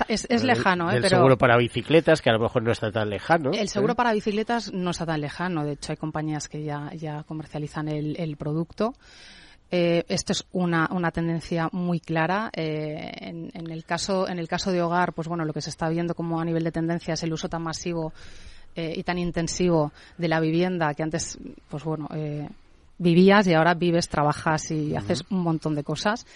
es, 0.09 0.45
lejano, 0.45 0.91
¿eh? 0.91 0.97
El 0.97 1.09
seguro 1.09 1.39
para 1.39 1.57
bicicletas, 1.57 2.21
que 2.21 2.31
a 2.31 2.35
lo 2.35 2.41
mejor 2.41 2.63
no 2.63 2.73
está 2.73 2.93
tan 2.93 3.09
lejano. 3.09 3.53
El 3.53 3.69
seguro 3.69 3.95
para 3.95 4.13
bicicletas 4.13 4.73
no 4.73 4.91
está 4.91 5.07
tan 5.07 5.21
lejano. 5.21 5.65
De 5.65 5.73
hecho, 5.73 5.93
hay 5.93 5.97
compañías 5.97 6.49
que 6.49 6.63
ya, 6.63 6.91
ya 6.95 7.23
comercializan 7.23 7.89
el, 7.89 8.37
producto. 8.37 8.95
Eh, 9.71 10.05
esto 10.09 10.33
es 10.33 10.47
una, 10.53 10.89
una 10.93 11.11
tendencia 11.11 11.69
muy 11.73 12.01
clara. 12.01 12.51
Eh, 12.55 13.13
en, 13.21 13.71
el 13.71 13.85
caso, 13.85 14.29
en 14.29 14.39
el 14.39 14.49
caso 14.49 14.73
de 14.73 14.83
hogar, 14.83 15.13
pues 15.13 15.29
bueno, 15.29 15.45
lo 15.45 15.53
que 15.53 15.61
se 15.61 15.71
está 15.71 15.89
viendo 15.89 16.15
como 16.15 16.41
a 16.41 16.45
nivel 16.45 16.65
de 16.65 16.73
tendencia 16.73 17.15
es 17.15 17.23
el 17.23 17.33
uso 17.33 17.49
tan 17.49 17.63
masivo 17.63 18.13
eh, 18.75 18.95
y 18.97 19.03
tan 19.03 19.19
intensivo 19.19 19.93
de 20.17 20.29
la 20.29 20.41
vivienda 20.41 20.95
que 20.95 21.03
antes, 21.03 21.39
pues 21.69 21.85
bueno, 21.85 22.09
vivías 22.99 23.47
y 23.47 23.55
ahora 23.55 23.75
vives, 23.75 24.09
trabajas 24.09 24.71
y 24.71 24.97
haces 24.97 25.25
un 25.31 25.41
montón 25.41 25.75
de 25.75 25.85
cosas 25.85 26.27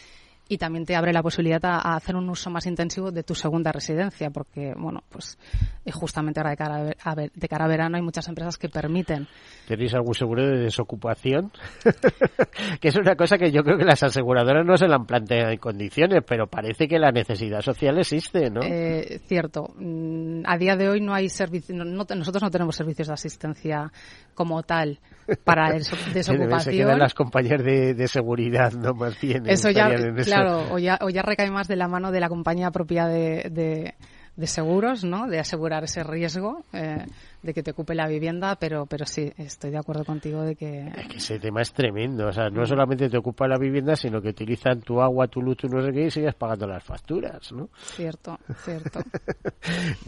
y 0.53 0.59
también 0.59 0.85
te 0.85 0.95
abre 0.95 1.15
la 1.15 1.23
posibilidad 1.23 1.65
a, 1.65 1.97
hacer 1.97 2.15
un 2.15 2.29
uso 2.29 2.51
más 2.51 2.67
intensivo 2.67 3.11
de 3.11 3.23
tu 3.23 3.35
segunda 3.35 3.73
residencia, 3.73 4.29
porque, 4.29 4.75
bueno, 4.77 5.03
pues 5.09 5.39
eh, 5.87 5.91
justamente 5.91 6.41
ahora 6.41 6.51
de 6.51 6.57
cara 6.59 6.95
a, 7.03 7.15
de 7.15 7.49
cara 7.49 7.65
a 7.65 7.69
verano 7.69 7.97
hay 7.97 8.03
muchas 8.03 8.29
empresas 8.29 8.59
que 8.59 8.69
permiten. 8.69 9.27
¿Tenéis 9.67 9.95
algún 9.95 10.15
seguro 10.15 10.47
de 10.47 10.59
desocupación? 10.59 11.51
que 12.81 12.89
es 12.89 12.97
una 12.97 13.17
cosa 13.17 13.39
que 13.39 13.51
yo 13.51 13.63
creo 13.63 13.79
que 13.79 13.87
las 13.87 14.03
aseguradoras 14.03 14.67
no 14.67 14.77
se 14.77 14.89
la 14.89 14.97
han 14.97 15.07
planteado 15.07 15.53
en 15.53 15.59
condiciones, 15.59 16.23
pero 16.27 16.47
parece 16.49 16.87
que 16.87 16.99
la 16.99 17.13
necesidad 17.13 17.63
social 17.63 17.99
existe, 17.99 18.51
¿no? 18.51 18.61
Eh, 18.63 19.23
cierto. 19.27 19.73
Mm, 19.79 20.43
a 20.45 20.59
día 20.59 20.77
de 20.77 20.91
hoy 20.91 21.01
no 21.01 21.15
hay 21.15 21.31
servicios, 21.31 21.79
nosotros 21.79 22.43
no 22.43 22.51
tenemos 22.51 22.77
servicios 22.77 23.09
de 23.09 23.15
asistencia 23.15 23.91
como 24.35 24.63
tal 24.65 24.99
para 25.45 25.73
desocupación. 26.15 26.61
Se 26.61 26.71
quedan 26.73 26.99
las 26.99 27.15
compañías 27.15 27.63
de, 27.63 28.09
seguridad, 28.09 28.73
¿no? 28.73 28.95
Más 28.95 29.21
bien. 29.21 29.49
Eso 29.49 29.71
ya, 29.71 29.91
claro, 30.25 30.73
o 30.73 30.79
ya, 30.79 30.99
o 31.01 31.11
ya 31.11 31.23
recae 31.23 31.51
más 31.51 31.69
de 31.69 31.77
la 31.77 31.89
mano 31.89 32.13
de 32.13 32.21
la 32.21 32.29
compañía 32.29 32.71
propia 32.71 33.07
de, 33.07 33.95
de, 34.37 34.47
seguros, 34.47 35.05
¿no? 35.05 35.27
De 35.27 35.39
asegurar 35.39 35.85
ese 35.85 36.03
riesgo. 36.03 36.65
Eh, 36.73 37.07
de 37.43 37.53
que 37.53 37.63
te 37.63 37.73
ocupe 37.73 37.95
la 37.95 38.07
vivienda, 38.07 38.57
pero, 38.57 38.87
pero 38.87 39.05
sí, 39.05 39.33
estoy 39.37 39.71
de 39.71 39.79
acuerdo 39.79 40.05
contigo 40.05 40.43
de 40.43 40.55
que... 40.55 40.87
Es 40.97 41.09
que 41.09 41.17
ese 41.17 41.39
tema 41.39 41.61
es 41.61 41.73
tremendo, 41.73 42.29
o 42.29 42.33
sea, 42.33 42.49
no 42.51 42.65
solamente 42.65 43.09
te 43.09 43.19
ocupa 43.19 43.49
la 43.49 43.59
vivienda, 43.59 43.97
sino 43.97 44.23
que 44.23 44.29
utilizan 44.29 44.81
tu 44.81 45.01
agua, 45.01 45.27
tu 45.27 45.43
luz, 45.43 45.57
tu 45.57 45.69
no 45.69 45.83
sé 45.83 45.93
qué, 45.93 46.07
y 46.07 46.11
sigues 46.11 46.35
pagando 46.35 46.67
las 46.69 46.85
facturas, 46.85 47.53
¿no? 47.53 47.69
Cierto, 47.75 48.39
cierto. 48.59 49.01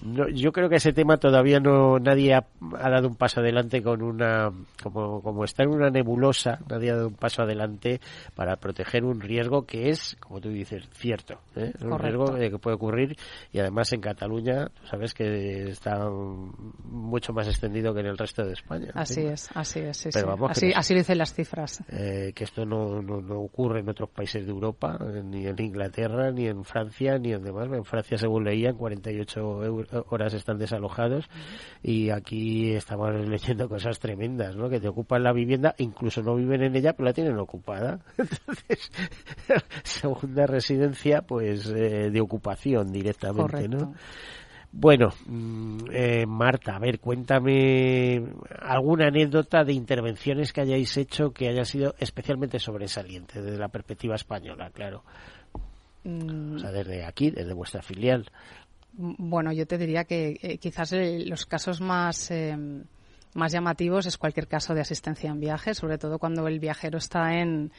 yo 0.33 0.53
creo 0.53 0.69
que 0.69 0.77
ese 0.77 0.93
tema 0.93 1.17
todavía 1.17 1.59
no, 1.59 1.99
nadie 1.99 2.35
ha, 2.35 2.47
dado 2.71 3.09
un 3.09 3.17
paso 3.17 3.41
adelante 3.41 3.83
con 3.83 4.03
una, 4.03 4.53
como, 4.83 5.21
como 5.21 5.45
está 5.45 5.65
en 5.65 5.71
una 5.71 5.91
nebulosa, 5.91 6.61
nadie 6.69 6.91
ha 6.93 6.97
dado 6.97 7.09
un 7.09 7.15
paso 7.15 7.43
adelante 7.43 8.01
para 8.37 8.57
proteger 8.57 9.05
un 9.05 9.21
riesgo 9.21 9.67
que 9.67 9.89
es, 9.89 10.17
como 10.21 10.41
tú 10.41 10.51
dices, 10.51 10.89
cierto, 10.93 11.41
¿eh? 11.57 11.73
un 11.81 11.99
riesgo 11.99 12.35
que 12.37 12.59
puede 12.59 12.77
ocurrir, 12.77 13.17
y 13.53 13.59
además 13.59 13.93
en 13.93 14.01
Cataluña, 14.01 14.69
tú 14.69 14.87
sabes 14.87 15.15
que 15.15 15.71
está 15.71 16.09
mucho 16.85 17.24
más 17.33 17.49
extendido 17.49 17.95
que 17.95 18.01
en 18.01 18.07
el 18.07 18.19
resto 18.19 18.45
de 18.45 18.53
España. 18.53 18.91
Así 18.95 19.23
es, 19.23 19.49
así 19.55 19.81
es. 19.81 20.07
así, 20.49 20.73
así 20.75 20.95
dicen 20.95 21.19
las 21.19 21.35
cifras. 21.35 21.83
Eh, 21.89 22.33
que 22.35 22.45
esto 22.45 22.65
no, 22.65 23.03
no, 23.03 23.41
ocurre 23.41 23.81
en 23.81 23.89
otros 23.89 24.11
países 24.11 24.45
de 24.45 24.51
Europa, 24.51 24.99
ni 25.25 25.47
en 25.47 25.61
Inglaterra, 25.61 26.31
ni 26.31 26.47
en 26.47 26.65
Francia, 26.65 27.19
ni 27.19 27.33
en 27.33 27.43
demás. 27.43 27.69
En 27.73 27.85
Francia, 27.85 28.19
según 28.19 28.45
leían, 28.45 28.77
48 28.77 30.05
horas 30.11 30.35
están 30.35 30.59
desalojados 30.59 31.29
y 31.83 32.11
aquí 32.11 32.73
estamos 32.73 33.11
leyendo 33.29 33.69
cosas 33.69 33.99
tremendas, 33.99 34.57
¿no? 34.57 34.69
Que 34.69 34.81
te 34.81 34.89
ocupan 34.89 35.23
la 35.23 35.33
vivienda, 35.33 35.75
incluso 35.79 36.23
no 36.23 36.35
viven 36.35 36.63
en 36.63 36.77
ella, 36.77 36.93
pero 36.93 37.07
la 37.07 37.13
tienen 37.13 37.39
ocupada. 37.39 38.01
Entonces, 38.19 38.91
segunda 39.83 40.47
residencia, 40.47 41.23
pues, 41.23 41.67
eh, 41.69 42.11
de 42.11 42.21
ocupación 42.21 42.93
directamente, 42.93 43.69
¿no? 43.69 43.95
Bueno, 44.77 45.13
mm, 45.27 45.79
eh, 45.93 46.27
Marta, 46.27 46.75
a 46.75 46.81
ver, 46.81 46.99
cuéntame 46.99 48.25
alguna 48.61 49.07
anécdota 49.07 49.63
de 49.63 49.73
intervenciones 49.73 50.53
que 50.53 50.63
hayáis 50.63 50.97
hecho 50.97 51.31
que 51.31 51.49
haya 51.49 51.65
sido 51.65 51.95
especialmente 51.99 52.59
sobresaliente 52.59 53.41
desde 53.41 53.57
la 53.57 53.69
perspectiva 53.69 54.17
española, 54.17 54.71
claro. 54.71 55.05
Mm. 56.03 56.57
O 56.57 56.59
sea, 56.59 56.73
desde 56.73 57.05
aquí, 57.05 57.31
desde 57.31 57.55
vuestra 57.55 57.83
filial. 57.83 58.27
Bueno, 58.95 59.53
yo 59.53 59.65
te 59.65 59.79
diría 59.79 60.05
que 60.05 60.39
eh, 60.43 60.59
quizás 60.59 60.93
eh, 60.93 61.25
los 61.25 61.47
casos 61.47 61.81
más 61.81 62.33
más 63.35 63.53
llamativos 63.53 64.07
es 64.07 64.17
cualquier 64.17 64.47
caso 64.47 64.75
de 64.75 64.81
asistencia 64.81 65.31
en 65.31 65.41
viaje, 65.41 65.75
sobre 65.75 65.99
todo 65.99 66.19
cuando 66.19 66.47
el 66.47 66.61
viajero 66.61 66.99
está 66.99 67.35
en, 67.35 67.73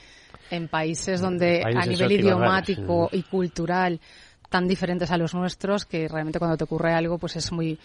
en 0.52 0.68
países 0.68 1.22
donde 1.22 1.64
a 1.64 1.86
nivel 1.86 2.12
idiomático 2.12 3.10
y 3.12 3.24
cultural 3.24 4.00
tan 4.56 4.70
diferentes 4.70 5.12
a 5.12 5.18
los 5.18 5.34
nuestros 5.34 5.86
que 5.86 6.08
realmente 6.08 6.40
cuando 6.40 6.56
te 6.56 6.64
ocurre 6.64 6.94
algo 6.94 7.18
pues 7.18 7.36
es 7.36 7.52
muy 7.52 7.78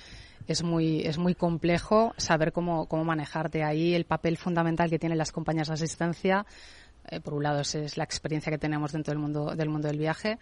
es 0.46 0.62
muy 0.62 1.00
es 1.00 1.18
muy 1.18 1.34
complejo 1.34 2.14
saber 2.16 2.52
cómo, 2.52 2.86
cómo 2.86 3.02
manejarte. 3.02 3.64
Ahí 3.64 3.92
el 3.92 4.04
papel 4.04 4.36
fundamental 4.36 4.88
que 4.88 5.00
tienen 5.00 5.18
las 5.18 5.32
compañías 5.32 5.66
de 5.66 5.74
asistencia 5.74 6.46
eh, 7.08 7.18
por 7.18 7.34
un 7.34 7.42
lado 7.42 7.62
es, 7.62 7.96
la 7.96 8.04
experiencia 8.04 8.52
que 8.52 8.58
tenemos 8.58 8.92
dentro 8.92 9.10
del 9.10 9.18
mundo 9.18 9.56
del 9.56 9.68
mundo 9.68 9.88
del 9.88 9.98
viaje 9.98 10.38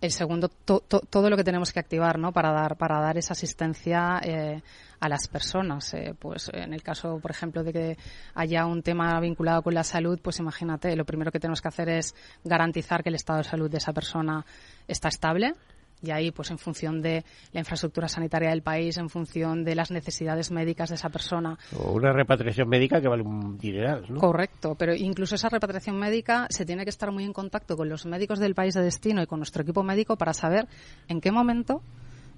el 0.00 0.12
segundo 0.12 0.48
todo 0.48 1.30
lo 1.30 1.36
que 1.36 1.44
tenemos 1.44 1.72
que 1.72 1.80
activar 1.80 2.18
no 2.18 2.32
para 2.32 2.52
dar 2.52 2.76
para 2.76 3.00
dar 3.00 3.18
esa 3.18 3.32
asistencia 3.32 4.20
eh, 4.22 4.62
a 5.00 5.08
las 5.08 5.26
personas 5.28 5.92
eh, 5.94 6.14
pues 6.18 6.50
en 6.52 6.72
el 6.72 6.82
caso 6.82 7.18
por 7.18 7.30
ejemplo 7.30 7.64
de 7.64 7.72
que 7.72 7.98
haya 8.34 8.66
un 8.66 8.82
tema 8.82 9.18
vinculado 9.20 9.62
con 9.62 9.74
la 9.74 9.84
salud 9.84 10.18
pues 10.22 10.38
imagínate 10.38 10.94
lo 10.94 11.04
primero 11.04 11.32
que 11.32 11.40
tenemos 11.40 11.60
que 11.60 11.68
hacer 11.68 11.88
es 11.88 12.14
garantizar 12.44 13.02
que 13.02 13.08
el 13.08 13.16
estado 13.16 13.38
de 13.38 13.44
salud 13.44 13.70
de 13.70 13.78
esa 13.78 13.92
persona 13.92 14.44
está 14.86 15.08
estable 15.08 15.54
y 16.02 16.10
ahí, 16.10 16.30
pues 16.30 16.50
en 16.50 16.58
función 16.58 17.02
de 17.02 17.24
la 17.52 17.60
infraestructura 17.60 18.08
sanitaria 18.08 18.50
del 18.50 18.62
país, 18.62 18.96
en 18.98 19.08
función 19.08 19.64
de 19.64 19.74
las 19.74 19.90
necesidades 19.90 20.50
médicas 20.50 20.88
de 20.90 20.96
esa 20.96 21.08
persona. 21.08 21.58
O 21.76 21.92
una 21.92 22.12
repatriación 22.12 22.68
médica 22.68 23.00
que 23.00 23.08
vale 23.08 23.22
un 23.22 23.58
dineral, 23.58 24.04
¿no? 24.08 24.18
Correcto, 24.18 24.74
pero 24.76 24.94
incluso 24.94 25.34
esa 25.34 25.48
repatriación 25.48 25.98
médica 25.98 26.46
se 26.50 26.64
tiene 26.64 26.84
que 26.84 26.90
estar 26.90 27.10
muy 27.10 27.24
en 27.24 27.32
contacto 27.32 27.76
con 27.76 27.88
los 27.88 28.06
médicos 28.06 28.38
del 28.38 28.54
país 28.54 28.74
de 28.74 28.82
destino 28.82 29.22
y 29.22 29.26
con 29.26 29.38
nuestro 29.38 29.62
equipo 29.62 29.82
médico 29.82 30.16
para 30.16 30.32
saber 30.32 30.68
en 31.08 31.20
qué 31.20 31.32
momento 31.32 31.82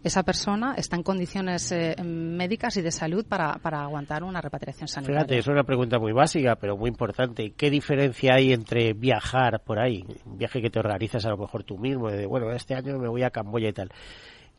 esa 0.03 0.23
persona 0.23 0.75
está 0.77 0.97
en 0.97 1.03
condiciones 1.03 1.73
eh, 1.73 1.95
médicas 2.03 2.77
y 2.77 2.83
de 2.83 2.91
salud 2.91 3.27
para, 3.27 3.55
para 3.59 3.83
aguantar 3.83 4.23
una 4.23 4.41
repatriación 4.41 4.89
sanitaria. 4.89 5.21
Fíjate, 5.21 5.39
es 5.39 5.47
una 5.49 5.65
pregunta 5.65 5.99
muy 5.99 6.13
básica, 6.13 6.57
pero 6.57 6.77
muy 6.77 6.89
importante. 6.89 7.53
¿Qué 7.57 7.71
diferencia 7.71 8.35
hay 8.35 8.53
entre 8.53 8.95
viajar 8.95 9.63
por 9.65 9.79
ahí, 9.79 10.05
un 10.25 10.39
viaje 10.39 10.63
que 10.63 10.71
te 10.71 10.79
organizas 10.79 11.25
a 11.27 11.31
lo 11.31 11.37
mejor 11.37 11.65
tú 11.65 11.79
mismo, 11.79 12.11
de, 12.11 12.27
bueno, 12.27 12.51
este 12.53 12.75
año 12.75 12.99
me 12.99 13.09
voy 13.09 13.23
a 13.23 13.31
Camboya 13.31 13.69
y 13.69 13.73
tal, 13.73 13.91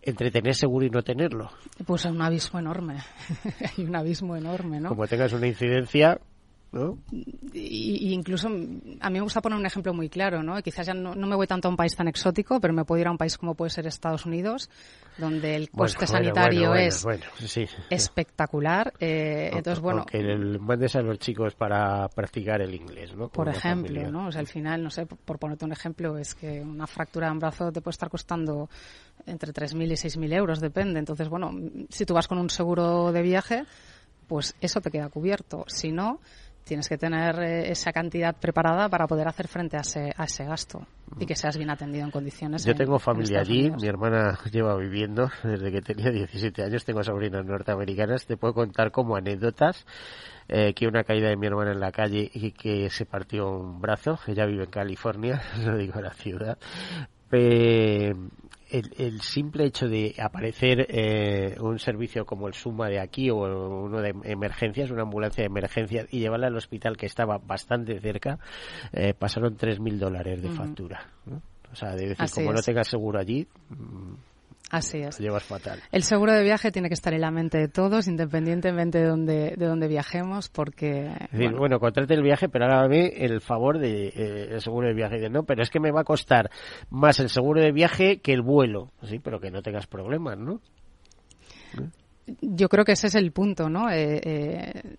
entre 0.01 0.31
tener 0.31 0.53
seguro 0.53 0.85
y 0.85 0.89
no 0.89 1.01
tenerlo? 1.01 1.49
Pues 1.85 2.05
un 2.05 2.21
abismo 2.21 2.59
enorme. 2.59 2.97
hay 3.77 3.83
un 3.83 3.95
abismo 3.95 4.35
enorme, 4.35 4.79
¿no? 4.79 4.89
Como 4.89 5.07
tengas 5.07 5.33
una 5.33 5.47
incidencia, 5.47 6.19
y, 7.51 8.13
incluso 8.13 8.47
a 8.47 9.09
mí 9.09 9.13
me 9.13 9.21
gusta 9.21 9.41
poner 9.41 9.59
un 9.59 9.65
ejemplo 9.65 9.93
muy 9.93 10.09
claro, 10.09 10.41
¿no? 10.41 10.61
Quizás 10.61 10.87
ya 10.87 10.93
no, 10.93 11.15
me 11.15 11.35
voy 11.35 11.45
tanto 11.45 11.67
a 11.67 11.71
un 11.71 11.75
país 11.75 11.95
tan 11.95 12.07
exótico, 12.07 12.61
pero 12.61 12.73
me 12.73 12.85
puedo 12.85 13.01
ir 13.01 13.07
a 13.07 13.11
un 13.11 13.17
país 13.17 13.37
como 13.37 13.55
puede 13.55 13.71
ser 13.71 13.87
Estados 13.87 14.25
Unidos, 14.25 14.69
donde 15.17 15.55
el 15.57 15.69
coste 15.69 16.07
sanitario 16.07 16.73
es 16.73 17.05
espectacular. 17.89 18.93
Eh, 18.99 19.49
entonces, 19.53 19.81
bueno. 19.81 20.05
Que 20.05 20.23
mandes 20.59 20.95
a 20.95 21.01
los 21.01 21.19
chicos 21.19 21.55
para 21.55 22.07
practicar 22.07 22.61
el 22.61 22.73
inglés, 22.73 23.13
¿no? 23.15 23.27
por 23.27 23.49
ejemplo, 23.49 24.09
¿no? 24.09 24.27
O 24.27 24.31
sea, 24.31 24.39
al 24.39 24.47
final, 24.47 24.81
no 24.81 24.89
sé, 24.89 25.05
por, 25.05 25.39
ponerte 25.39 25.65
un 25.65 25.73
ejemplo, 25.73 26.17
es 26.17 26.35
que 26.35 26.61
una 26.61 26.87
fractura 26.87 27.27
de 27.27 27.33
un 27.33 27.39
brazo 27.39 27.71
te 27.71 27.81
puede 27.81 27.91
estar 27.91 28.09
costando 28.09 28.69
entre 29.25 29.51
3.000 29.51 29.85
y 29.87 29.95
6.000 29.95 30.33
euros, 30.33 30.61
depende. 30.61 30.99
Entonces, 30.99 31.27
bueno, 31.27 31.51
si 31.89 32.05
tú 32.05 32.13
vas 32.13 32.29
con 32.29 32.37
un 32.37 32.49
seguro 32.49 33.11
de 33.11 33.21
viaje, 33.21 33.65
pues 34.27 34.55
eso 34.61 34.79
te 34.79 34.91
queda 34.91 35.09
cubierto. 35.09 35.65
Si 35.67 35.91
no, 35.91 36.21
tienes 36.63 36.87
que 36.87 36.97
tener 36.97 37.39
eh, 37.39 37.71
esa 37.71 37.91
cantidad 37.91 38.35
preparada 38.35 38.89
para 38.89 39.07
poder 39.07 39.27
hacer 39.27 39.47
frente 39.47 39.77
a 39.77 39.81
ese, 39.81 40.11
a 40.15 40.25
ese 40.25 40.45
gasto 40.45 40.85
y 41.19 41.25
que 41.25 41.35
seas 41.35 41.57
bien 41.57 41.69
atendido 41.69 42.05
en 42.05 42.11
condiciones. 42.11 42.63
Yo 42.63 42.75
tengo 42.75 42.99
familia 42.99 43.41
allí, 43.41 43.71
mi 43.71 43.87
hermana 43.87 44.37
lleva 44.51 44.75
viviendo 44.77 45.29
desde 45.43 45.71
que 45.71 45.81
tenía 45.81 46.11
17 46.11 46.63
años, 46.63 46.85
tengo 46.85 47.03
sobrinas 47.03 47.45
norteamericanas, 47.45 48.25
te 48.25 48.37
puedo 48.37 48.53
contar 48.53 48.91
como 48.91 49.15
anécdotas 49.15 49.85
eh, 50.47 50.73
que 50.73 50.87
una 50.87 51.03
caída 51.03 51.29
de 51.29 51.37
mi 51.37 51.47
hermana 51.47 51.71
en 51.71 51.79
la 51.79 51.91
calle 51.91 52.29
y 52.33 52.51
que 52.51 52.89
se 52.89 53.05
partió 53.05 53.49
un 53.49 53.81
brazo, 53.81 54.19
ella 54.27 54.45
vive 54.45 54.63
en 54.63 54.71
California, 54.71 55.41
no 55.65 55.77
digo 55.77 55.99
la 56.01 56.13
ciudad, 56.13 56.57
el, 58.71 59.21
simple 59.21 59.65
hecho 59.65 59.87
de 59.87 60.15
aparecer 60.17 60.87
eh, 60.89 61.55
un 61.59 61.79
servicio 61.79 62.25
como 62.25 62.47
el 62.47 62.53
Suma 62.53 62.87
de 62.87 62.99
aquí 62.99 63.29
o 63.29 63.35
uno 63.35 64.01
de 64.01 64.15
emergencias, 64.23 64.91
una 64.91 65.03
ambulancia 65.03 65.43
de 65.43 65.47
emergencias 65.47 66.07
y 66.11 66.19
llevarla 66.19 66.47
al 66.47 66.55
hospital 66.55 66.97
que 66.97 67.05
estaba 67.05 67.37
bastante 67.37 67.99
cerca, 67.99 68.39
eh, 68.93 69.13
pasaron 69.13 69.57
3.000 69.57 69.97
dólares 69.97 70.41
de 70.41 70.49
factura. 70.49 71.05
O 71.71 71.75
sea, 71.75 71.95
de 71.95 72.09
decir, 72.09 72.29
como 72.33 72.53
no 72.53 72.61
tengas 72.61 72.87
seguro 72.87 73.19
allí, 73.19 73.47
mm, 73.69 74.13
Así 74.71 74.99
es. 74.99 75.19
Lo 75.19 75.25
llevas 75.25 75.43
fatal. 75.43 75.81
El 75.91 76.03
seguro 76.03 76.31
de 76.31 76.43
viaje 76.43 76.71
tiene 76.71 76.87
que 76.87 76.93
estar 76.93 77.13
en 77.13 77.19
la 77.19 77.29
mente 77.29 77.57
de 77.57 77.67
todos, 77.67 78.07
independientemente 78.07 78.99
de 78.99 79.05
donde, 79.05 79.55
de 79.57 79.65
donde 79.65 79.89
viajemos, 79.89 80.47
porque... 80.47 81.11
bueno, 81.33 81.57
bueno 81.57 81.79
contrate 81.79 82.13
el 82.13 82.23
viaje, 82.23 82.47
pero 82.47 82.65
ahora 82.65 82.87
ve 82.87 83.13
el 83.17 83.41
favor 83.41 83.79
de 83.79 84.07
eh, 84.07 84.47
el 84.51 84.61
seguro 84.61 84.87
de 84.87 84.93
viaje. 84.93 85.29
no, 85.29 85.43
pero 85.43 85.61
es 85.61 85.69
que 85.69 85.81
me 85.81 85.91
va 85.91 86.01
a 86.01 86.05
costar 86.05 86.49
más 86.89 87.19
el 87.19 87.27
seguro 87.27 87.61
de 87.61 87.73
viaje 87.73 88.21
que 88.21 88.31
el 88.31 88.41
vuelo. 88.41 88.93
Sí, 89.03 89.19
pero 89.19 89.41
que 89.41 89.51
no 89.51 89.61
tengas 89.61 89.87
problemas, 89.87 90.37
¿no? 90.37 90.61
Yo 92.41 92.69
creo 92.69 92.85
que 92.85 92.93
ese 92.93 93.07
es 93.07 93.15
el 93.15 93.33
punto, 93.33 93.67
¿no? 93.67 93.91
Eh, 93.91 94.21
eh, 94.23 94.97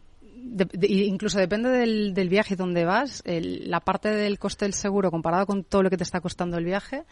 incluso 0.82 1.38
depende 1.38 1.70
del, 1.70 2.12
del 2.12 2.28
viaje 2.28 2.56
donde 2.56 2.84
vas, 2.84 3.22
la 3.24 3.80
parte 3.80 4.10
del 4.10 4.38
coste 4.38 4.66
del 4.66 4.74
seguro 4.74 5.10
comparado 5.10 5.46
con 5.46 5.64
todo 5.64 5.82
lo 5.82 5.88
que 5.88 5.96
te 5.96 6.04
está 6.04 6.20
costando 6.20 6.58
el 6.58 6.64
viaje 6.66 7.04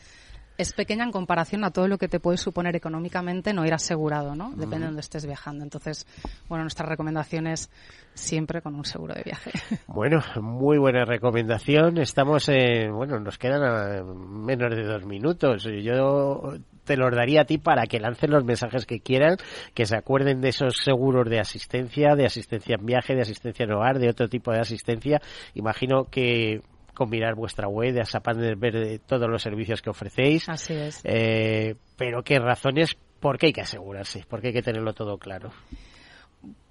es 0.60 0.74
pequeña 0.74 1.04
en 1.04 1.10
comparación 1.10 1.64
a 1.64 1.70
todo 1.70 1.88
lo 1.88 1.96
que 1.96 2.06
te 2.06 2.20
puede 2.20 2.36
suponer 2.36 2.76
económicamente 2.76 3.54
no 3.54 3.64
ir 3.64 3.72
asegurado, 3.72 4.34
¿no? 4.34 4.50
Depende 4.50 4.80
de 4.80 4.86
dónde 4.86 5.00
estés 5.00 5.24
viajando. 5.24 5.64
Entonces, 5.64 6.06
bueno, 6.48 6.64
nuestra 6.64 6.84
recomendación 6.84 7.46
es 7.46 7.70
siempre 8.12 8.60
con 8.60 8.74
un 8.74 8.84
seguro 8.84 9.14
de 9.14 9.22
viaje. 9.22 9.50
Bueno, 9.86 10.20
muy 10.40 10.78
buena 10.78 11.04
recomendación. 11.04 11.98
Estamos, 11.98 12.48
en, 12.48 12.94
bueno, 12.94 13.18
nos 13.18 13.38
quedan 13.38 14.04
menos 14.44 14.74
de 14.74 14.84
dos 14.84 15.04
minutos. 15.04 15.66
Yo 15.82 16.54
te 16.84 16.96
los 16.96 17.14
daría 17.14 17.42
a 17.42 17.44
ti 17.44 17.58
para 17.58 17.86
que 17.86 18.00
lancen 18.00 18.30
los 18.30 18.44
mensajes 18.44 18.86
que 18.86 19.00
quieran, 19.00 19.36
que 19.74 19.86
se 19.86 19.96
acuerden 19.96 20.40
de 20.40 20.50
esos 20.50 20.76
seguros 20.82 21.28
de 21.28 21.40
asistencia, 21.40 22.14
de 22.14 22.26
asistencia 22.26 22.76
en 22.78 22.86
viaje, 22.86 23.14
de 23.14 23.22
asistencia 23.22 23.64
en 23.64 23.72
hogar, 23.72 23.98
de 23.98 24.08
otro 24.08 24.28
tipo 24.28 24.52
de 24.52 24.60
asistencia. 24.60 25.20
Imagino 25.54 26.04
que 26.04 26.62
mirar 27.06 27.34
vuestra 27.34 27.68
web 27.68 27.94
de 27.94 28.00
Asapander, 28.00 28.56
ver 28.56 29.00
todos 29.06 29.28
los 29.28 29.42
servicios 29.42 29.82
que 29.82 29.90
ofrecéis. 29.90 30.48
Así 30.48 30.74
es. 30.74 31.00
Eh, 31.04 31.76
pero 31.96 32.22
qué 32.22 32.38
razones, 32.38 32.96
¿por 33.20 33.38
qué 33.38 33.46
hay 33.46 33.52
que 33.52 33.62
asegurarse? 33.62 34.24
¿Por 34.28 34.40
qué 34.40 34.48
hay 34.48 34.54
que 34.54 34.62
tenerlo 34.62 34.92
todo 34.92 35.18
claro? 35.18 35.50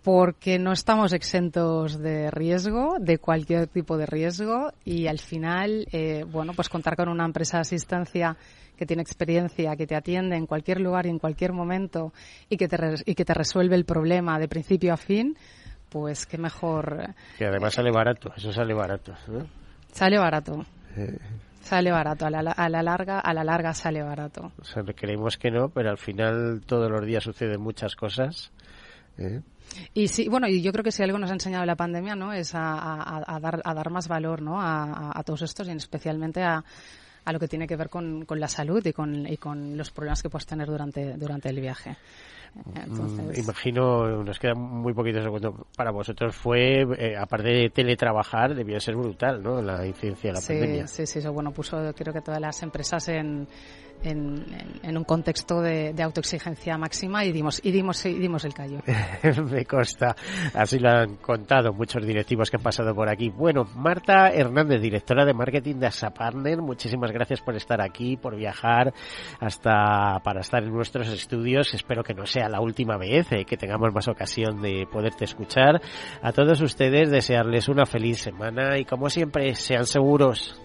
porque 0.04 0.58
no 0.60 0.72
estamos 0.72 1.14
exentos 1.14 2.00
de 2.00 2.32
riesgo, 2.32 2.98
de 3.00 3.18
cualquier 3.18 3.68
tipo 3.68 3.98
de 3.98 4.06
riesgo, 4.06 4.72
y 4.86 5.08
al 5.08 5.20
final, 5.20 5.88
eh, 5.92 6.24
bueno, 6.28 6.54
pues 6.56 6.70
contar 6.70 6.96
con 6.96 7.10
una 7.10 7.26
empresa 7.26 7.58
de 7.58 7.62
asistencia 7.62 8.38
que 8.78 8.86
tiene 8.86 9.02
experiencia, 9.02 9.76
que 9.76 9.86
te 9.86 9.96
atiende 9.96 10.38
en 10.38 10.46
cualquier 10.46 10.80
lugar 10.80 11.06
y 11.06 11.10
en 11.10 11.20
cualquier 11.20 11.52
momento 11.52 12.14
y 12.50 12.56
que 12.56 12.70
te, 12.70 12.78
y 13.06 13.14
que 13.14 13.26
te 13.26 13.34
resuelve 13.34 13.76
el 13.76 13.84
problema 13.84 14.40
de 14.40 14.48
principio 14.48 14.94
a 14.94 14.98
fin, 14.98 15.38
pues 15.90 16.26
qué 16.26 16.38
mejor. 16.38 17.14
Que 17.38 17.46
además 17.46 17.74
sale 17.74 17.92
barato, 17.92 18.32
eso 18.38 18.54
sale 18.54 18.74
barato. 18.74 19.14
Sale 19.92 20.18
barato. 20.18 20.66
Sale 21.62 21.92
barato, 21.92 22.26
a 22.26 22.30
la, 22.30 22.40
a 22.40 22.70
la, 22.70 22.82
larga, 22.82 23.20
a 23.20 23.34
la 23.34 23.44
larga 23.44 23.74
sale 23.74 24.02
barato. 24.02 24.52
O 24.60 24.64
sea, 24.64 24.84
creemos 24.84 25.38
que 25.38 25.52
no, 25.52 25.70
pero 25.70 25.90
al 25.90 25.98
final 25.98 26.62
todos 26.66 26.90
los 26.90 27.06
días 27.06 27.24
suceden 27.24 27.62
muchas 27.62 27.96
cosas. 27.96 28.52
¿eh? 29.18 29.42
Y 29.94 30.08
sí, 30.08 30.28
bueno, 30.28 30.48
y 30.48 30.62
yo 30.62 30.72
creo 30.72 30.84
que 30.84 30.92
si 30.92 31.04
algo 31.04 31.20
nos 31.20 31.30
ha 31.30 31.34
enseñado 31.34 31.66
la 31.66 31.76
pandemia, 31.76 32.16
¿no? 32.16 32.34
Es 32.34 32.54
a, 32.56 33.40
dar, 33.42 33.62
a 33.64 33.74
dar 33.74 33.90
más 33.92 34.08
valor, 34.08 34.42
¿no? 34.42 34.60
A, 34.60 35.22
todos 35.26 35.44
estos 35.44 35.68
y 35.68 35.72
especialmente 35.72 36.42
a, 36.42 36.64
a 37.26 37.34
lo 37.34 37.40
que 37.40 37.48
tiene 37.48 37.68
que 37.68 37.76
ver 37.76 37.90
con, 37.90 38.26
con 38.26 38.40
la 38.40 38.48
salud 38.48 38.84
y 38.86 38.94
con, 38.94 39.28
y 39.28 39.38
con 39.38 39.78
los 39.78 39.92
problemas 39.92 40.24
que 40.24 40.30
puedes 40.30 40.48
tener 40.48 40.68
durante, 40.68 41.14
durante 41.18 41.50
el 41.50 41.60
viaje. 41.60 41.98
Mm, 42.56 43.32
imagino, 43.36 44.24
nos 44.24 44.40
queda 44.40 44.54
muy 44.56 44.94
poquito 44.94 45.22
segundo. 45.22 45.68
Para 45.76 45.92
vosotros 45.92 46.36
fue, 46.36 46.82
eh, 46.98 47.16
aparte 47.18 47.50
de 47.50 47.70
teletrabajar, 47.70 48.56
debió 48.56 48.80
ser 48.80 48.96
brutal, 48.96 49.42
¿no? 49.42 49.62
La 49.62 49.86
incidencia 49.86 50.32
de 50.32 50.40
la 50.40 50.46
pandemia. 50.46 50.88
Sí, 50.88 51.06
sí, 51.06 51.20
eso 51.20 51.32
bueno, 51.32 51.52
puso 51.52 51.94
creo 51.96 52.14
que 52.14 52.22
todas 52.22 52.42
las 52.42 52.62
empresas 52.64 53.08
en, 53.10 53.48
en, 54.04 54.98
un 54.98 55.04
contexto 55.04 55.62
de, 55.62 55.94
autoexigencia 56.02 56.78
máxima 56.78 57.26
y 57.26 57.32
dimos 57.32 57.60
y 57.64 57.72
dimos 57.72 58.06
y 58.06 58.14
dimos 58.14 58.46
el 58.46 58.54
callo. 58.54 58.80
Me 59.52 59.66
consta, 59.66 60.16
así 60.54 60.80
lo 60.80 60.90
han 60.90 61.16
contado 61.18 61.74
muchos 61.74 62.06
directivos 62.06 62.50
que 62.50 62.58
han 62.58 62.64
pasado 62.64 62.94
por 62.96 63.10
aquí. 63.10 63.30
Bueno, 63.30 63.66
Marta 63.76 64.30
Hernández, 64.30 64.82
directora 64.82 65.26
de 65.26 65.34
marketing 65.34 65.76
de 65.76 65.88
Asa 65.88 66.12
Partner, 66.12 66.58
muchísimas 66.62 67.12
gracias 67.12 67.42
por 67.42 67.56
estar 67.56 67.82
aquí, 67.82 68.18
por 68.18 68.36
viajar 68.36 68.94
hasta 69.40 70.20
para 70.24 70.42
estar 70.42 70.64
en 70.64 70.72
nuestros 70.72 71.08
estudios. 71.10 71.74
Espero 71.74 72.04
que 72.04 72.14
no 72.14 72.26
sea 72.26 72.50
la 72.50 72.62
última 72.62 72.98
vez, 72.98 73.32
eh, 73.32 73.46
que 73.46 73.58
tengamos 73.58 73.94
más 73.94 74.08
ocasión 74.08 74.62
de 74.62 74.88
poderte 74.92 75.26
escuchar. 75.26 75.82
A 76.22 76.32
todos 76.32 76.62
ustedes 76.62 77.10
desearles 77.12 77.68
una 77.68 77.86
feliz 77.86 78.20
semana 78.20 78.78
y 78.78 78.86
como 78.86 79.10
siempre 79.10 79.56
sean 79.56 79.86
seguros. 79.86 80.60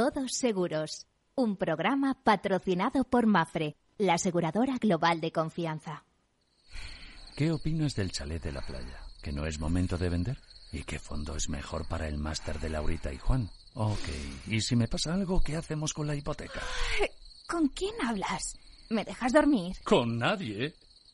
Todos 0.00 0.32
Seguros, 0.32 1.06
un 1.34 1.58
programa 1.58 2.16
patrocinado 2.24 3.04
por 3.04 3.26
Mafre, 3.26 3.76
la 3.98 4.14
aseguradora 4.14 4.78
global 4.78 5.20
de 5.20 5.30
confianza. 5.30 6.06
¿Qué 7.36 7.52
opinas 7.52 7.94
del 7.94 8.10
chalet 8.10 8.42
de 8.42 8.50
la 8.50 8.62
playa? 8.62 8.98
¿Que 9.22 9.30
no 9.30 9.44
es 9.44 9.60
momento 9.60 9.98
de 9.98 10.08
vender? 10.08 10.38
¿Y 10.72 10.84
qué 10.84 10.98
fondo 10.98 11.36
es 11.36 11.50
mejor 11.50 11.86
para 11.86 12.08
el 12.08 12.16
máster 12.16 12.58
de 12.60 12.70
Laurita 12.70 13.12
y 13.12 13.18
Juan? 13.18 13.50
Ok, 13.74 14.08
¿y 14.46 14.62
si 14.62 14.74
me 14.74 14.88
pasa 14.88 15.12
algo, 15.12 15.42
qué 15.42 15.56
hacemos 15.56 15.92
con 15.92 16.06
la 16.06 16.14
hipoteca? 16.14 16.62
¿Con 17.46 17.68
quién 17.68 17.92
hablas? 18.02 18.56
¿Me 18.88 19.04
dejas 19.04 19.34
dormir? 19.34 19.76
Con 19.84 20.16
nadie 20.16 20.72